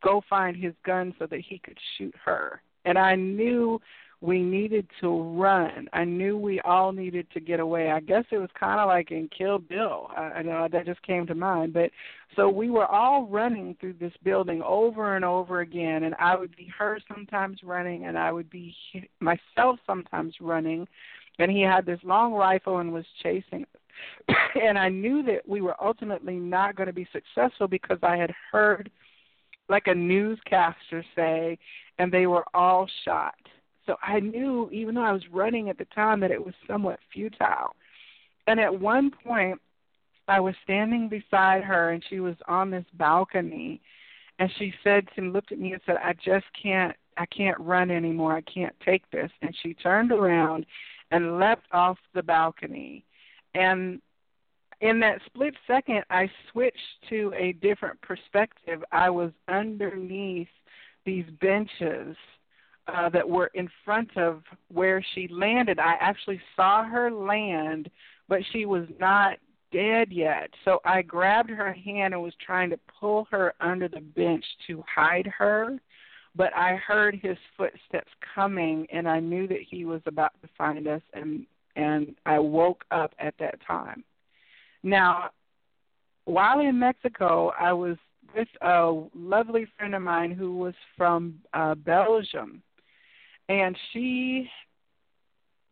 go 0.03 0.21
find 0.29 0.55
his 0.55 0.73
gun 0.85 1.13
so 1.19 1.25
that 1.27 1.39
he 1.39 1.59
could 1.59 1.77
shoot 1.97 2.13
her. 2.23 2.61
And 2.85 2.97
I 2.97 3.15
knew 3.15 3.81
we 4.21 4.41
needed 4.41 4.87
to 5.01 5.21
run. 5.37 5.87
I 5.93 6.05
knew 6.05 6.37
we 6.37 6.59
all 6.61 6.91
needed 6.91 7.27
to 7.33 7.39
get 7.39 7.59
away. 7.59 7.91
I 7.91 7.99
guess 7.99 8.23
it 8.31 8.37
was 8.37 8.49
kind 8.57 8.79
of 8.79 8.87
like 8.87 9.11
in 9.11 9.29
Kill 9.35 9.59
Bill. 9.59 10.09
I, 10.15 10.21
I 10.21 10.41
know 10.41 10.67
that 10.71 10.85
just 10.85 11.01
came 11.03 11.27
to 11.27 11.35
mind. 11.35 11.73
But 11.73 11.91
so 12.35 12.49
we 12.49 12.69
were 12.69 12.85
all 12.85 13.27
running 13.27 13.75
through 13.79 13.95
this 13.99 14.13
building 14.23 14.61
over 14.63 15.15
and 15.15 15.25
over 15.25 15.61
again, 15.61 16.03
and 16.03 16.15
I 16.19 16.35
would 16.35 16.55
be 16.55 16.71
her 16.77 16.99
sometimes 17.07 17.59
running, 17.63 18.05
and 18.05 18.17
I 18.17 18.31
would 18.31 18.49
be 18.49 18.75
myself 19.19 19.79
sometimes 19.85 20.35
running. 20.39 20.87
And 21.37 21.51
he 21.51 21.61
had 21.61 21.85
this 21.85 21.99
long 22.03 22.33
rifle 22.33 22.79
and 22.79 22.93
was 22.93 23.05
chasing 23.21 23.63
us. 23.63 24.35
and 24.61 24.79
I 24.79 24.89
knew 24.89 25.23
that 25.23 25.47
we 25.47 25.61
were 25.61 25.75
ultimately 25.83 26.35
not 26.35 26.75
going 26.75 26.87
to 26.87 26.93
be 26.93 27.07
successful 27.11 27.67
because 27.67 27.99
I 28.01 28.15
had 28.15 28.33
heard 28.51 28.89
like 29.67 29.87
a 29.87 29.95
newscaster 29.95 31.03
say, 31.15 31.57
and 31.97 32.11
they 32.11 32.27
were 32.27 32.45
all 32.53 32.87
shot 33.03 33.35
so 33.85 33.95
I 34.01 34.19
knew, 34.19 34.69
even 34.71 34.95
though 34.95 35.03
I 35.03 35.11
was 35.11 35.23
running 35.31 35.69
at 35.69 35.77
the 35.77 35.85
time, 35.85 36.19
that 36.21 36.31
it 36.31 36.43
was 36.43 36.53
somewhat 36.67 36.99
futile. 37.13 37.75
And 38.47 38.59
at 38.59 38.79
one 38.79 39.11
point, 39.11 39.59
I 40.27 40.39
was 40.39 40.55
standing 40.63 41.07
beside 41.07 41.63
her, 41.63 41.91
and 41.91 42.03
she 42.09 42.19
was 42.19 42.35
on 42.47 42.71
this 42.71 42.85
balcony, 42.93 43.81
and 44.39 44.49
she 44.57 44.73
said 44.83 45.07
to 45.15 45.21
me, 45.21 45.29
looked 45.29 45.51
at 45.51 45.59
me 45.59 45.73
and 45.73 45.81
said, 45.85 45.97
"I 45.97 46.13
just 46.13 46.45
can't, 46.61 46.95
I 47.17 47.25
can't 47.27 47.59
run 47.59 47.91
anymore. 47.91 48.35
I 48.35 48.41
can't 48.41 48.75
take 48.79 49.09
this." 49.11 49.31
And 49.41 49.55
she 49.61 49.73
turned 49.75 50.11
around 50.11 50.65
and 51.11 51.39
leapt 51.39 51.67
off 51.71 51.97
the 52.13 52.23
balcony, 52.23 53.05
and 53.53 54.01
in 54.81 54.99
that 54.99 55.21
split 55.25 55.55
second, 55.67 56.03
I 56.09 56.29
switched 56.51 57.07
to 57.09 57.33
a 57.37 57.53
different 57.53 58.01
perspective. 58.01 58.83
I 58.91 59.09
was 59.09 59.31
underneath 59.47 60.49
these 61.05 61.25
benches 61.39 62.17
uh, 62.87 63.09
that 63.09 63.27
were 63.27 63.51
in 63.53 63.69
front 63.83 64.15
of 64.17 64.43
where 64.69 65.03
she 65.13 65.27
landed. 65.29 65.79
I 65.79 65.95
actually 65.99 66.39
saw 66.55 66.83
her 66.83 67.11
land, 67.11 67.89
but 68.27 68.41
she 68.51 68.65
was 68.65 68.85
not 68.99 69.37
dead 69.71 70.11
yet. 70.11 70.49
So 70.63 70.79
I 70.85 71.01
grabbed 71.01 71.49
her 71.49 71.73
hand 71.73 72.13
and 72.13 72.23
was 72.23 72.33
trying 72.45 72.69
to 72.69 72.79
pull 72.99 73.27
her 73.31 73.53
under 73.59 73.87
the 73.87 74.01
bench 74.01 74.45
to 74.67 74.83
hide 74.93 75.27
her. 75.37 75.77
But 76.35 76.55
I 76.55 76.75
heard 76.75 77.19
his 77.21 77.37
footsteps 77.57 78.11
coming, 78.33 78.87
and 78.91 79.07
I 79.07 79.19
knew 79.19 79.47
that 79.47 79.61
he 79.69 79.85
was 79.85 80.01
about 80.05 80.33
to 80.41 80.49
find 80.57 80.87
us, 80.87 81.01
and 81.13 81.45
and 81.77 82.15
I 82.25 82.39
woke 82.39 82.85
up 82.91 83.13
at 83.19 83.35
that 83.39 83.59
time. 83.65 84.03
Now, 84.83 85.31
while 86.25 86.59
in 86.59 86.79
Mexico, 86.79 87.51
I 87.59 87.73
was 87.73 87.97
with 88.35 88.47
a 88.61 89.03
lovely 89.13 89.65
friend 89.77 89.95
of 89.95 90.01
mine 90.01 90.31
who 90.31 90.57
was 90.57 90.73
from 90.97 91.35
uh, 91.53 91.75
Belgium, 91.75 92.61
and 93.49 93.77
she 93.91 94.49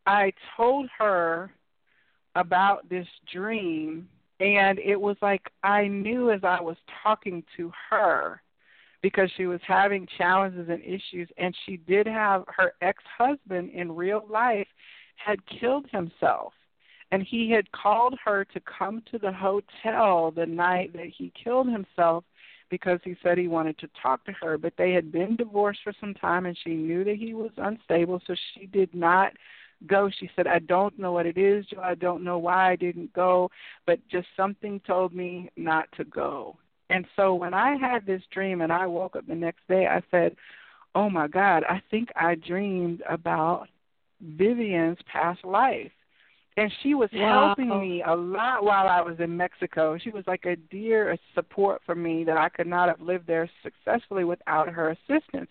I 0.06 0.34
told 0.58 0.90
her 0.98 1.52
about 2.36 2.90
this 2.90 3.08
dream 3.32 4.08
and 4.40 4.80
it 4.80 5.00
was 5.00 5.16
like 5.22 5.50
I 5.64 5.88
knew 5.88 6.32
as 6.32 6.42
I 6.44 6.62
was 6.62 6.78
talking 7.04 7.44
to 7.58 7.72
her 7.90 8.42
because 9.02 9.30
she 9.38 9.46
was 9.46 9.60
having 9.68 10.08
challenges 10.18 10.68
and 10.70 10.82
issues 10.84 11.30
and 11.38 11.56
she 11.66 11.78
did 11.78 12.08
have 12.08 12.44
her 12.48 12.74
ex-husband 12.82 13.70
in 13.72 13.96
real 13.96 14.26
life 14.30 14.68
had 15.16 15.40
killed 15.46 15.86
himself 15.92 16.54
and 17.12 17.22
he 17.22 17.52
had 17.52 17.72
called 17.72 18.18
her 18.26 18.44
to 18.46 18.62
come 18.62 19.04
to 19.12 19.20
the 19.20 19.32
hotel 19.32 20.32
the 20.32 20.46
night 20.46 20.92
that 20.94 21.12
he 21.16 21.32
killed 21.42 21.68
himself 21.68 22.24
because 22.74 23.00
he 23.04 23.16
said 23.22 23.38
he 23.38 23.48
wanted 23.48 23.78
to 23.78 23.88
talk 24.02 24.26
to 24.26 24.32
her, 24.32 24.58
but 24.58 24.74
they 24.80 24.94
had 24.94 25.12
been 25.12 25.36
divorced 25.36 25.82
for 25.84 25.94
some 26.00 26.16
time 26.16 26.48
and 26.48 26.58
she 26.64 26.72
knew 26.72 27.04
that 27.04 27.18
he 27.18 27.36
was 27.36 27.52
unstable, 27.58 28.20
so 28.26 28.34
she 28.56 28.66
did 28.66 28.92
not 28.96 29.32
go. 29.86 30.10
She 30.10 30.28
said, 30.36 30.48
I 30.48 30.58
don't 30.58 30.98
know 30.98 31.12
what 31.12 31.28
it 31.28 31.38
is, 31.38 31.68
Joe. 31.68 31.82
I 31.84 31.94
don't 31.94 32.24
know 32.24 32.40
why 32.40 32.72
I 32.72 32.76
didn't 32.76 33.14
go, 33.14 33.52
but 33.86 34.00
just 34.10 34.26
something 34.36 34.82
told 34.88 35.14
me 35.14 35.52
not 35.56 35.88
to 35.98 36.04
go. 36.04 36.58
And 36.90 37.06
so 37.16 37.36
when 37.36 37.54
I 37.54 37.76
had 37.76 38.08
this 38.08 38.24
dream 38.32 38.62
and 38.62 38.74
I 38.74 38.88
woke 38.88 39.16
up 39.16 39.28
the 39.28 39.36
next 39.36 39.68
day, 39.70 39.86
I 39.86 40.02
said, 40.10 40.36
Oh 40.96 41.12
my 41.12 41.28
God, 41.28 41.64
I 41.70 41.80
think 41.92 42.10
I 42.16 42.34
dreamed 42.34 43.04
about 43.08 43.68
Vivian's 44.20 44.98
past 45.12 45.46
life 45.46 45.92
and 46.58 46.72
she 46.82 46.94
was 46.94 47.10
wow. 47.14 47.48
helping 47.48 47.80
me 47.80 48.04
a 48.06 48.16
lot 48.16 48.64
while 48.64 48.88
I 48.88 49.02
was 49.02 49.20
in 49.20 49.36
Mexico. 49.36 49.98
She 49.98 50.12
was 50.12 50.24
like 50.28 50.46
a 50.46 50.56
dear 50.56 51.18
support 51.34 51.82
for 51.86 51.96
me 51.96 52.24
that 52.26 52.38
I 52.38 52.50
could 52.50 52.68
not 52.68 52.90
have 52.90 53.02
lived 53.02 53.28
there 53.28 53.50
successfully 53.64 54.24
without 54.24 54.70
her 54.70 54.90
assistance. 54.92 55.50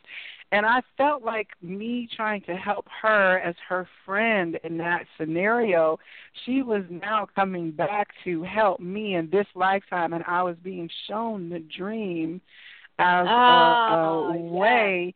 And 0.53 0.67
I 0.67 0.83
felt 0.99 1.25
like 1.25 1.49
me 1.63 2.09
trying 2.15 2.43
to 2.43 2.55
help 2.55 2.87
her 3.01 3.39
as 3.39 3.55
her 3.69 3.89
friend 4.05 4.61
in 4.65 4.77
that 4.79 5.07
scenario, 5.19 5.99
she 6.45 6.63
was 6.63 6.85
now 6.91 7.27
coming 7.35 7.71
back 7.71 8.09
to 8.25 8.43
help 8.43 8.79
me 8.79 9.15
in 9.15 9.31
this 9.31 9.47
lifetime, 9.55 10.13
and 10.13 10.23
I 10.27 10.43
was 10.43 10.57
being 10.63 10.91
shown 11.09 11.49
the 11.49 11.61
dream 11.61 12.41
as 12.99 13.27
oh, 13.27 13.31
a, 13.31 13.35
a 13.35 13.39
ah, 13.39 14.33
yes. 14.35 14.43
way 14.53 15.15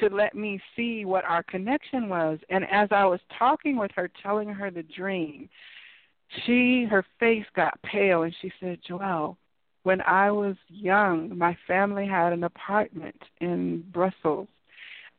to 0.00 0.08
let 0.08 0.34
me 0.34 0.60
see 0.76 1.04
what 1.04 1.24
our 1.24 1.42
connection 1.42 2.08
was. 2.08 2.38
And 2.50 2.64
as 2.70 2.88
I 2.90 3.04
was 3.04 3.20
talking 3.38 3.76
with 3.76 3.90
her, 3.94 4.10
telling 4.22 4.48
her 4.48 4.70
the 4.70 4.82
dream, 4.82 5.48
she 6.44 6.86
her 6.90 7.04
face 7.20 7.46
got 7.54 7.80
pale 7.82 8.22
and 8.22 8.34
she 8.40 8.50
said, 8.60 8.78
Joelle, 8.88 9.36
when 9.82 10.00
I 10.02 10.30
was 10.30 10.56
young, 10.68 11.36
my 11.36 11.56
family 11.66 12.06
had 12.06 12.32
an 12.32 12.44
apartment 12.44 13.20
in 13.40 13.84
Brussels 13.92 14.48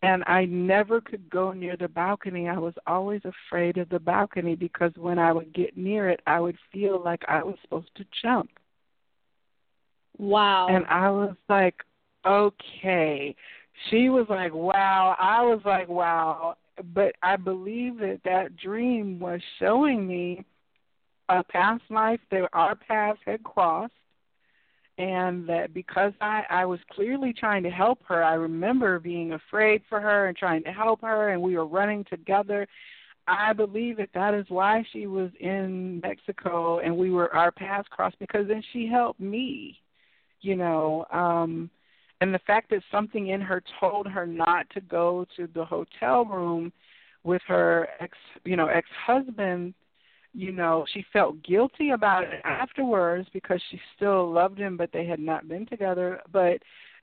and 0.02 0.24
I 0.28 0.46
never 0.46 1.00
could 1.00 1.30
go 1.30 1.52
near 1.52 1.78
the 1.78 1.88
balcony. 1.88 2.50
I 2.50 2.58
was 2.58 2.74
always 2.88 3.22
afraid 3.24 3.78
of 3.78 3.90
the 3.90 4.00
balcony 4.00 4.56
because 4.56 4.92
when 4.98 5.20
I 5.20 5.32
would 5.32 5.54
get 5.54 5.78
near 5.78 6.10
it, 6.10 6.20
I 6.28 6.40
would 6.40 6.58
feel 6.72 7.02
like 7.02 7.22
I 7.28 7.44
was 7.44 7.56
supposed 7.62 7.96
to 7.96 8.06
jump. 8.22 8.50
Wow. 10.18 10.68
And 10.68 10.86
I 10.88 11.10
was 11.10 11.36
like, 11.48 11.76
okay 12.26 13.36
she 13.90 14.10
was 14.10 14.26
like, 14.30 14.54
wow. 14.54 15.16
I 15.20 15.42
was 15.42 15.62
like, 15.66 15.90
wow. 15.90 16.56
But 16.94 17.16
I 17.22 17.36
believe 17.36 17.98
that 18.00 18.22
that 18.26 18.58
dream 18.58 19.20
was 19.20 19.40
showing 19.60 20.08
me 20.08 20.46
a 21.30 21.44
past 21.44 21.84
life 21.90 22.20
that 22.32 22.50
our 22.54 22.76
paths 22.76 23.20
had 23.26 23.44
crossed 23.44 23.94
and 24.98 25.48
that 25.50 25.74
because 25.74 26.14
I 26.22 26.44
I 26.50 26.66
was 26.66 26.80
clearly 26.92 27.34
trying 27.34 27.64
to 27.64 27.70
help 27.70 28.00
her, 28.06 28.24
I 28.24 28.34
remember 28.36 29.00
being 29.00 29.34
afraid 29.34 29.82
for 29.90 30.00
her 30.00 30.28
and 30.28 30.38
trying 30.38 30.64
to 30.64 30.72
help 30.72 31.02
her, 31.02 31.30
and 31.30 31.42
we 31.42 31.58
were 31.58 31.66
running 31.66 32.04
together. 32.10 32.68
I 33.28 33.54
believe 33.54 33.98
that 33.98 34.10
that 34.14 34.34
is 34.34 34.46
why 34.50 34.84
she 34.92 35.08
was 35.08 35.32
in 35.40 36.00
Mexico, 36.02 36.80
and 36.80 36.96
we 36.96 37.10
were 37.10 37.34
our 37.34 37.52
paths 37.52 37.88
crossed 37.90 38.20
because 38.20 38.48
then 38.48 38.62
she 38.72 38.86
helped 38.88 39.20
me, 39.20 39.80
you 40.42 40.56
know. 40.56 41.06
um 41.12 41.70
and 42.24 42.34
the 42.34 42.40
fact 42.40 42.70
that 42.72 42.82
something 42.92 43.28
in 43.28 43.42
her 43.42 43.62
told 43.80 44.08
her 44.08 44.26
not 44.26 44.68
to 44.72 44.82
go 44.82 45.26
to 45.38 45.48
the 45.54 45.64
hotel 45.64 46.26
room 46.26 46.72
with 47.24 47.42
her 47.48 47.88
ex 48.00 48.18
you 48.44 48.56
know 48.56 48.68
ex 48.68 48.88
husband 49.06 49.74
you 50.34 50.52
know, 50.52 50.86
she 50.92 51.06
felt 51.14 51.44
guilty 51.44 51.92
about 51.92 52.24
it 52.24 52.42
afterwards 52.44 53.28
because 53.34 53.62
she 53.70 53.80
still 53.96 54.32
loved 54.32 54.58
him, 54.58 54.76
but 54.78 54.90
they 54.92 55.06
had 55.06 55.20
not 55.20 55.48
been 55.48 55.66
together. 55.68 56.22
But 56.32 56.58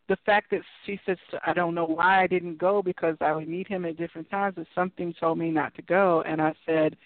the 0.08 0.16
fact 0.26 0.50
that 0.50 0.62
she 0.84 0.98
says, 1.06 1.16
I 1.46 1.52
don't 1.52 1.74
know 1.74 1.86
why 1.86 2.22
I 2.22 2.26
didn't 2.26 2.58
go 2.58 2.82
because 2.82 3.16
I 3.20 3.32
would 3.32 3.48
meet 3.48 3.68
him 3.68 3.84
at 3.84 3.96
different 3.96 4.28
times, 4.30 4.54
but 4.56 4.66
something 4.74 5.14
told 5.20 5.38
me 5.38 5.50
not 5.50 5.74
to 5.76 5.82
go. 5.82 6.22
And 6.26 6.42
I 6.42 6.52
said, 6.66 6.96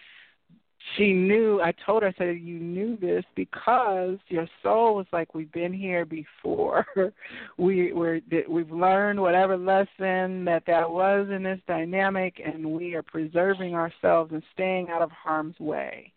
she 0.96 1.12
knew 1.12 1.60
i 1.62 1.72
told 1.84 2.02
her 2.02 2.08
i 2.08 2.14
said 2.18 2.38
you 2.40 2.58
knew 2.58 2.96
this 2.96 3.24
because 3.34 4.18
your 4.28 4.46
soul 4.62 4.94
was 4.94 5.06
like 5.12 5.34
we've 5.34 5.52
been 5.52 5.72
here 5.72 6.04
before 6.04 6.86
we 7.58 7.92
we're 7.92 8.20
we've 8.48 8.70
learned 8.70 9.20
whatever 9.20 9.56
lesson 9.56 10.44
that 10.44 10.62
that 10.66 10.88
was 10.88 11.28
in 11.30 11.42
this 11.42 11.60
dynamic 11.66 12.40
and 12.44 12.64
we 12.64 12.94
are 12.94 13.02
preserving 13.02 13.74
ourselves 13.74 14.32
and 14.32 14.42
staying 14.52 14.88
out 14.90 15.02
of 15.02 15.10
harm's 15.10 15.58
way 15.58 16.12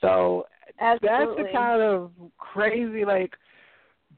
so 0.00 0.46
Absolutely. 0.80 1.08
that's 1.08 1.48
the 1.52 1.56
kind 1.56 1.82
of 1.82 2.10
crazy 2.38 3.04
like 3.04 3.34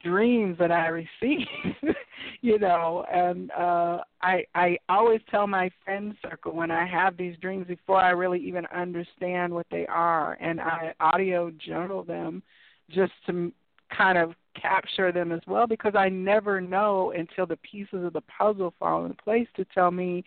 dreams 0.03 0.57
that 0.59 0.71
I 0.71 0.87
receive, 0.87 1.47
you 2.41 2.59
know, 2.59 3.05
and 3.11 3.51
uh 3.51 3.99
I 4.21 4.45
I 4.55 4.77
always 4.89 5.21
tell 5.29 5.47
my 5.47 5.69
friend 5.83 6.15
circle 6.21 6.53
when 6.53 6.71
I 6.71 6.85
have 6.85 7.17
these 7.17 7.35
dreams 7.41 7.67
before 7.67 7.97
I 7.97 8.11
really 8.11 8.39
even 8.39 8.65
understand 8.67 9.53
what 9.53 9.67
they 9.71 9.85
are 9.87 10.37
and 10.41 10.59
I 10.59 10.93
audio 10.99 11.51
journal 11.51 12.03
them 12.03 12.43
just 12.89 13.13
to 13.27 13.51
kind 13.95 14.17
of 14.17 14.33
capture 14.59 15.11
them 15.11 15.31
as 15.31 15.41
well 15.47 15.67
because 15.67 15.93
I 15.95 16.09
never 16.09 16.61
know 16.61 17.11
until 17.11 17.45
the 17.45 17.57
pieces 17.57 18.03
of 18.03 18.13
the 18.13 18.21
puzzle 18.21 18.73
fall 18.79 19.05
in 19.05 19.13
place 19.13 19.47
to 19.55 19.65
tell 19.73 19.91
me, 19.91 20.23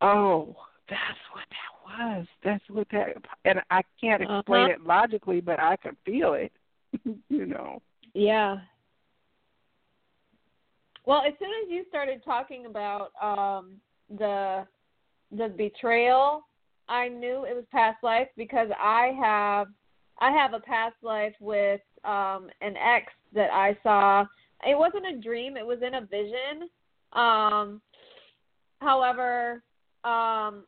"Oh, 0.00 0.56
that's 0.88 1.18
what 1.32 1.44
that 1.50 2.16
was. 2.16 2.26
That's 2.44 2.64
what 2.68 2.88
that." 2.90 3.16
And 3.44 3.60
I 3.70 3.82
can't 4.00 4.22
explain 4.22 4.64
uh-huh. 4.64 4.74
it 4.74 4.86
logically, 4.86 5.40
but 5.40 5.60
I 5.60 5.76
can 5.76 5.96
feel 6.04 6.34
it. 6.34 6.52
you 7.28 7.46
know. 7.46 7.82
Yeah. 8.16 8.56
Well, 11.04 11.22
as 11.26 11.34
soon 11.38 11.50
as 11.62 11.70
you 11.70 11.84
started 11.90 12.24
talking 12.24 12.64
about 12.64 13.10
um 13.22 13.74
the 14.08 14.66
the 15.30 15.48
betrayal, 15.48 16.46
I 16.88 17.08
knew 17.08 17.44
it 17.44 17.54
was 17.54 17.64
past 17.70 18.02
life 18.02 18.28
because 18.34 18.68
I 18.80 19.12
have 19.22 19.66
I 20.18 20.30
have 20.30 20.54
a 20.54 20.60
past 20.60 20.96
life 21.02 21.34
with 21.40 21.82
um 22.04 22.48
an 22.62 22.74
ex 22.78 23.12
that 23.34 23.50
I 23.52 23.76
saw. 23.82 24.24
It 24.66 24.78
wasn't 24.78 25.06
a 25.06 25.20
dream, 25.20 25.58
it 25.58 25.66
was 25.66 25.80
in 25.86 25.96
a 25.96 26.00
vision. 26.00 26.70
Um 27.12 27.82
however, 28.80 29.62
um 30.04 30.64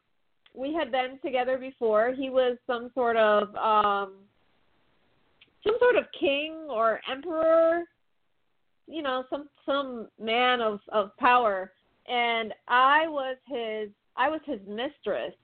we 0.55 0.75
had 0.75 0.93
been 0.93 1.19
together 1.25 1.57
before. 1.57 2.13
He 2.13 2.29
was 2.29 2.59
some 2.67 2.91
sort 2.95 3.17
of 3.17 3.55
um 3.55 4.28
some 5.65 5.77
sort 5.81 5.97
of 5.97 6.05
king 6.19 6.55
or 6.69 7.01
emperor, 7.11 7.85
you 8.87 9.03
know, 9.03 9.25
some 9.31 9.49
some 9.67 10.09
man 10.21 10.61
of 10.61 10.81
of 10.91 11.17
power, 11.19 11.73
and 12.07 12.55
I 12.69 13.07
was 13.09 13.37
his 13.47 13.91
I 14.17 14.29
was 14.29 14.41
his 14.45 14.61
mistress, 14.67 15.35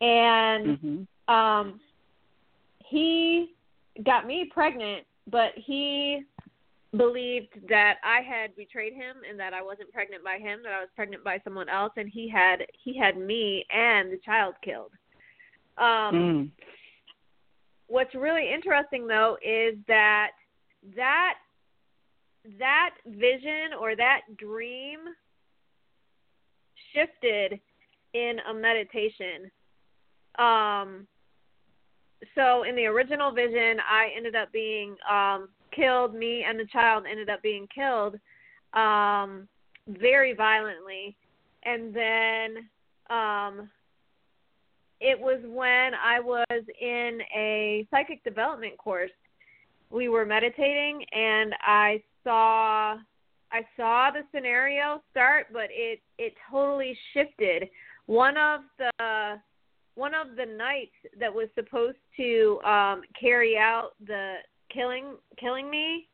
and 0.00 0.66
Mm-hmm. 0.66 1.34
um, 1.34 1.80
he 2.84 3.54
got 4.04 4.26
me 4.26 4.50
pregnant, 4.52 5.06
but 5.30 5.52
he 5.56 6.22
believed 6.96 7.54
that 7.68 7.96
I 8.04 8.20
had 8.20 8.54
betrayed 8.54 8.92
him 8.92 9.16
and 9.28 9.38
that 9.40 9.54
I 9.54 9.62
wasn't 9.62 9.92
pregnant 9.92 10.22
by 10.22 10.38
him, 10.38 10.60
that 10.62 10.72
I 10.74 10.80
was 10.80 10.90
pregnant 10.94 11.24
by 11.24 11.40
someone 11.42 11.68
else, 11.68 11.92
and 11.96 12.08
he 12.08 12.28
had 12.28 12.66
he 12.82 12.96
had 12.98 13.16
me 13.16 13.64
and 13.74 14.12
the 14.12 14.18
child 14.24 14.54
killed. 14.62 14.92
Um, 15.78 16.14
Mm. 16.14 16.50
What's 17.92 18.14
really 18.14 18.50
interesting 18.50 19.06
though 19.06 19.36
is 19.44 19.76
that 19.86 20.30
that 20.96 21.34
that 22.58 22.94
vision 23.06 23.76
or 23.78 23.94
that 23.94 24.22
dream 24.38 25.00
shifted 26.94 27.60
in 28.14 28.38
a 28.50 28.54
meditation. 28.54 29.50
Um 30.38 31.06
so 32.34 32.62
in 32.62 32.76
the 32.76 32.86
original 32.86 33.30
vision 33.30 33.76
i 33.86 34.08
ended 34.16 34.36
up 34.36 34.50
being 34.52 34.96
um 35.10 35.50
killed. 35.76 36.14
Me 36.14 36.46
and 36.48 36.58
the 36.58 36.66
child 36.72 37.04
ended 37.08 37.28
up 37.28 37.42
being 37.42 37.68
killed 37.74 38.14
um 38.72 39.46
very 39.86 40.32
violently. 40.32 41.14
And 41.64 41.94
then 41.94 42.70
um 43.10 43.68
it 45.02 45.18
was 45.18 45.40
when 45.44 45.92
I 45.94 46.20
was 46.20 46.62
in 46.80 47.18
a 47.36 47.86
psychic 47.90 48.22
development 48.22 48.78
course. 48.78 49.10
We 49.90 50.08
were 50.08 50.24
meditating 50.24 51.04
and 51.12 51.54
I 51.60 52.02
saw 52.24 52.96
I 53.54 53.66
saw 53.76 54.10
the 54.10 54.22
scenario 54.34 55.02
start, 55.10 55.48
but 55.52 55.68
it 55.70 56.00
it 56.18 56.34
totally 56.50 56.96
shifted. 57.12 57.68
One 58.06 58.36
of 58.36 58.60
the 58.78 59.40
one 59.94 60.14
of 60.14 60.36
the 60.36 60.46
knights 60.46 60.96
that 61.18 61.34
was 61.34 61.48
supposed 61.54 61.98
to 62.16 62.60
um 62.64 63.02
carry 63.20 63.58
out 63.58 63.90
the 64.06 64.36
killing 64.72 65.16
killing 65.38 65.68
me 65.68 66.08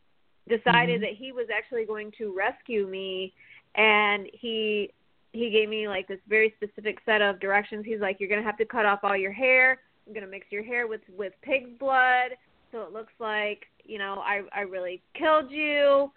decided 0.48 1.00
Mhm. 1.00 1.04
that 1.04 1.12
he 1.12 1.30
was 1.30 1.46
actually 1.54 1.84
going 1.84 2.10
to 2.12 2.32
rescue 2.34 2.86
me 2.86 3.34
and 3.74 4.28
he 4.32 4.90
he 5.38 5.50
gave 5.50 5.68
me 5.68 5.86
like 5.86 6.08
this 6.08 6.18
very 6.28 6.52
specific 6.56 6.98
set 7.06 7.22
of 7.22 7.38
directions. 7.38 7.84
He's 7.86 8.00
like, 8.00 8.18
You're 8.18 8.28
gonna 8.28 8.42
have 8.42 8.58
to 8.58 8.64
cut 8.64 8.84
off 8.84 9.00
all 9.02 9.16
your 9.16 9.32
hair. 9.32 9.78
I'm 10.06 10.12
gonna 10.12 10.26
mix 10.26 10.46
your 10.50 10.64
hair 10.64 10.86
with 10.86 11.00
with 11.16 11.32
pig's 11.42 11.70
blood, 11.78 12.32
so 12.72 12.82
it 12.82 12.92
looks 12.92 13.12
like 13.20 13.66
you 13.84 13.98
know 13.98 14.20
I 14.24 14.42
I 14.52 14.62
really 14.62 15.00
killed 15.14 15.50
you. 15.50 16.10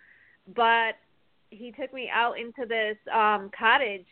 But 0.55 0.95
he 1.51 1.71
took 1.71 1.93
me 1.93 2.09
out 2.11 2.39
into 2.39 2.65
this 2.67 2.97
um 3.13 3.51
cottage 3.57 4.07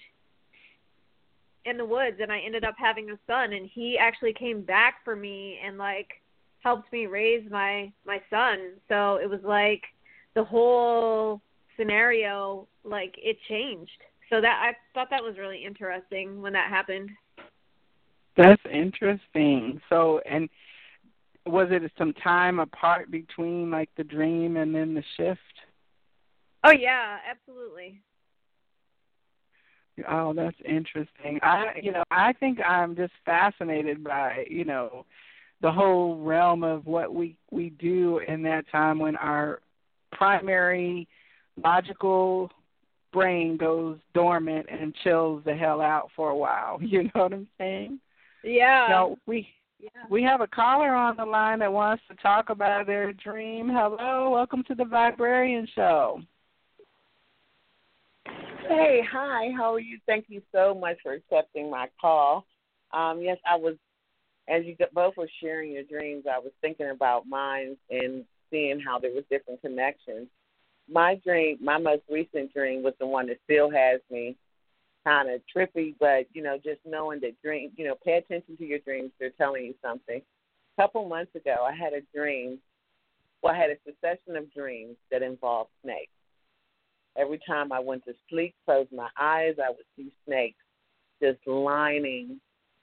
in 1.66 1.78
the 1.78 1.86
woods, 1.86 2.18
and 2.22 2.32
I 2.32 2.39
ended 2.39 2.64
up 2.64 2.76
having 2.78 3.10
a 3.10 3.18
son. 3.26 3.53
And 3.53 3.68
he 3.74 3.97
actually 3.97 4.34
came 4.34 4.62
back 4.62 4.95
for 5.03 5.16
me 5.16 5.57
and 5.66 5.78
like 5.78 6.22
helped 6.60 6.93
me 6.93 7.07
raise 7.07 7.49
my 7.49 7.91
my 8.05 8.22
son. 8.30 8.74
So 8.88 9.16
it 9.16 9.30
was 9.30 9.41
like 9.43 9.82
the 10.36 10.43
whole 10.43 11.41
scenario 11.78 12.68
like 12.84 13.16
it 13.18 13.38
changed 13.47 13.89
so 14.30 14.42
that 14.42 14.62
I 14.64 14.76
thought 14.94 15.10
that 15.10 15.24
was 15.24 15.38
really 15.38 15.64
interesting 15.66 16.42
when 16.42 16.54
that 16.54 16.70
happened. 16.70 17.10
That's 18.38 18.62
interesting. 18.72 19.82
So, 19.90 20.22
and 20.30 20.50
was 21.46 21.68
it 21.72 21.92
some 21.98 22.14
time 22.14 22.60
apart 22.60 23.12
between 23.12 23.72
like 23.72 23.90
the 23.98 24.04
dream 24.04 24.58
and 24.58 24.74
then 24.74 24.94
the 24.94 25.04
shift? 25.18 25.40
Oh 26.64 26.72
yeah, 26.72 27.18
absolutely. 27.30 28.02
Oh, 30.08 30.34
that's 30.34 30.56
interesting. 30.64 31.40
I, 31.42 31.74
you 31.82 31.92
know, 31.92 32.04
I 32.12 32.34
think 32.34 32.60
I'm 32.66 32.96
just 32.96 33.14
fascinated 33.26 34.04
by, 34.04 34.46
you 34.50 34.64
know, 34.64 35.06
the 35.62 35.72
whole 35.72 36.18
realm 36.24 36.64
of 36.64 36.86
what 36.86 37.14
we 37.14 37.36
we 37.52 37.72
do 37.72 38.20
in 38.20 38.42
that 38.44 38.70
time 38.72 39.00
when 39.00 39.18
our 39.18 39.60
primary 40.14 41.08
logical 41.62 42.50
brain 43.12 43.57
goes 43.57 43.97
dormant 44.14 44.68
and 44.70 44.93
chills 45.03 45.43
the 45.45 45.55
hell 45.55 45.82
out 45.82 46.10
for 46.16 46.30
a 46.30 46.36
while. 46.36 46.80
You 46.89 47.03
know 47.03 47.10
what 47.14 47.34
I'm 47.34 47.47
saying? 47.57 47.99
Yeah. 48.43 48.88
Now 48.89 49.18
we 49.26 49.47
yeah. 49.80 49.89
we 50.10 50.24
have 50.24 50.41
a 50.41 50.47
caller 50.47 50.93
on 50.93 51.16
the 51.18 51.26
line 51.26 51.60
that 51.60 51.72
wants 51.72 52.03
to 52.10 52.16
talk 52.16 52.49
about 52.49 52.88
their 52.88 53.14
dream. 53.14 53.70
Hello, 53.70 54.30
welcome 54.32 54.64
to 54.64 54.76
the 54.76 54.84
Viberarian 54.84 55.68
Show. 55.76 56.22
Hey, 58.68 59.01
hi, 59.10 59.49
how 59.57 59.74
are 59.74 59.80
you? 59.80 59.97
Thank 60.05 60.26
you 60.28 60.41
so 60.51 60.76
much 60.76 60.97
for 61.01 61.14
accepting 61.14 61.72
my 61.72 61.88
call. 61.99 62.45
Um, 62.91 63.22
yes, 63.22 63.38
I 63.49 63.55
was, 63.55 63.76
as 64.47 64.64
you 64.66 64.76
both 64.93 65.18
were 65.18 65.30
sharing 65.41 65.72
your 65.72 65.84
dreams, 65.84 66.26
I 66.32 66.39
was 66.39 66.51
thinking 66.62 66.89
about 66.89 67.26
mine 67.28 67.78
and 67.89 68.26
seeing 68.51 68.80
how 68.80 68.99
there 68.99 69.12
was 69.12 69.24
different 69.30 69.62
connections. 69.62 70.28
My 70.92 71.16
dream, 71.24 71.58
my 71.62 71.78
most 71.78 72.04
recent 72.10 72.54
dream 72.54 72.84
was 72.84 72.94
the 73.00 73.08
one 73.08 73.28
that 73.28 73.38
still 73.44 73.70
has 73.70 74.02
me 74.10 74.36
kind 75.06 75.30
of 75.30 75.42
trippy, 75.56 75.96
but 76.00 76.26
you 76.34 76.42
know, 76.42 76.58
just 76.58 76.80
knowing 76.86 77.20
that 77.22 77.42
dream, 77.44 77.72
you 77.78 77.86
know, 77.86 77.96
pay 78.04 78.14
attention 78.18 78.58
to 78.58 78.66
your 78.66 78.80
dreams; 78.80 79.12
they're 79.20 79.30
telling 79.32 79.66
you 79.66 79.74
something. 79.82 80.22
A 80.78 80.82
couple 80.82 81.08
months 81.08 81.36
ago, 81.36 81.58
I 81.66 81.74
had 81.74 81.94
a 81.94 82.02
dream. 82.16 82.60
Well, 83.42 83.54
I 83.54 83.58
had 83.58 83.70
a 83.70 83.78
succession 83.86 84.36
of 84.36 84.54
dreams 84.54 84.96
that 85.12 85.22
involved 85.22 85.70
snakes. 85.84 86.12
Every 87.18 87.40
time 87.48 87.72
I 87.72 87.80
went 87.80 88.06
to 88.06 88.14
sleep, 88.30 88.56
closed 88.66 88.92
my 88.92 89.10
eyes, 89.20 89.56
I 89.64 89.70
would 89.70 89.86
see 89.96 90.12
snakes 90.26 90.58
just 91.22 91.40
lining 91.48 92.40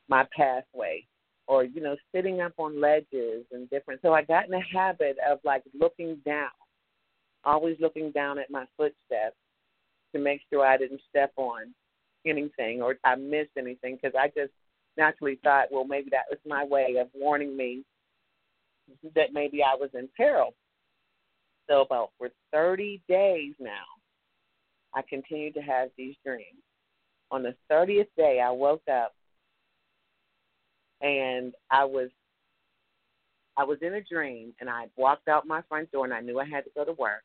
my 0.09 0.27
pathway 0.37 1.07
or, 1.47 1.65
you 1.65 1.81
know, 1.81 1.97
sitting 2.15 2.41
up 2.41 2.53
on 2.59 2.81
ledges 2.81 3.45
and 3.53 3.69
different. 3.71 4.01
So 4.03 4.13
I 4.13 4.23
got 4.23 4.47
in 4.47 4.51
the 4.51 4.63
habit 4.73 5.17
of 5.29 5.39
like 5.45 5.63
looking 5.79 6.19
down, 6.25 6.51
always 7.47 7.77
looking 7.81 8.11
down 8.11 8.39
at 8.39 8.51
my 8.51 8.67
footsteps 8.77 9.37
to 10.15 10.21
make 10.21 10.43
sure 10.53 10.67
I 10.67 10.77
didn't 10.77 11.01
step 11.09 11.33
on 11.37 11.73
anything 12.27 12.83
or 12.83 12.97
I 13.05 13.15
missed 13.15 13.57
anything 13.57 13.99
because 14.01 14.15
I 14.19 14.29
just 14.29 14.53
naturally 14.97 15.39
thought, 15.43 15.69
well, 15.71 15.85
maybe 15.85 16.11
that 16.11 16.25
was 16.29 16.39
my 16.47 16.65
way 16.65 16.97
of 17.01 17.09
warning 17.15 17.57
me 17.57 17.85
that 19.15 19.33
maybe 19.33 19.63
I 19.63 19.75
was 19.75 19.91
in 19.95 20.09
peril. 20.17 20.55
So 21.69 21.81
about 21.81 22.11
for 22.19 22.29
30 22.53 23.03
days 23.09 23.55
now, 23.59 23.85
I 24.95 25.03
continued 25.09 25.55
to 25.55 25.61
have 25.61 25.91
these 25.97 26.15
dreams. 26.25 26.63
On 27.31 27.43
the 27.43 27.55
30th 27.71 28.07
day, 28.17 28.41
I 28.41 28.51
woke 28.51 28.83
up 28.91 29.13
and 31.01 31.53
I 31.71 31.85
was 31.85 32.09
I 33.59 33.65
was 33.65 33.79
in 33.81 33.95
a 33.95 34.03
dream 34.03 34.53
and 34.61 34.69
I 34.69 34.87
walked 34.97 35.29
out 35.29 35.47
my 35.47 35.63
front 35.69 35.91
door 35.91 36.05
and 36.05 36.13
I 36.13 36.21
knew 36.21 36.39
I 36.39 36.45
had 36.45 36.65
to 36.65 36.71
go 36.75 36.85
to 36.85 36.93
work. 36.93 37.23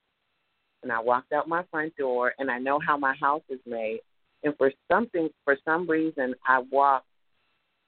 And 0.83 0.91
I 0.91 0.99
walked 0.99 1.31
out 1.31 1.47
my 1.47 1.63
front 1.69 1.95
door 1.95 2.33
and 2.39 2.49
I 2.49 2.59
know 2.59 2.79
how 2.85 2.97
my 2.97 3.15
house 3.19 3.43
is 3.49 3.59
made. 3.65 3.99
And 4.43 4.55
for 4.57 4.71
something 4.91 5.29
for 5.43 5.57
some 5.63 5.87
reason 5.89 6.33
I 6.45 6.63
walked 6.71 7.05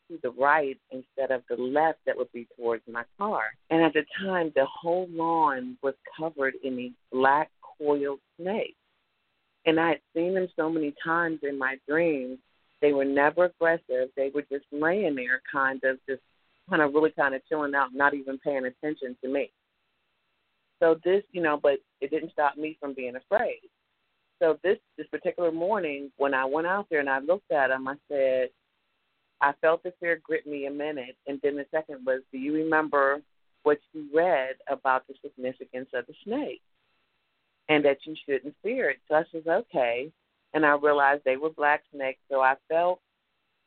to 0.09 0.19
the 0.21 0.31
right 0.31 0.77
instead 0.91 1.31
of 1.31 1.43
the 1.49 1.55
left 1.55 1.99
that 2.05 2.17
would 2.17 2.31
be 2.31 2.47
towards 2.57 2.83
my 2.87 3.03
car. 3.17 3.45
And 3.69 3.81
at 3.81 3.93
the 3.93 4.05
time 4.21 4.51
the 4.55 4.65
whole 4.65 5.07
lawn 5.09 5.77
was 5.81 5.95
covered 6.17 6.53
in 6.63 6.75
these 6.75 6.91
black 7.11 7.49
coiled 7.79 8.19
snakes. 8.39 8.77
And 9.65 9.79
I 9.79 9.89
had 9.89 10.01
seen 10.15 10.35
them 10.35 10.47
so 10.55 10.69
many 10.69 10.93
times 11.03 11.39
in 11.43 11.57
my 11.57 11.77
dreams. 11.87 12.37
They 12.81 12.91
were 12.91 13.05
never 13.05 13.45
aggressive. 13.45 14.09
They 14.15 14.29
were 14.33 14.43
just 14.51 14.65
laying 14.71 15.15
there 15.15 15.41
kind 15.51 15.81
of 15.85 15.97
just 16.07 16.21
kind 16.69 16.81
of 16.81 16.93
really 16.93 17.11
kind 17.11 17.33
of 17.33 17.41
chilling 17.47 17.73
out, 17.73 17.89
not 17.93 18.13
even 18.13 18.37
paying 18.39 18.65
attention 18.65 19.17
to 19.23 19.29
me. 19.29 19.51
So 20.83 20.99
this, 21.05 21.23
you 21.31 21.41
know, 21.41 21.57
but 21.63 21.79
it 22.01 22.11
didn't 22.11 22.33
stop 22.33 22.57
me 22.57 22.75
from 22.77 22.93
being 22.93 23.15
afraid. 23.15 23.61
So 24.41 24.59
this 24.63 24.77
this 24.97 25.07
particular 25.07 25.49
morning, 25.49 26.11
when 26.17 26.33
I 26.33 26.43
went 26.43 26.67
out 26.67 26.87
there 26.89 26.99
and 26.99 27.09
I 27.09 27.19
looked 27.19 27.53
at 27.53 27.69
them, 27.69 27.87
I 27.87 27.95
said, 28.09 28.49
I 29.39 29.53
felt 29.61 29.81
the 29.83 29.93
fear 30.01 30.19
grip 30.21 30.45
me 30.45 30.65
a 30.65 30.71
minute, 30.71 31.15
and 31.25 31.39
then 31.41 31.55
the 31.55 31.65
second 31.71 32.05
was, 32.05 32.21
do 32.33 32.37
you 32.37 32.53
remember 32.53 33.21
what 33.63 33.77
you 33.93 34.07
read 34.13 34.55
about 34.69 35.07
the 35.07 35.13
significance 35.23 35.87
of 35.93 36.05
the 36.05 36.13
snake, 36.25 36.61
and 37.69 37.85
that 37.85 37.99
you 38.05 38.13
shouldn't 38.25 38.55
fear 38.61 38.89
it? 38.89 38.97
So 39.07 39.15
I 39.15 39.23
said, 39.31 39.47
okay, 39.47 40.11
and 40.53 40.65
I 40.65 40.75
realized 40.75 41.21
they 41.23 41.37
were 41.37 41.49
black 41.49 41.83
snakes, 41.93 42.19
so 42.29 42.41
I 42.41 42.55
felt 42.67 42.99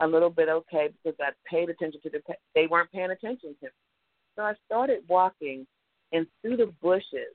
a 0.01 0.07
little 0.07 0.29
bit 0.29 0.51
okay 0.51 0.91
because 1.03 1.19
I 1.19 1.31
paid 1.51 1.71
attention 1.71 2.01
to 2.03 2.11
the. 2.11 2.21
They 2.55 2.67
weren't 2.67 2.93
paying 2.93 3.11
attention 3.11 3.55
to 3.61 3.67
me, 3.67 3.71
so 4.35 4.43
I 4.43 4.53
started 4.67 5.01
walking, 5.09 5.67
and 6.13 6.27
through 6.41 6.59
the 6.59 6.73
bushes, 6.83 7.35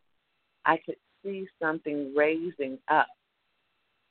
I 0.66 0.78
could 0.86 0.96
see 1.24 1.48
something 1.62 2.14
raising 2.16 2.78
up, 2.90 3.08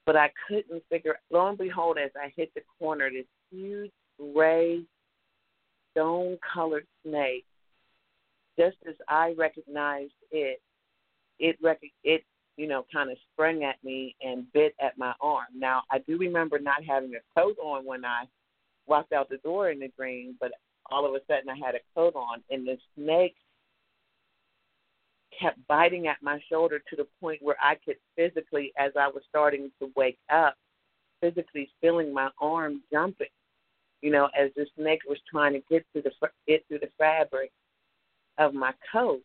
but 0.07 0.17
I 0.17 0.31
couldn't 0.49 0.83
figure. 0.91 1.19
Lo 1.31 1.49
and 1.49 1.59
behold, 1.59 1.99
as 1.99 2.11
I 2.17 2.33
hit 2.37 2.53
the 2.55 2.63
corner, 2.79 3.11
this 3.11 3.27
huge 3.51 3.91
gray, 4.19 4.83
stone-colored 5.93 6.87
snake. 7.05 7.45
Just 8.59 8.77
as 8.87 8.95
I 9.09 9.35
recognized 9.39 10.13
it, 10.31 10.61
it 11.39 11.57
rec- 11.63 11.81
it 12.05 12.25
you 12.61 12.67
know, 12.67 12.85
kind 12.93 13.11
of 13.11 13.17
sprang 13.33 13.65
at 13.65 13.83
me 13.83 14.15
and 14.21 14.45
bit 14.53 14.75
at 14.83 14.99
my 14.99 15.15
arm. 15.23 15.47
Now, 15.57 15.83
I 15.91 16.01
do 16.01 16.19
remember 16.19 16.59
not 16.59 16.85
having 16.85 17.15
a 17.15 17.41
coat 17.41 17.57
on 17.59 17.87
when 17.87 18.05
I 18.05 18.25
walked 18.87 19.15
out 19.15 19.31
the 19.31 19.39
door 19.39 19.71
in 19.71 19.79
the 19.79 19.89
dream, 19.97 20.37
but 20.39 20.53
all 20.91 21.07
of 21.07 21.15
a 21.15 21.21
sudden 21.27 21.49
I 21.49 21.57
had 21.57 21.75
a 21.75 21.79
coat 21.95 22.15
on, 22.15 22.43
and 22.51 22.67
the 22.67 22.77
snake 22.95 23.37
kept 25.39 25.59
biting 25.67 26.07
at 26.07 26.23
my 26.23 26.41
shoulder 26.51 26.79
to 26.79 26.97
the 26.97 27.07
point 27.21 27.41
where 27.43 27.57
I 27.63 27.77
could 27.85 27.97
physically, 28.17 28.73
as 28.79 28.93
I 28.99 29.09
was 29.09 29.23
starting 29.29 29.71
to 29.81 29.91
wake 29.97 30.19
up, 30.33 30.55
physically 31.21 31.71
feeling 31.81 32.13
my 32.13 32.31
arm 32.41 32.83
jumping. 32.93 33.29
You 34.03 34.11
know, 34.11 34.29
as 34.39 34.51
the 34.57 34.67
snake 34.77 35.01
was 35.09 35.19
trying 35.31 35.53
to 35.53 35.63
get 35.71 35.85
to 35.95 36.03
the 36.03 36.11
get 36.49 36.65
through 36.69 36.79
the 36.81 36.91
fabric 36.97 37.51
of 38.39 38.55
my 38.55 38.73
coat, 38.91 39.23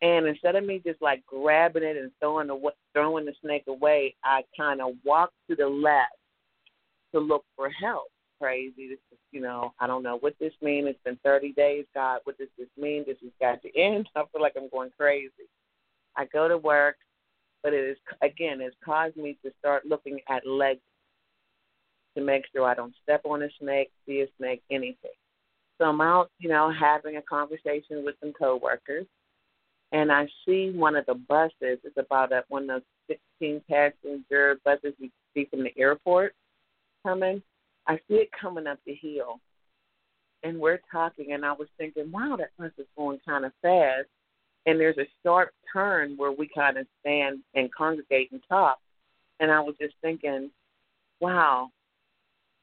and 0.00 0.26
instead 0.26 0.54
of 0.54 0.64
me 0.64 0.80
just 0.84 1.02
like 1.02 1.24
grabbing 1.26 1.82
it 1.82 1.96
and 1.96 2.12
throwing 2.20 2.46
the 2.46 2.70
throwing 2.92 3.24
the 3.24 3.34
snake 3.42 3.64
away, 3.66 4.14
I 4.22 4.42
kind 4.56 4.80
of 4.80 4.92
walked 5.04 5.34
to 5.50 5.56
the 5.56 5.66
left 5.66 6.14
to 7.12 7.20
look 7.20 7.44
for 7.56 7.68
help 7.68 8.08
crazy. 8.40 8.88
This 8.88 8.98
is, 9.12 9.18
you 9.32 9.40
know, 9.40 9.72
I 9.80 9.86
don't 9.86 10.02
know 10.02 10.18
what 10.18 10.34
this 10.38 10.52
means. 10.62 10.88
It's 10.88 10.98
been 11.04 11.18
30 11.24 11.52
days. 11.52 11.84
God, 11.94 12.20
what 12.24 12.38
does 12.38 12.48
this 12.58 12.68
mean? 12.76 13.04
This 13.06 13.16
has 13.22 13.32
got 13.40 13.62
to 13.62 13.78
end. 13.78 14.08
I 14.16 14.22
feel 14.32 14.42
like 14.42 14.54
I'm 14.56 14.68
going 14.70 14.90
crazy. 14.98 15.30
I 16.16 16.24
go 16.26 16.48
to 16.48 16.58
work, 16.58 16.96
but 17.62 17.72
it 17.72 17.84
is, 17.84 17.98
again, 18.22 18.60
it's 18.60 18.76
caused 18.84 19.16
me 19.16 19.36
to 19.44 19.52
start 19.58 19.86
looking 19.86 20.20
at 20.28 20.46
legs 20.46 20.80
to 22.16 22.22
make 22.22 22.44
sure 22.52 22.64
I 22.64 22.74
don't 22.74 22.94
step 23.02 23.20
on 23.24 23.42
a 23.42 23.48
snake, 23.60 23.90
see 24.06 24.22
a 24.22 24.26
snake, 24.38 24.62
anything. 24.70 25.10
So 25.78 25.84
I'm 25.84 26.00
out, 26.00 26.30
you 26.38 26.48
know, 26.48 26.72
having 26.72 27.16
a 27.16 27.22
conversation 27.22 28.04
with 28.04 28.14
some 28.20 28.32
coworkers, 28.32 29.06
and 29.92 30.10
I 30.10 30.26
see 30.46 30.70
one 30.70 30.96
of 30.96 31.04
the 31.04 31.14
buses. 31.14 31.52
It's 31.60 31.98
about 31.98 32.32
a, 32.32 32.44
one 32.48 32.70
of 32.70 32.82
those 33.08 33.18
16 33.38 33.60
passenger 33.70 34.56
buses 34.64 34.94
you 34.98 35.10
see 35.34 35.46
from 35.50 35.62
the 35.62 35.72
airport 35.76 36.34
coming 37.04 37.42
I 37.88 37.96
see 38.08 38.14
it 38.14 38.30
coming 38.40 38.66
up 38.66 38.78
the 38.86 38.94
hill, 38.94 39.40
and 40.42 40.58
we're 40.58 40.80
talking, 40.90 41.32
and 41.32 41.44
I 41.44 41.52
was 41.52 41.68
thinking, 41.78 42.10
wow, 42.10 42.36
that 42.38 42.50
bus 42.58 42.72
is 42.78 42.86
going 42.96 43.18
kind 43.26 43.44
of 43.44 43.52
fast. 43.62 44.08
And 44.66 44.80
there's 44.80 44.98
a 44.98 45.08
sharp 45.22 45.50
turn 45.72 46.16
where 46.16 46.32
we 46.32 46.48
kind 46.52 46.76
of 46.76 46.86
stand 47.00 47.38
and 47.54 47.72
congregate 47.72 48.32
and 48.32 48.42
talk. 48.48 48.78
And 49.38 49.50
I 49.50 49.60
was 49.60 49.76
just 49.80 49.94
thinking, 50.02 50.50
wow, 51.20 51.68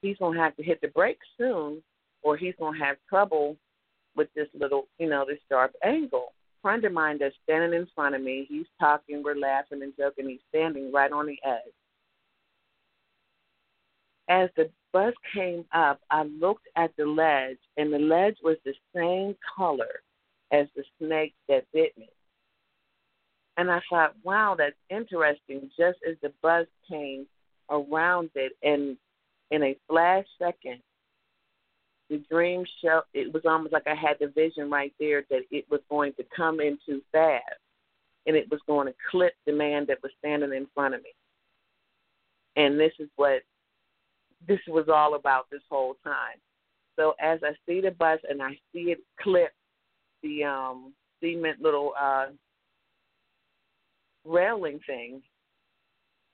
he's 0.02 0.18
going 0.18 0.36
to 0.36 0.44
have 0.44 0.56
to 0.58 0.64
hit 0.64 0.82
the 0.82 0.90
brakes 0.90 1.26
soon, 1.38 1.82
or 2.22 2.36
he's 2.36 2.56
going 2.60 2.78
to 2.78 2.86
have 2.86 2.98
trouble 3.08 3.56
with 4.16 4.28
this 4.36 4.48
little, 4.54 4.88
you 5.00 5.10
know, 5.10 5.26
this 5.26 5.40
sharp 5.50 5.74
angle. 5.84 6.34
Friend 6.62 6.84
of 6.84 6.92
mine 6.92 7.18
that's 7.20 7.36
standing 7.44 7.74
in 7.74 7.88
front 7.96 8.16
of 8.16 8.22
me, 8.22 8.46
he's 8.50 8.66
talking, 8.80 9.24
we're 9.24 9.36
laughing 9.36 9.82
and 9.82 9.94
joking, 9.98 10.30
he's 10.30 10.40
standing 10.50 10.92
right 10.92 11.12
on 11.12 11.26
the 11.26 11.38
edge. 11.46 11.74
As 14.30 14.50
the 14.56 14.70
bus 14.94 15.14
came 15.34 15.66
up, 15.74 16.00
I 16.10 16.24
looked 16.24 16.68
at 16.76 16.92
the 16.98 17.06
ledge, 17.06 17.58
and 17.78 17.92
the 17.92 18.00
ledge 18.00 18.38
was 18.44 18.58
the 18.64 18.74
same 18.96 19.36
color 19.58 20.02
as 20.52 20.68
the 20.76 20.84
snake 21.00 21.34
that 21.50 21.66
bit 21.74 21.98
me. 21.98 22.10
And 23.58 23.70
I 23.70 23.82
thought, 23.90 24.16
wow, 24.24 24.56
that's 24.58 24.76
interesting. 24.90 25.70
Just 25.78 26.00
as 26.10 26.16
the 26.22 26.32
bus 26.42 26.68
came 26.90 27.28
around 27.70 28.30
it, 28.36 28.54
and 28.64 28.98
in 29.52 29.64
a 29.64 29.78
flash 29.88 30.26
second, 30.40 30.80
the 32.10 32.24
dream 32.30 32.66
show, 32.82 33.02
it 33.14 33.34
was 33.34 33.44
almost 33.46 33.74
like 33.74 33.88
I 33.88 33.96
had 33.96 34.18
the 34.20 34.28
vision 34.28 34.70
right 34.70 34.94
there 35.00 35.24
that 35.30 35.44
it 35.52 35.66
was 35.70 35.82
going 35.90 36.14
to 36.14 36.26
come 36.36 36.60
in 36.60 36.78
too 36.86 37.02
fast, 37.12 37.44
and 38.26 38.36
it 38.36 38.50
was 38.50 38.60
going 38.68 38.88
to 38.88 38.94
clip 39.12 39.34
the 39.46 39.54
man 39.54 39.86
that 39.88 40.02
was 40.02 40.12
standing 40.20 40.54
in 40.54 40.68
front 40.74 40.96
of 40.96 41.02
me. 41.04 41.12
And 42.56 42.80
this 42.80 42.94
is 43.00 43.10
what 43.16 43.42
this 44.48 44.60
was 44.68 44.86
all 44.94 45.16
about 45.16 45.46
this 45.52 45.62
whole 45.70 45.96
time. 46.04 46.38
So 46.96 47.14
as 47.20 47.40
I 47.44 47.54
see 47.66 47.82
the 47.82 47.92
bus 47.92 48.20
and 48.30 48.42
I 48.42 48.52
see 48.72 48.92
it 48.92 49.00
clip 49.20 49.52
the 50.22 50.44
um 50.44 50.94
cement 51.22 51.62
little 51.62 51.94
uh 52.00 52.28
railing 54.26 54.80
thing, 54.86 55.22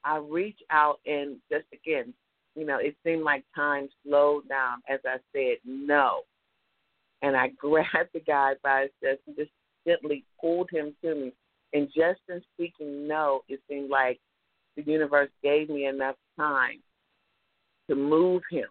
I 0.03 0.18
reach 0.18 0.60
out 0.70 0.99
and 1.05 1.38
just 1.51 1.66
again, 1.74 2.14
you 2.55 2.66
know, 2.66 2.78
it 2.78 2.95
seemed 3.05 3.24
like 3.24 3.43
time 3.55 3.89
slowed 4.05 4.47
down 4.49 4.80
as 4.89 4.99
I 5.05 5.18
said 5.34 5.57
no. 5.66 6.22
And 7.22 7.36
I 7.36 7.47
grabbed 7.57 8.10
the 8.14 8.22
guy 8.26 8.53
by 8.64 8.84
his 8.84 8.91
chest 9.03 9.22
and 9.28 9.36
just 9.36 9.51
gently 9.88 10.26
pulled 10.39 10.70
him 10.72 10.93
to 11.03 11.16
me. 11.16 11.34
And 11.74 11.88
just 11.88 12.20
in 12.28 12.41
speaking 12.55 13.07
no, 13.07 13.41
it 13.47 13.60
seemed 13.70 13.89
like 13.89 14.20
the 14.76 14.84
universe 14.84 15.30
gave 15.43 15.70
me 15.70 15.86
enough 15.86 16.16
time 16.38 16.82
to 17.90 17.96
move 17.96 18.44
him. 18.50 18.68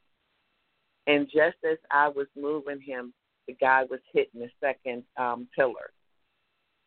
And 1.07 1.27
just 1.27 1.57
as 1.71 1.79
I 1.91 2.09
was 2.09 2.27
moving 2.37 2.81
him, 2.81 3.13
the 3.47 3.55
guy 3.55 3.85
was 3.91 4.01
hitting 4.13 4.41
the 4.41 4.51
second 4.61 5.03
um, 5.17 5.49
pillar. 5.57 5.91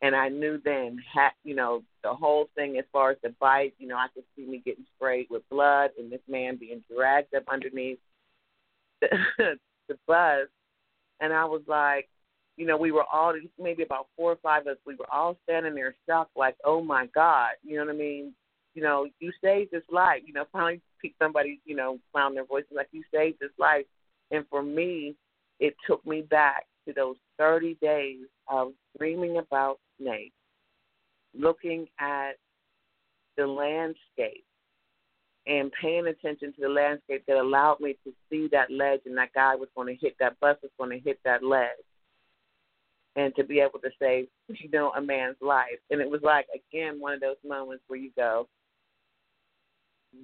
And 0.00 0.16
I 0.16 0.28
knew 0.28 0.60
then, 0.64 0.98
ha- 1.12 1.34
you 1.44 1.54
know, 1.54 1.82
the 2.02 2.12
whole 2.12 2.48
thing 2.56 2.76
as 2.78 2.84
far 2.92 3.10
as 3.10 3.18
the 3.22 3.34
bite, 3.40 3.74
you 3.78 3.86
know, 3.86 3.96
I 3.96 4.06
could 4.14 4.24
see 4.36 4.44
me 4.44 4.62
getting 4.64 4.84
sprayed 4.96 5.26
with 5.30 5.48
blood 5.48 5.90
and 5.98 6.10
this 6.10 6.20
man 6.28 6.56
being 6.56 6.82
dragged 6.92 7.34
up 7.34 7.44
underneath 7.50 7.98
the, 9.00 9.58
the 9.88 9.98
bus. 10.06 10.48
And 11.20 11.32
I 11.32 11.44
was 11.44 11.62
like, 11.68 12.08
you 12.56 12.66
know, 12.66 12.76
we 12.76 12.90
were 12.90 13.04
all, 13.12 13.34
maybe 13.60 13.82
about 13.82 14.08
four 14.16 14.32
or 14.32 14.38
five 14.42 14.62
of 14.62 14.72
us, 14.72 14.76
we 14.84 14.96
were 14.96 15.12
all 15.12 15.36
standing 15.44 15.74
there 15.74 15.94
shocked, 16.08 16.36
like, 16.36 16.56
oh 16.64 16.82
my 16.82 17.06
God, 17.14 17.50
you 17.62 17.76
know 17.76 17.86
what 17.86 17.94
I 17.94 17.98
mean? 17.98 18.32
You 18.74 18.82
know, 18.82 19.06
you 19.20 19.32
saved 19.42 19.72
his 19.72 19.84
life. 19.90 20.22
You 20.26 20.32
know, 20.32 20.44
finally 20.52 20.80
somebody, 21.20 21.60
you 21.64 21.76
know, 21.76 21.98
found 22.12 22.36
their 22.36 22.44
voice 22.44 22.64
like 22.74 22.88
you 22.92 23.02
saved 23.12 23.38
his 23.40 23.50
life. 23.58 23.86
And 24.30 24.44
for 24.48 24.62
me, 24.62 25.14
it 25.60 25.74
took 25.86 26.04
me 26.06 26.22
back 26.22 26.66
to 26.86 26.92
those 26.92 27.16
30 27.38 27.76
days 27.80 28.26
of 28.48 28.72
dreaming 28.98 29.38
about 29.38 29.78
snakes, 30.00 30.34
looking 31.34 31.86
at 31.98 32.32
the 33.36 33.46
landscape, 33.46 34.44
and 35.46 35.72
paying 35.80 36.06
attention 36.06 36.52
to 36.52 36.60
the 36.60 36.68
landscape 36.68 37.24
that 37.26 37.36
allowed 37.36 37.80
me 37.80 37.96
to 38.04 38.12
see 38.30 38.48
that 38.52 38.70
ledge 38.70 39.00
and 39.06 39.16
that 39.16 39.32
guy 39.34 39.54
was 39.54 39.68
going 39.74 39.88
to 39.88 40.00
hit 40.00 40.14
that 40.20 40.38
bus 40.40 40.56
was 40.62 40.70
going 40.78 40.90
to 40.90 41.04
hit 41.04 41.18
that 41.24 41.42
ledge 41.42 41.68
and 43.16 43.34
to 43.34 43.44
be 43.44 43.58
able 43.58 43.78
to 43.80 43.90
save 44.00 44.26
you 44.48 44.70
know 44.70 44.92
a 44.96 45.00
man's 45.00 45.36
life 45.40 45.80
and 45.90 46.00
it 46.00 46.08
was 46.08 46.20
like 46.22 46.46
again 46.54 47.00
one 47.00 47.12
of 47.12 47.20
those 47.20 47.36
moments 47.44 47.82
where 47.88 47.98
you 47.98 48.10
go 48.16 48.46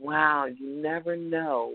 wow 0.00 0.46
you 0.46 0.82
never 0.82 1.16
know 1.16 1.74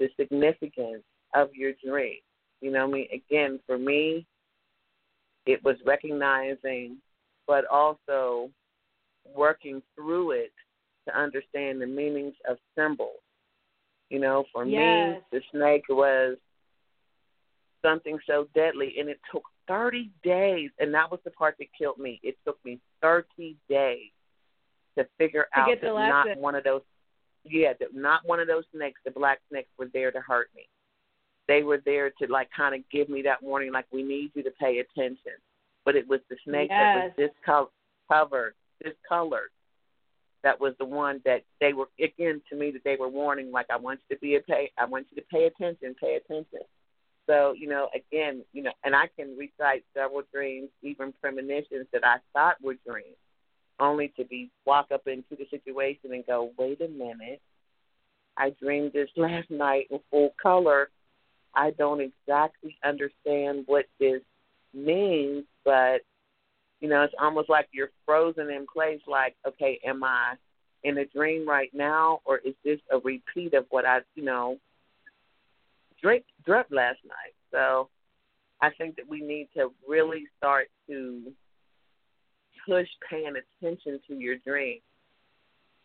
the 0.00 0.08
significance 0.18 1.04
of 1.34 1.50
your 1.54 1.72
dream 1.84 2.18
you 2.60 2.70
know 2.70 2.84
I 2.84 2.90
mean 2.90 3.08
again 3.12 3.60
for 3.66 3.78
me 3.78 4.26
it 5.46 5.62
was 5.64 5.76
recognizing 5.84 6.98
but 7.46 7.64
also 7.66 8.50
working 9.34 9.82
through 9.94 10.32
it 10.32 10.52
to 11.06 11.16
understand 11.16 11.80
the 11.80 11.86
meanings 11.86 12.34
of 12.48 12.56
symbols. 12.76 13.20
You 14.10 14.20
know, 14.20 14.44
for 14.52 14.64
yes. 14.64 15.20
me, 15.32 15.38
the 15.38 15.40
snake 15.50 15.84
was 15.88 16.36
something 17.82 18.18
so 18.26 18.48
deadly, 18.54 18.94
and 18.98 19.08
it 19.08 19.18
took 19.32 19.44
30 19.66 20.10
days, 20.22 20.70
and 20.78 20.92
that 20.94 21.10
was 21.10 21.20
the 21.24 21.30
part 21.30 21.56
that 21.58 21.66
killed 21.76 21.98
me. 21.98 22.20
It 22.22 22.36
took 22.46 22.62
me 22.64 22.78
30 23.02 23.56
days 23.68 24.10
to 24.98 25.06
figure 25.18 25.46
to 25.54 25.60
out 25.60 25.80
that 25.80 25.94
not 25.94 26.38
one 26.38 26.54
of 26.54 26.64
those, 26.64 26.82
yeah, 27.44 27.72
that 27.80 27.94
not 27.94 28.22
one 28.24 28.40
of 28.40 28.46
those 28.46 28.64
snakes, 28.74 29.00
the 29.04 29.10
black 29.10 29.40
snakes, 29.50 29.68
were 29.78 29.90
there 29.92 30.10
to 30.10 30.20
hurt 30.20 30.48
me. 30.54 30.68
They 31.46 31.62
were 31.62 31.80
there 31.84 32.10
to 32.22 32.26
like 32.30 32.48
kind 32.56 32.74
of 32.74 32.80
give 32.90 33.08
me 33.08 33.22
that 33.22 33.42
warning, 33.42 33.72
like 33.72 33.86
we 33.92 34.02
need 34.02 34.30
you 34.34 34.42
to 34.42 34.50
pay 34.52 34.78
attention. 34.78 35.32
But 35.84 35.96
it 35.96 36.08
was 36.08 36.20
the 36.30 36.36
snake 36.44 36.70
yes. 36.70 37.12
that 37.16 37.22
was 37.22 37.30
discolored, 38.08 38.54
discolored, 38.82 39.50
that 40.44 40.60
was 40.60 40.74
the 40.78 40.84
one 40.84 41.20
that 41.24 41.42
they 41.60 41.72
were 41.72 41.88
again 41.98 42.40
to 42.50 42.56
me 42.56 42.70
that 42.70 42.84
they 42.84 42.96
were 42.96 43.08
warning 43.08 43.50
like 43.50 43.66
I 43.70 43.76
want 43.76 44.00
you 44.08 44.14
to 44.14 44.20
be 44.20 44.36
a 44.36 44.40
pay 44.40 44.70
I 44.78 44.84
want 44.84 45.06
you 45.10 45.16
to 45.20 45.26
pay 45.28 45.46
attention, 45.46 45.96
pay 46.00 46.16
attention. 46.16 46.60
So, 47.26 47.54
you 47.56 47.66
know, 47.66 47.88
again, 47.94 48.44
you 48.52 48.62
know, 48.62 48.72
and 48.84 48.94
I 48.94 49.08
can 49.18 49.36
recite 49.38 49.82
several 49.96 50.22
dreams, 50.32 50.68
even 50.82 51.14
premonitions 51.22 51.86
that 51.94 52.04
I 52.04 52.18
thought 52.34 52.56
were 52.62 52.76
dreams, 52.86 53.16
only 53.80 54.12
to 54.16 54.24
be 54.24 54.50
walk 54.64 54.86
up 54.92 55.06
into 55.06 55.36
the 55.36 55.46
situation 55.50 56.12
and 56.12 56.26
go, 56.26 56.50
Wait 56.58 56.80
a 56.80 56.88
minute, 56.88 57.40
I 58.36 58.50
dreamed 58.60 58.92
this 58.92 59.08
last 59.16 59.50
night 59.50 59.86
in 59.90 60.00
full 60.10 60.34
color. 60.40 60.90
I 61.54 61.70
don't 61.70 62.00
exactly 62.00 62.76
understand 62.84 63.64
what 63.66 63.84
this 64.00 64.20
means, 64.72 65.44
but 65.64 66.00
you 66.80 66.88
know, 66.88 67.02
it's 67.02 67.14
almost 67.20 67.48
like 67.48 67.68
you're 67.72 67.90
frozen 68.04 68.50
in 68.50 68.66
place. 68.72 69.00
Like, 69.06 69.36
okay, 69.46 69.80
am 69.86 70.04
I 70.04 70.34
in 70.82 70.98
a 70.98 71.06
dream 71.06 71.48
right 71.48 71.70
now, 71.72 72.20
or 72.24 72.38
is 72.38 72.54
this 72.64 72.80
a 72.92 72.98
repeat 72.98 73.54
of 73.54 73.64
what 73.70 73.86
I, 73.86 74.00
you 74.14 74.24
know, 74.24 74.58
drink 76.02 76.24
dreamt 76.44 76.70
last 76.70 76.98
night? 77.04 77.34
So, 77.52 77.88
I 78.60 78.70
think 78.76 78.96
that 78.96 79.08
we 79.08 79.20
need 79.20 79.48
to 79.56 79.72
really 79.88 80.24
start 80.38 80.68
to 80.88 81.32
push 82.66 82.88
paying 83.08 83.34
attention 83.62 84.00
to 84.08 84.14
your 84.14 84.36
dream. 84.46 84.80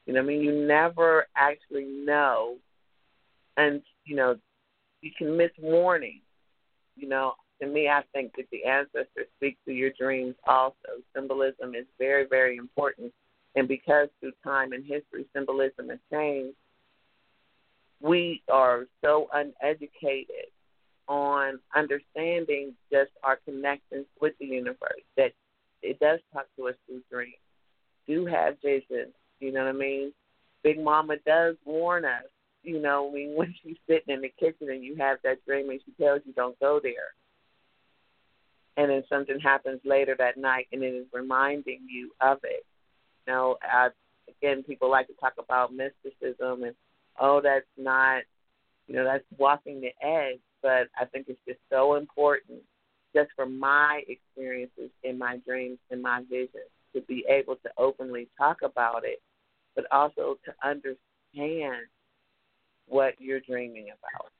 You 0.06 0.14
know, 0.14 0.22
I 0.22 0.24
mean, 0.24 0.42
you 0.42 0.66
never 0.66 1.28
actually 1.36 1.86
know, 1.86 2.56
and 3.58 3.82
you 4.06 4.16
know, 4.16 4.36
you 5.02 5.12
can 5.18 5.38
miss 5.38 5.52
warnings. 5.60 6.22
You 6.96 7.10
know, 7.10 7.34
to 7.62 7.68
me, 7.68 7.88
I 7.88 8.02
think 8.14 8.34
that 8.38 8.46
the 8.52 8.66
ancestors 8.66 9.28
speak 9.38 9.58
through 9.64 9.76
your 9.76 9.92
dreams 10.00 10.36
also. 10.48 11.04
Symbolism 11.16 11.76
is 11.76 11.86
very, 11.98 12.26
very 12.28 12.58
important. 12.58 13.14
And 13.56 13.68
because 13.68 14.10
through 14.20 14.34
time 14.44 14.74
and 14.74 14.84
history, 14.86 15.26
symbolism 15.36 15.90
has 15.90 16.00
changed, 16.12 16.56
we 18.02 18.42
are 18.52 18.86
so 19.04 19.28
uneducated 19.34 20.48
on 21.08 21.60
understanding 21.76 22.74
just 22.92 23.12
our 23.24 23.38
connections 23.46 24.06
with 24.22 24.34
the 24.40 24.46
universe 24.46 25.02
that 25.18 25.34
it 25.82 26.00
does 26.00 26.20
talk 26.34 26.46
to 26.58 26.68
us 26.68 26.76
through 26.86 27.02
dreams. 27.12 27.36
Do 28.08 28.26
have 28.26 28.56
visions, 28.64 29.14
you 29.40 29.52
know 29.52 29.66
what 29.66 29.70
I 29.70 29.78
mean? 29.78 30.14
Big 30.64 30.80
Mama 30.80 31.16
does 31.26 31.56
warn 31.66 32.06
us, 32.06 32.24
you 32.64 32.82
know, 32.82 33.10
I 33.10 33.14
mean, 33.14 33.34
when 33.36 33.54
she's 33.64 33.78
sitting 33.88 34.14
in 34.14 34.22
the 34.22 34.34
kitchen 34.40 34.70
and 34.70 34.84
you 34.84 34.96
have 34.98 35.20
that 35.24 35.46
dream 35.46 35.70
and 35.70 35.80
she 35.86 35.92
tells 36.04 36.22
you 36.26 36.34
don't 36.34 36.60
go 36.60 36.80
there 36.82 37.14
and 38.80 38.90
then 38.90 39.04
something 39.10 39.40
happens 39.42 39.82
later 39.84 40.16
that 40.18 40.38
night 40.38 40.68
and 40.72 40.82
it 40.84 40.94
is 40.94 41.06
reminding 41.12 41.82
you 41.90 42.12
of 42.22 42.40
it. 42.44 42.66
You 43.28 43.34
know, 43.34 43.58
uh, 43.62 43.90
again, 44.30 44.64
people 44.64 44.90
like 44.90 45.08
to 45.08 45.14
talk 45.20 45.34
about 45.38 45.74
mysticism 45.74 46.64
and 46.64 46.74
oh, 47.20 47.42
that's 47.44 47.66
not, 47.78 48.24
you 48.88 48.96
know, 48.96 49.04
that's 49.04 49.26
walking 49.38 49.82
the 49.82 49.92
edge. 50.02 50.40
But 50.62 50.88
I 50.98 51.06
think 51.06 51.28
it's 51.28 51.40
just 51.46 51.60
so 51.70 51.96
important, 51.96 52.60
just 53.16 53.30
from 53.36 53.60
my 53.60 54.02
experiences 54.08 54.90
in 55.04 55.18
my 55.18 55.38
dreams 55.46 55.80
and 55.92 56.02
my 56.02 56.24
visions, 56.30 56.70
to 56.94 57.02
be 57.02 57.26
able 57.30 57.56
to 57.56 57.70
openly 57.78 58.28
talk 58.38 58.58
about 58.64 59.04
it, 59.04 59.22
but 59.76 59.86
also 59.92 60.38
to 60.46 60.54
understand 60.68 61.86
what 62.88 63.14
you're 63.20 63.40
dreaming 63.40 63.88
about 63.88 64.32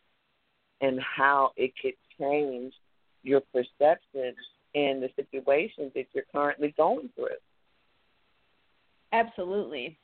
and 0.82 1.00
how 1.00 1.52
it 1.56 1.72
could 1.82 1.94
change 2.20 2.74
your 3.24 3.42
perception 3.54 4.34
in 4.74 5.02
the 5.02 5.10
situations 5.16 5.92
that 5.96 6.06
you're 6.14 6.24
currently 6.32 6.74
going 6.78 7.10
through. 7.16 7.28
Absolutely. 9.12 9.98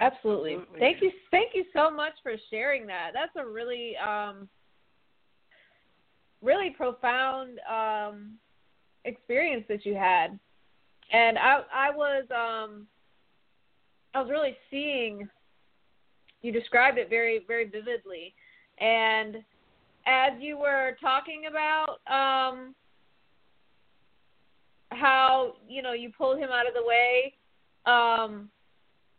Absolutely. 0.00 0.54
Absolutely. 0.54 0.80
Thank 0.80 1.02
you 1.02 1.10
thank 1.30 1.54
you 1.54 1.64
so 1.74 1.90
much 1.90 2.14
for 2.22 2.32
sharing 2.50 2.86
that. 2.86 3.10
That's 3.12 3.32
a 3.36 3.46
really 3.48 3.94
um 3.96 4.48
really 6.44 6.70
profound 6.70 7.58
um 7.70 8.34
experience 9.04 9.64
that 9.68 9.84
you 9.84 9.94
had. 9.94 10.38
And 11.12 11.38
I 11.38 11.62
I 11.72 11.90
was 11.90 12.24
um 12.30 12.86
I 14.14 14.20
was 14.20 14.30
really 14.30 14.56
seeing 14.70 15.28
you 16.42 16.52
described 16.52 16.98
it 16.98 17.08
very 17.10 17.44
very 17.48 17.64
vividly 17.64 18.34
and 18.78 19.36
as 20.06 20.32
you 20.40 20.58
were 20.58 20.96
talking 21.00 21.44
about 21.48 21.98
um, 22.06 22.74
how 24.90 25.54
you 25.68 25.82
know 25.82 25.92
you 25.92 26.10
pulled 26.16 26.38
him 26.38 26.50
out 26.50 26.66
of 26.66 26.74
the 26.74 26.84
way, 26.84 27.34
um, 27.86 28.50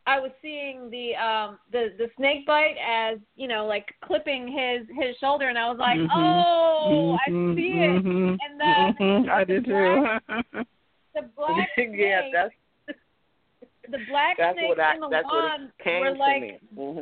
I 0.07 0.19
was 0.19 0.31
seeing 0.41 0.89
the 0.91 1.15
um, 1.15 1.59
the 1.71 1.93
the 1.97 2.09
snake 2.17 2.45
bite 2.45 2.75
as 2.85 3.17
you 3.35 3.47
know 3.47 3.65
like 3.65 3.87
clipping 4.03 4.47
his 4.47 4.87
his 4.99 5.15
shoulder, 5.17 5.49
and 5.49 5.57
I 5.57 5.67
was 5.67 5.79
like, 5.79 5.97
mm-hmm. 5.97 6.19
oh, 6.19 7.17
mm-hmm. 7.27 7.51
I 7.51 7.55
see 7.55 7.79
it. 7.79 8.03
Mm-hmm. 8.03 8.35
And 8.39 8.59
then 8.59 8.95
mm-hmm. 8.99 9.29
I 9.31 9.43
did 9.43 9.65
black, 9.65 10.21
too. 10.27 10.63
the 11.15 11.29
black 11.35 11.69
snake, 11.75 11.89
yeah, 11.93 12.21
that's 12.31 12.53
the 13.89 13.97
black 14.09 14.37
that's 14.37 14.57
snakes 14.57 14.69
what 14.69 14.79
I, 14.79 14.95
in 14.95 14.99
the 15.01 15.09
that's 15.09 15.27
lawn 15.31 15.61
what 15.61 15.83
came 15.83 16.01
were 16.01 16.15
like. 16.15 16.61
Mm-hmm. 16.77 17.01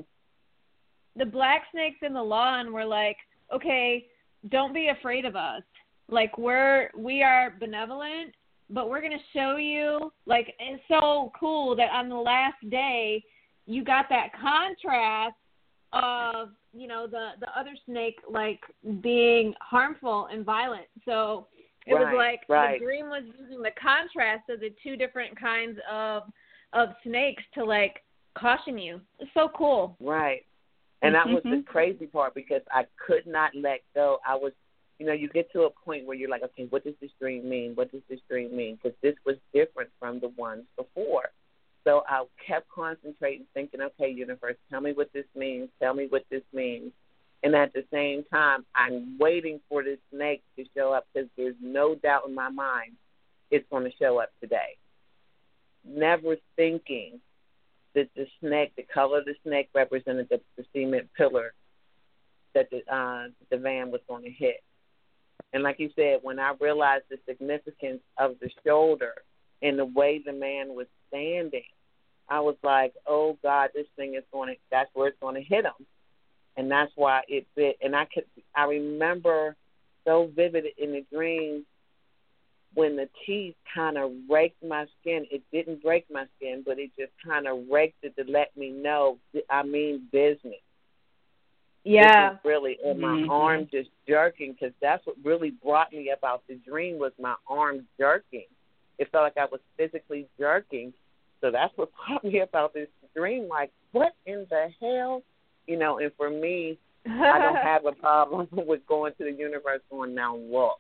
the 1.18 1.26
black 1.26 1.64
snakes 1.72 2.00
in 2.02 2.14
the 2.14 2.24
lawn 2.24 2.72
were 2.72 2.86
like 2.86 3.18
okay, 3.54 4.06
don't 4.50 4.74
be 4.74 4.90
afraid 4.90 5.26
of 5.26 5.36
us. 5.36 5.64
Like 6.10 6.38
we're 6.38 6.90
we 6.98 7.24
are 7.24 7.54
benevolent, 7.60 8.34
but 8.74 8.90
we're 8.90 9.02
gonna 9.02 9.16
show 9.34 9.58
you. 9.58 10.12
Like 10.26 10.54
it's 10.60 10.84
so 10.88 11.32
cool 11.40 11.76
that 11.76 11.92
on 11.92 12.10
the 12.10 12.16
last 12.16 12.70
day 12.70 13.24
you 13.66 13.84
got 13.84 14.08
that 14.10 14.30
contrast 14.34 15.36
of 15.94 16.50
you 16.74 16.88
know 16.88 17.06
the 17.08 17.32
the 17.40 17.48
other 17.58 17.76
snake 17.86 18.18
like 18.30 18.60
being 19.02 19.54
harmful 19.62 20.28
and 20.32 20.44
violent. 20.44 20.88
So 21.06 21.48
it 21.86 21.94
right, 21.94 22.06
was 22.06 22.14
like 22.18 22.42
right. 22.50 22.80
the 22.80 22.86
dream 22.86 23.08
was 23.08 23.24
using 23.40 23.62
the 23.62 23.72
contrast 23.82 24.50
of 24.50 24.60
the 24.60 24.74
two 24.82 24.96
different 24.96 25.40
kinds 25.40 25.78
of 25.92 26.24
of 26.74 26.90
snakes 27.04 27.44
to 27.54 27.64
like 27.64 28.04
caution 28.38 28.78
you. 28.78 29.00
It's 29.20 29.32
so 29.34 29.50
cool. 29.56 29.96
Right. 30.00 30.44
And 31.04 31.14
that 31.14 31.28
was 31.28 31.44
Mm-hmm. 31.44 31.58
the 31.58 31.64
crazy 31.64 32.08
part 32.08 32.34
because 32.34 32.62
I 32.72 32.86
could 33.06 33.28
not 33.28 33.52
let 33.54 33.82
go. 33.94 34.20
I 34.26 34.36
was, 34.36 34.54
you 35.04 35.10
know, 35.10 35.16
you 35.16 35.28
get 35.28 35.52
to 35.52 35.64
a 35.64 35.70
point 35.70 36.06
where 36.06 36.16
you're 36.16 36.30
like, 36.30 36.44
okay, 36.44 36.66
what 36.70 36.86
does 36.86 36.94
this 37.02 37.12
dream 37.20 37.50
mean? 37.50 37.74
What 37.76 37.92
does 37.92 38.04
this 38.10 38.22
dream 38.30 38.56
mean? 38.56 38.80
Because 38.82 38.98
this 39.02 39.16
was 39.26 39.36
different 39.54 39.90
from 40.00 40.22
the 40.22 40.30
ones 40.30 40.64
before. 40.78 41.30
So 41.84 42.04
I 42.08 42.24
kept 42.48 42.70
concentrating, 42.70 43.46
thinking, 43.54 43.82
okay, 43.82 44.10
universe, 44.10 44.56
tell 44.72 44.80
me 44.80 44.94
what 44.94 45.12
this 45.12 45.26
means. 45.36 45.68
Tell 45.82 45.94
me 45.94 46.08
what 46.08 46.24
this 46.32 46.44
means. 46.54 46.94
And 47.44 47.54
at 47.54 47.74
the 47.74 47.84
same 47.92 48.24
time, 48.32 48.66
I'm 48.74 49.18
waiting 49.20 49.60
for 49.68 49.84
this 49.84 50.00
snake 50.10 50.42
to 50.58 50.64
show 50.74 50.94
up 50.94 51.06
because 51.14 51.28
there's 51.36 51.58
no 51.62 51.96
doubt 51.96 52.24
in 52.26 52.34
my 52.34 52.48
mind 52.48 52.94
it's 53.52 53.68
going 53.70 53.84
to 53.84 53.92
show 53.98 54.20
up 54.20 54.30
today. 54.40 54.78
Never 55.86 56.38
thinking 56.56 57.20
that 57.94 58.08
the 58.16 58.26
snake, 58.40 58.72
the 58.78 58.84
color 58.84 59.20
of 59.20 59.26
the 59.26 59.36
snake 59.46 59.68
represented 59.76 60.30
the, 60.30 60.40
cement 60.74 61.10
pillar 61.18 61.54
that 62.56 62.70
the 62.70 62.78
uh, 62.90 63.28
the 63.52 63.58
van 63.58 63.92
was 63.92 64.00
going 64.08 64.24
to 64.24 64.30
hit. 64.30 64.64
And 65.54 65.64
like 65.64 65.80
you 65.80 65.90
said, 65.96 66.20
when 66.24 66.40
I 66.40 66.54
realized 66.60 67.06
the 67.10 67.20
significance 67.28 68.02
of 68.18 68.36
the 68.42 68.50
shoulder 68.66 69.14
and 69.62 69.78
the 69.78 69.86
way 69.86 70.22
the 70.26 70.34
man 70.34 70.76
was 70.76 70.88
standing, 71.08 71.64
I 72.28 72.40
was 72.40 72.56
like, 72.64 72.94
oh 73.06 73.38
God, 73.44 73.70
this 73.76 73.86
thing 73.96 74.16
is 74.16 74.24
going 74.32 74.50
to, 74.50 74.60
that's 74.72 74.90
where 74.94 75.10
it's 75.10 75.20
going 75.22 75.36
to 75.36 75.42
hit 75.42 75.66
him. 75.66 75.86
And 76.58 76.70
that's 76.70 76.92
why 76.96 77.22
it 77.28 77.46
bit. 77.56 77.78
And 77.82 77.96
I 77.96 78.06
could, 78.12 78.26
I 78.56 78.66
remember 78.66 79.56
so 80.06 80.30
vivid 80.36 80.66
in 80.78 80.92
the 80.92 81.06
dream 81.12 81.66
when 82.74 82.96
the 82.96 83.08
teeth 83.26 83.56
kind 83.74 83.98
of 83.98 84.12
raked 84.30 84.64
my 84.64 84.86
skin. 85.00 85.26
It 85.32 85.44
didn't 85.52 85.84
break 85.84 86.06
my 86.12 86.26
skin, 86.38 86.64
but 86.66 86.80
it 86.80 86.92
just 86.98 87.12
kind 87.26 87.48
of 87.48 87.68
raked 87.70 88.04
it 88.04 88.16
to 88.18 88.32
let 88.32 88.56
me 88.58 88.72
know, 88.72 89.18
I 89.50 89.64
mean 89.64 90.08
business. 90.12 90.62
Yeah. 91.84 92.38
really, 92.44 92.78
and 92.84 93.00
my 93.00 93.08
mm-hmm. 93.08 93.30
arm 93.30 93.68
just 93.72 93.90
jerking 94.08 94.54
because 94.54 94.74
that's 94.82 95.06
what 95.06 95.18
really 95.24 95.52
brought 95.52 95.92
me 95.92 96.12
about 96.18 96.44
the 96.48 96.56
dream 96.56 96.98
was 96.98 97.12
my 97.20 97.36
arm 97.48 97.86
jerking. 97.98 98.46
It 99.00 99.10
felt 99.12 99.24
like 99.24 99.38
I 99.38 99.46
was 99.52 99.60
physically 99.78 100.28
jerking. 100.40 100.94
So 101.42 101.52
that's 101.52 101.76
what 101.76 101.90
brought 102.08 102.24
me 102.24 102.40
about 102.40 102.74
this 102.74 102.88
dream. 103.16 103.48
Like, 103.48 103.72
what 103.92 104.14
in 104.26 104.46
the 104.50 104.70
hell? 104.80 105.24
You 105.68 105.78
know, 105.78 106.00
and 106.00 106.12
for 106.18 106.30
me, 106.30 106.78
I 107.06 107.40
don't 107.40 107.56
have 107.64 107.86
a 107.86 107.92
problem 107.92 108.48
with 108.52 108.86
going 108.88 109.14
to 109.18 109.24
the 109.24 109.32
universe 109.32 109.82
going, 109.90 110.16
now 110.16 110.38
look, 110.38 110.80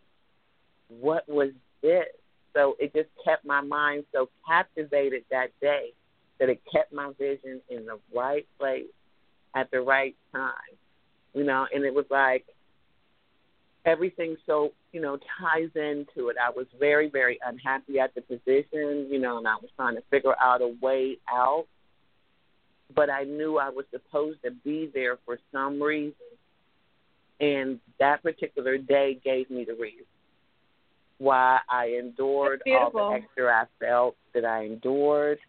what 0.87 1.27
was 1.27 1.49
this? 1.81 2.05
So 2.53 2.75
it 2.79 2.93
just 2.93 3.09
kept 3.25 3.45
my 3.45 3.61
mind 3.61 4.05
so 4.13 4.29
captivated 4.47 5.23
that 5.31 5.47
day 5.59 5.93
that 6.39 6.49
it 6.49 6.61
kept 6.71 6.93
my 6.93 7.11
vision 7.17 7.61
in 7.69 7.85
the 7.85 7.99
right 8.15 8.45
place 8.59 8.85
at 9.55 9.71
the 9.71 9.81
right 9.81 10.15
time. 10.31 10.51
You 11.33 11.43
know, 11.43 11.67
and 11.73 11.83
it 11.83 11.93
was 11.93 12.05
like 12.09 12.45
everything 13.85 14.37
so, 14.45 14.71
you 14.91 15.01
know, 15.01 15.17
ties 15.39 15.69
into 15.75 16.29
it. 16.29 16.37
I 16.41 16.49
was 16.49 16.67
very, 16.79 17.09
very 17.09 17.39
unhappy 17.45 17.99
at 17.99 18.13
the 18.15 18.21
position, 18.21 19.07
you 19.09 19.19
know, 19.19 19.37
and 19.37 19.47
I 19.47 19.55
was 19.55 19.69
trying 19.75 19.95
to 19.95 20.03
figure 20.09 20.35
out 20.39 20.61
a 20.61 20.75
way 20.81 21.17
out. 21.29 21.65
But 22.95 23.09
I 23.09 23.23
knew 23.23 23.57
I 23.57 23.69
was 23.69 23.85
supposed 23.91 24.43
to 24.43 24.51
be 24.51 24.91
there 24.93 25.17
for 25.25 25.39
some 25.51 25.81
reason. 25.81 26.13
And 27.39 27.79
that 27.99 28.21
particular 28.21 28.77
day 28.77 29.19
gave 29.23 29.49
me 29.49 29.65
the 29.65 29.73
reason 29.73 30.05
why 31.17 31.59
I 31.69 31.97
endured 31.99 32.61
all 32.67 32.91
the 32.91 33.15
extra 33.15 33.51
I 33.51 33.65
felt 33.79 34.15
that 34.33 34.45
I 34.45 34.65
endured, 34.65 35.39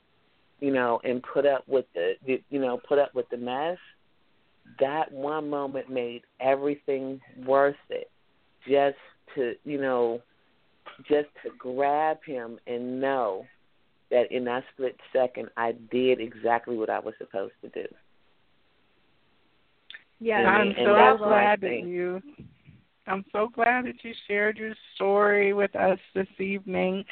you 0.60 0.72
know, 0.72 1.00
and 1.04 1.22
put 1.22 1.46
up 1.46 1.64
with 1.68 1.86
the, 1.94 2.14
you 2.24 2.58
know, 2.58 2.80
put 2.88 2.98
up 2.98 3.14
with 3.14 3.28
the 3.30 3.36
mess. 3.36 3.78
That 4.80 5.12
one 5.12 5.48
moment 5.48 5.90
made 5.90 6.22
everything 6.40 7.20
worth 7.46 7.76
it. 7.90 8.10
Just 8.66 8.96
to, 9.34 9.54
you 9.64 9.80
know, 9.80 10.20
just 11.08 11.28
to 11.42 11.50
grab 11.58 12.18
him 12.24 12.58
and 12.66 13.00
know 13.00 13.46
that 14.10 14.30
in 14.30 14.44
that 14.44 14.64
split 14.72 14.96
second 15.12 15.48
I 15.56 15.72
did 15.90 16.20
exactly 16.20 16.76
what 16.76 16.90
I 16.90 16.98
was 16.98 17.14
supposed 17.18 17.54
to 17.62 17.68
do. 17.70 17.86
Yeah, 20.20 20.36
I'm 20.36 20.72
so 20.76 21.18
glad 21.18 21.60
that 21.60 21.82
you 21.84 22.22
I'm 23.06 23.24
so 23.32 23.48
glad 23.52 23.84
that 23.86 24.02
you 24.02 24.12
shared 24.26 24.56
your 24.56 24.74
story 24.94 25.52
with 25.52 25.74
us 25.76 25.98
this 26.14 26.28
evening. 26.38 27.04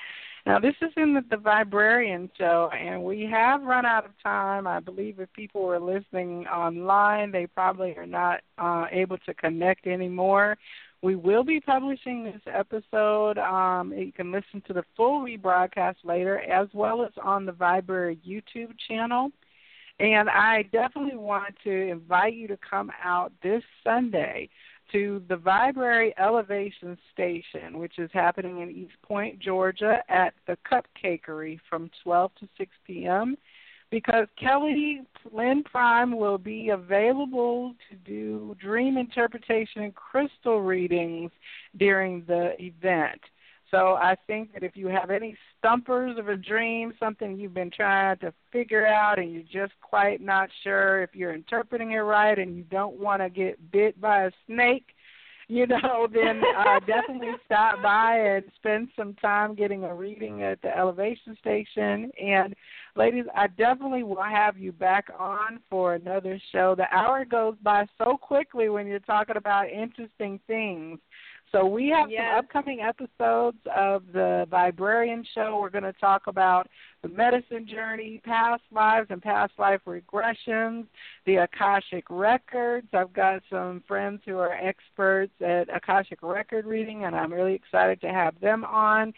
Now, 0.45 0.59
this 0.59 0.75
is 0.83 0.91
in 0.97 1.15
the, 1.15 1.23
the 1.31 1.37
Viberarian 1.37 2.29
Show, 2.37 2.69
and 2.77 3.05
we 3.05 3.29
have 3.31 3.63
run 3.63 3.87
out 3.87 4.05
of 4.05 4.11
time. 4.23 4.67
I 4.67 4.81
believe 4.81 5.21
if 5.21 5.33
people 5.33 5.63
were 5.63 5.79
listening 5.79 6.47
online, 6.49 7.31
they 7.31 7.47
probably 7.47 7.97
are 7.97 8.07
not 8.07 8.41
uh, 8.59 8.87
able 8.91 9.19
to 9.19 9.35
connect 9.35 9.87
anymore. 9.87 10.59
We 11.01 11.15
will 11.15 11.45
be 11.45 11.61
publishing 11.61 12.25
this 12.25 12.41
episode. 12.53 13.39
Um, 13.39 13.93
you 13.93 14.13
can 14.13 14.33
listen 14.33 14.63
to 14.67 14.73
the 14.73 14.85
full 14.97 15.21
rebroadcast 15.21 15.97
later, 16.03 16.41
as 16.41 16.69
well 16.73 17.05
as 17.05 17.13
on 17.23 17.47
the 17.47 17.53
Vibrary 17.53 18.19
YouTube 18.27 18.73
channel. 18.89 19.31
And 20.01 20.29
I 20.29 20.63
definitely 20.73 21.17
want 21.17 21.55
to 21.63 21.71
invite 21.71 22.35
you 22.35 22.49
to 22.49 22.59
come 22.69 22.91
out 23.03 23.33
this 23.43 23.63
Sunday 23.85 24.49
to 24.93 25.23
the 25.29 25.37
Vibrary 25.37 26.15
Elevation 26.19 26.97
Station, 27.13 27.79
which 27.79 27.99
is 27.99 28.11
happening 28.13 28.61
in 28.61 28.71
East 28.71 28.95
Point, 29.03 29.39
Georgia, 29.39 29.99
at 30.09 30.35
the 30.47 30.57
Cupcakery 30.71 31.59
from 31.69 31.91
12 32.03 32.31
to 32.41 32.49
6 32.59 32.71
p.m. 32.87 33.37
Because 33.91 34.27
Kelly 34.41 35.03
Lynn 35.33 35.63
Prime 35.65 36.17
will 36.17 36.39
be 36.39 36.71
available 36.71 37.75
to 37.91 37.97
do 37.97 38.57
dream 38.61 38.97
interpretation 38.97 39.83
and 39.83 39.95
crystal 39.95 40.61
readings 40.63 41.31
during 41.77 42.25
the 42.27 42.53
event. 42.59 43.21
So 43.73 43.95
I 43.95 44.17
think 44.27 44.53
that 44.53 44.63
if 44.63 44.77
you 44.77 44.89
have 44.89 45.11
any 45.11 45.35
stumpers 45.59 46.19
of 46.19 46.29
a 46.29 46.37
dream, 46.37 46.93
something 47.01 47.39
you've 47.39 47.55
been 47.55 47.71
trying 47.71 48.19
to 48.19 48.33
figure 48.53 48.87
out 48.87 49.19
and 49.19 49.33
you're 49.33 49.43
just 49.43 49.73
quite 49.81 50.21
not 50.21 50.51
sure 50.63 51.03
if 51.03 51.15
you're 51.15 51.35
interpreting 51.35 51.93
it 51.93 52.01
right 52.01 52.39
and 52.39 52.55
you 52.55 52.65
don't 52.65 53.01
want 53.01 53.23
to 53.23 53.31
get 53.31 53.73
bit 53.73 53.99
by 53.99 54.25
a 54.25 54.31
snake, 54.47 54.89
you 55.49 55.67
know, 55.67 56.07
then 56.13 56.43
uh, 56.55 56.81
definitely 56.81 57.33
stop 57.47 57.81
by 57.83 58.19
and 58.19 58.45
spend 58.57 58.89
some 58.95 59.15
time 59.15 59.55
getting 59.55 59.85
a 59.85 59.95
reading 59.95 60.43
at 60.43 60.61
the 60.61 60.77
elevation 60.77 61.35
station. 61.41 62.11
And 62.23 62.55
ladies, 62.95 63.25
I 63.35 63.47
definitely 63.47 64.03
will 64.03 64.23
have 64.23 64.59
you 64.59 64.73
back 64.73 65.07
on 65.19 65.61
for 65.71 65.95
another 65.95 66.39
show. 66.53 66.75
The 66.77 66.95
hour 66.95 67.25
goes 67.25 67.55
by 67.63 67.87
so 67.97 68.19
quickly 68.19 68.69
when 68.69 68.87
you're 68.87 68.99
talking 68.99 69.39
about 69.39 69.71
interesting 69.71 70.41
things. 70.47 70.99
So 71.55 71.67
we 71.67 71.89
have 71.89 72.11
yes. 72.11 72.23
some 72.23 72.39
upcoming 72.39 72.81
episodes 72.81 73.59
of 73.77 74.05
the 74.15 74.47
Viberarian 74.51 75.23
Show. 75.35 75.59
We're 75.61 75.69
going 75.69 75.85
to 75.85 75.93
talk 75.93 76.27
about 76.27 76.67
the 77.03 77.09
medicine 77.09 77.67
journey, 77.69 78.23
past 78.25 78.63
lives 78.73 79.09
and 79.11 79.21
past 79.21 79.53
life 79.59 79.83
regressions, 79.87 80.87
the 81.27 81.37
Akashic 81.37 82.05
records. 82.09 82.87
I've 82.95 83.13
got 83.13 83.43
some 83.51 83.83
friends 83.87 84.23
who 84.25 84.39
are 84.39 84.55
experts 84.55 85.33
at 85.43 85.69
Akashic 85.75 86.23
record 86.23 86.65
reading, 86.65 87.05
and 87.05 87.15
I'm 87.15 87.31
really 87.31 87.55
excited 87.55 88.01
to 88.01 88.09
have 88.09 88.41
them 88.41 88.65
on. 88.65 89.13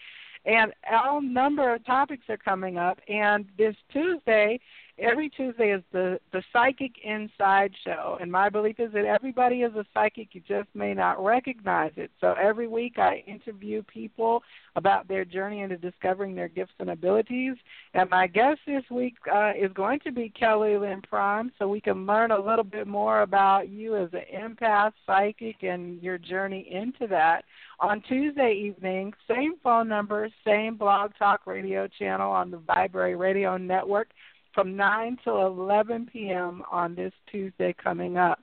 And 0.44 0.72
a 0.90 1.20
number 1.22 1.72
of 1.72 1.86
topics 1.86 2.24
are 2.28 2.36
coming 2.36 2.78
up. 2.78 2.98
And 3.08 3.46
this 3.56 3.76
Tuesday, 3.92 4.58
every 4.98 5.28
Tuesday 5.28 5.72
is 5.72 5.82
the 5.92 6.18
the 6.32 6.42
Psychic 6.52 6.92
Inside 7.04 7.72
Show, 7.84 8.18
and 8.20 8.30
my 8.30 8.48
belief 8.48 8.78
is 8.78 8.92
that 8.92 9.04
everybody 9.04 9.62
is 9.62 9.74
a 9.74 9.84
psychic. 9.92 10.28
You 10.32 10.42
just 10.46 10.68
may 10.74 10.94
not 10.94 11.22
recognize 11.22 11.92
it. 11.96 12.10
So 12.20 12.34
every 12.40 12.68
week 12.68 12.98
I 12.98 13.24
interview 13.26 13.82
people 13.82 14.42
about 14.76 15.06
their 15.08 15.24
journey 15.24 15.62
into 15.62 15.76
discovering 15.76 16.34
their 16.34 16.48
gifts 16.48 16.72
and 16.78 16.90
abilities. 16.90 17.54
And 17.94 18.10
my 18.10 18.26
guest 18.26 18.60
this 18.66 18.84
week 18.90 19.14
uh, 19.32 19.52
is 19.58 19.72
going 19.72 20.00
to 20.00 20.12
be 20.12 20.30
Kelly 20.30 20.76
Lynn 20.76 21.02
Prime, 21.02 21.52
so 21.58 21.68
we 21.68 21.80
can 21.80 22.06
learn 22.06 22.30
a 22.30 22.38
little 22.38 22.64
bit 22.64 22.86
more 22.86 23.22
about 23.22 23.68
you 23.68 23.96
as 23.96 24.10
an 24.12 24.24
empath, 24.34 24.92
psychic, 25.06 25.62
and 25.62 26.02
your 26.02 26.18
journey 26.18 26.68
into 26.70 27.06
that. 27.08 27.44
On 27.80 28.00
Tuesday 28.02 28.52
evening, 28.52 29.12
same 29.28 29.54
phone 29.62 29.88
number, 29.88 30.28
same 30.44 30.76
blog 30.76 31.12
talk 31.18 31.46
radio 31.46 31.88
channel 31.98 32.30
on 32.30 32.50
the 32.50 32.58
Vibrary 32.58 33.16
Radio 33.16 33.56
Network 33.56 34.08
from 34.54 34.76
9 34.76 35.18
to 35.24 35.30
11 35.30 36.08
p.m. 36.12 36.62
on 36.70 36.94
this 36.94 37.12
Tuesday 37.30 37.74
coming 37.82 38.16
up. 38.16 38.40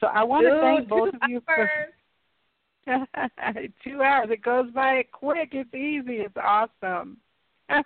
So 0.00 0.08
I 0.08 0.24
want 0.24 0.46
to 0.46 0.60
thank 0.60 0.88
both 0.88 1.14
of 1.14 1.20
you 1.28 1.40
for 1.44 1.68
two 3.84 4.02
hours. 4.02 4.28
It 4.30 4.42
goes 4.42 4.70
by 4.72 5.04
quick. 5.12 5.50
It's 5.52 5.72
easy. 5.74 6.20
It's 6.20 6.36
awesome. 6.36 7.16
but 7.68 7.84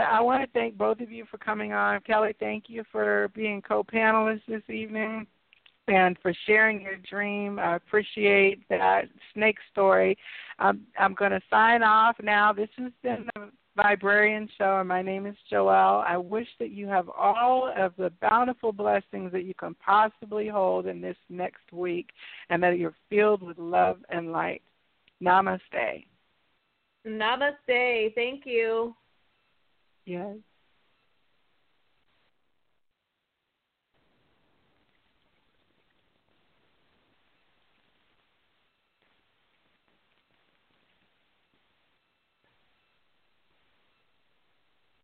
I 0.00 0.20
want 0.20 0.42
to 0.42 0.48
thank 0.52 0.78
both 0.78 1.00
of 1.00 1.10
you 1.10 1.24
for 1.30 1.38
coming 1.38 1.72
on. 1.72 2.00
Kelly, 2.02 2.34
thank 2.38 2.64
you 2.68 2.84
for 2.92 3.30
being 3.34 3.62
co-panelists 3.62 4.46
this 4.46 4.62
evening 4.68 5.26
and 5.88 6.16
for 6.22 6.32
sharing 6.46 6.80
your 6.80 6.96
dream. 7.08 7.58
I 7.58 7.74
appreciate 7.76 8.68
that 8.68 9.06
snake 9.34 9.58
story. 9.72 10.16
Um, 10.58 10.82
I'm 10.98 11.14
going 11.14 11.32
to 11.32 11.40
sign 11.50 11.82
off 11.82 12.16
now. 12.22 12.52
This 12.52 12.70
has 12.78 12.92
been 13.02 13.28
the 13.76 13.82
Viberarian 13.82 14.48
Show, 14.58 14.78
and 14.78 14.88
my 14.88 15.02
name 15.02 15.26
is 15.26 15.36
Joelle. 15.52 16.04
I 16.04 16.16
wish 16.16 16.48
that 16.58 16.70
you 16.70 16.86
have 16.88 17.08
all 17.08 17.72
of 17.76 17.92
the 17.96 18.12
bountiful 18.20 18.72
blessings 18.72 19.32
that 19.32 19.44
you 19.44 19.54
can 19.54 19.74
possibly 19.74 20.48
hold 20.48 20.86
in 20.86 21.00
this 21.00 21.16
next 21.28 21.72
week, 21.72 22.10
and 22.50 22.62
that 22.62 22.78
you're 22.78 22.94
filled 23.10 23.42
with 23.42 23.58
love 23.58 23.98
and 24.08 24.32
light. 24.32 24.62
Namaste. 25.22 26.04
Namaste. 27.06 28.14
Thank 28.14 28.44
you. 28.46 28.94
Yes. 30.04 30.36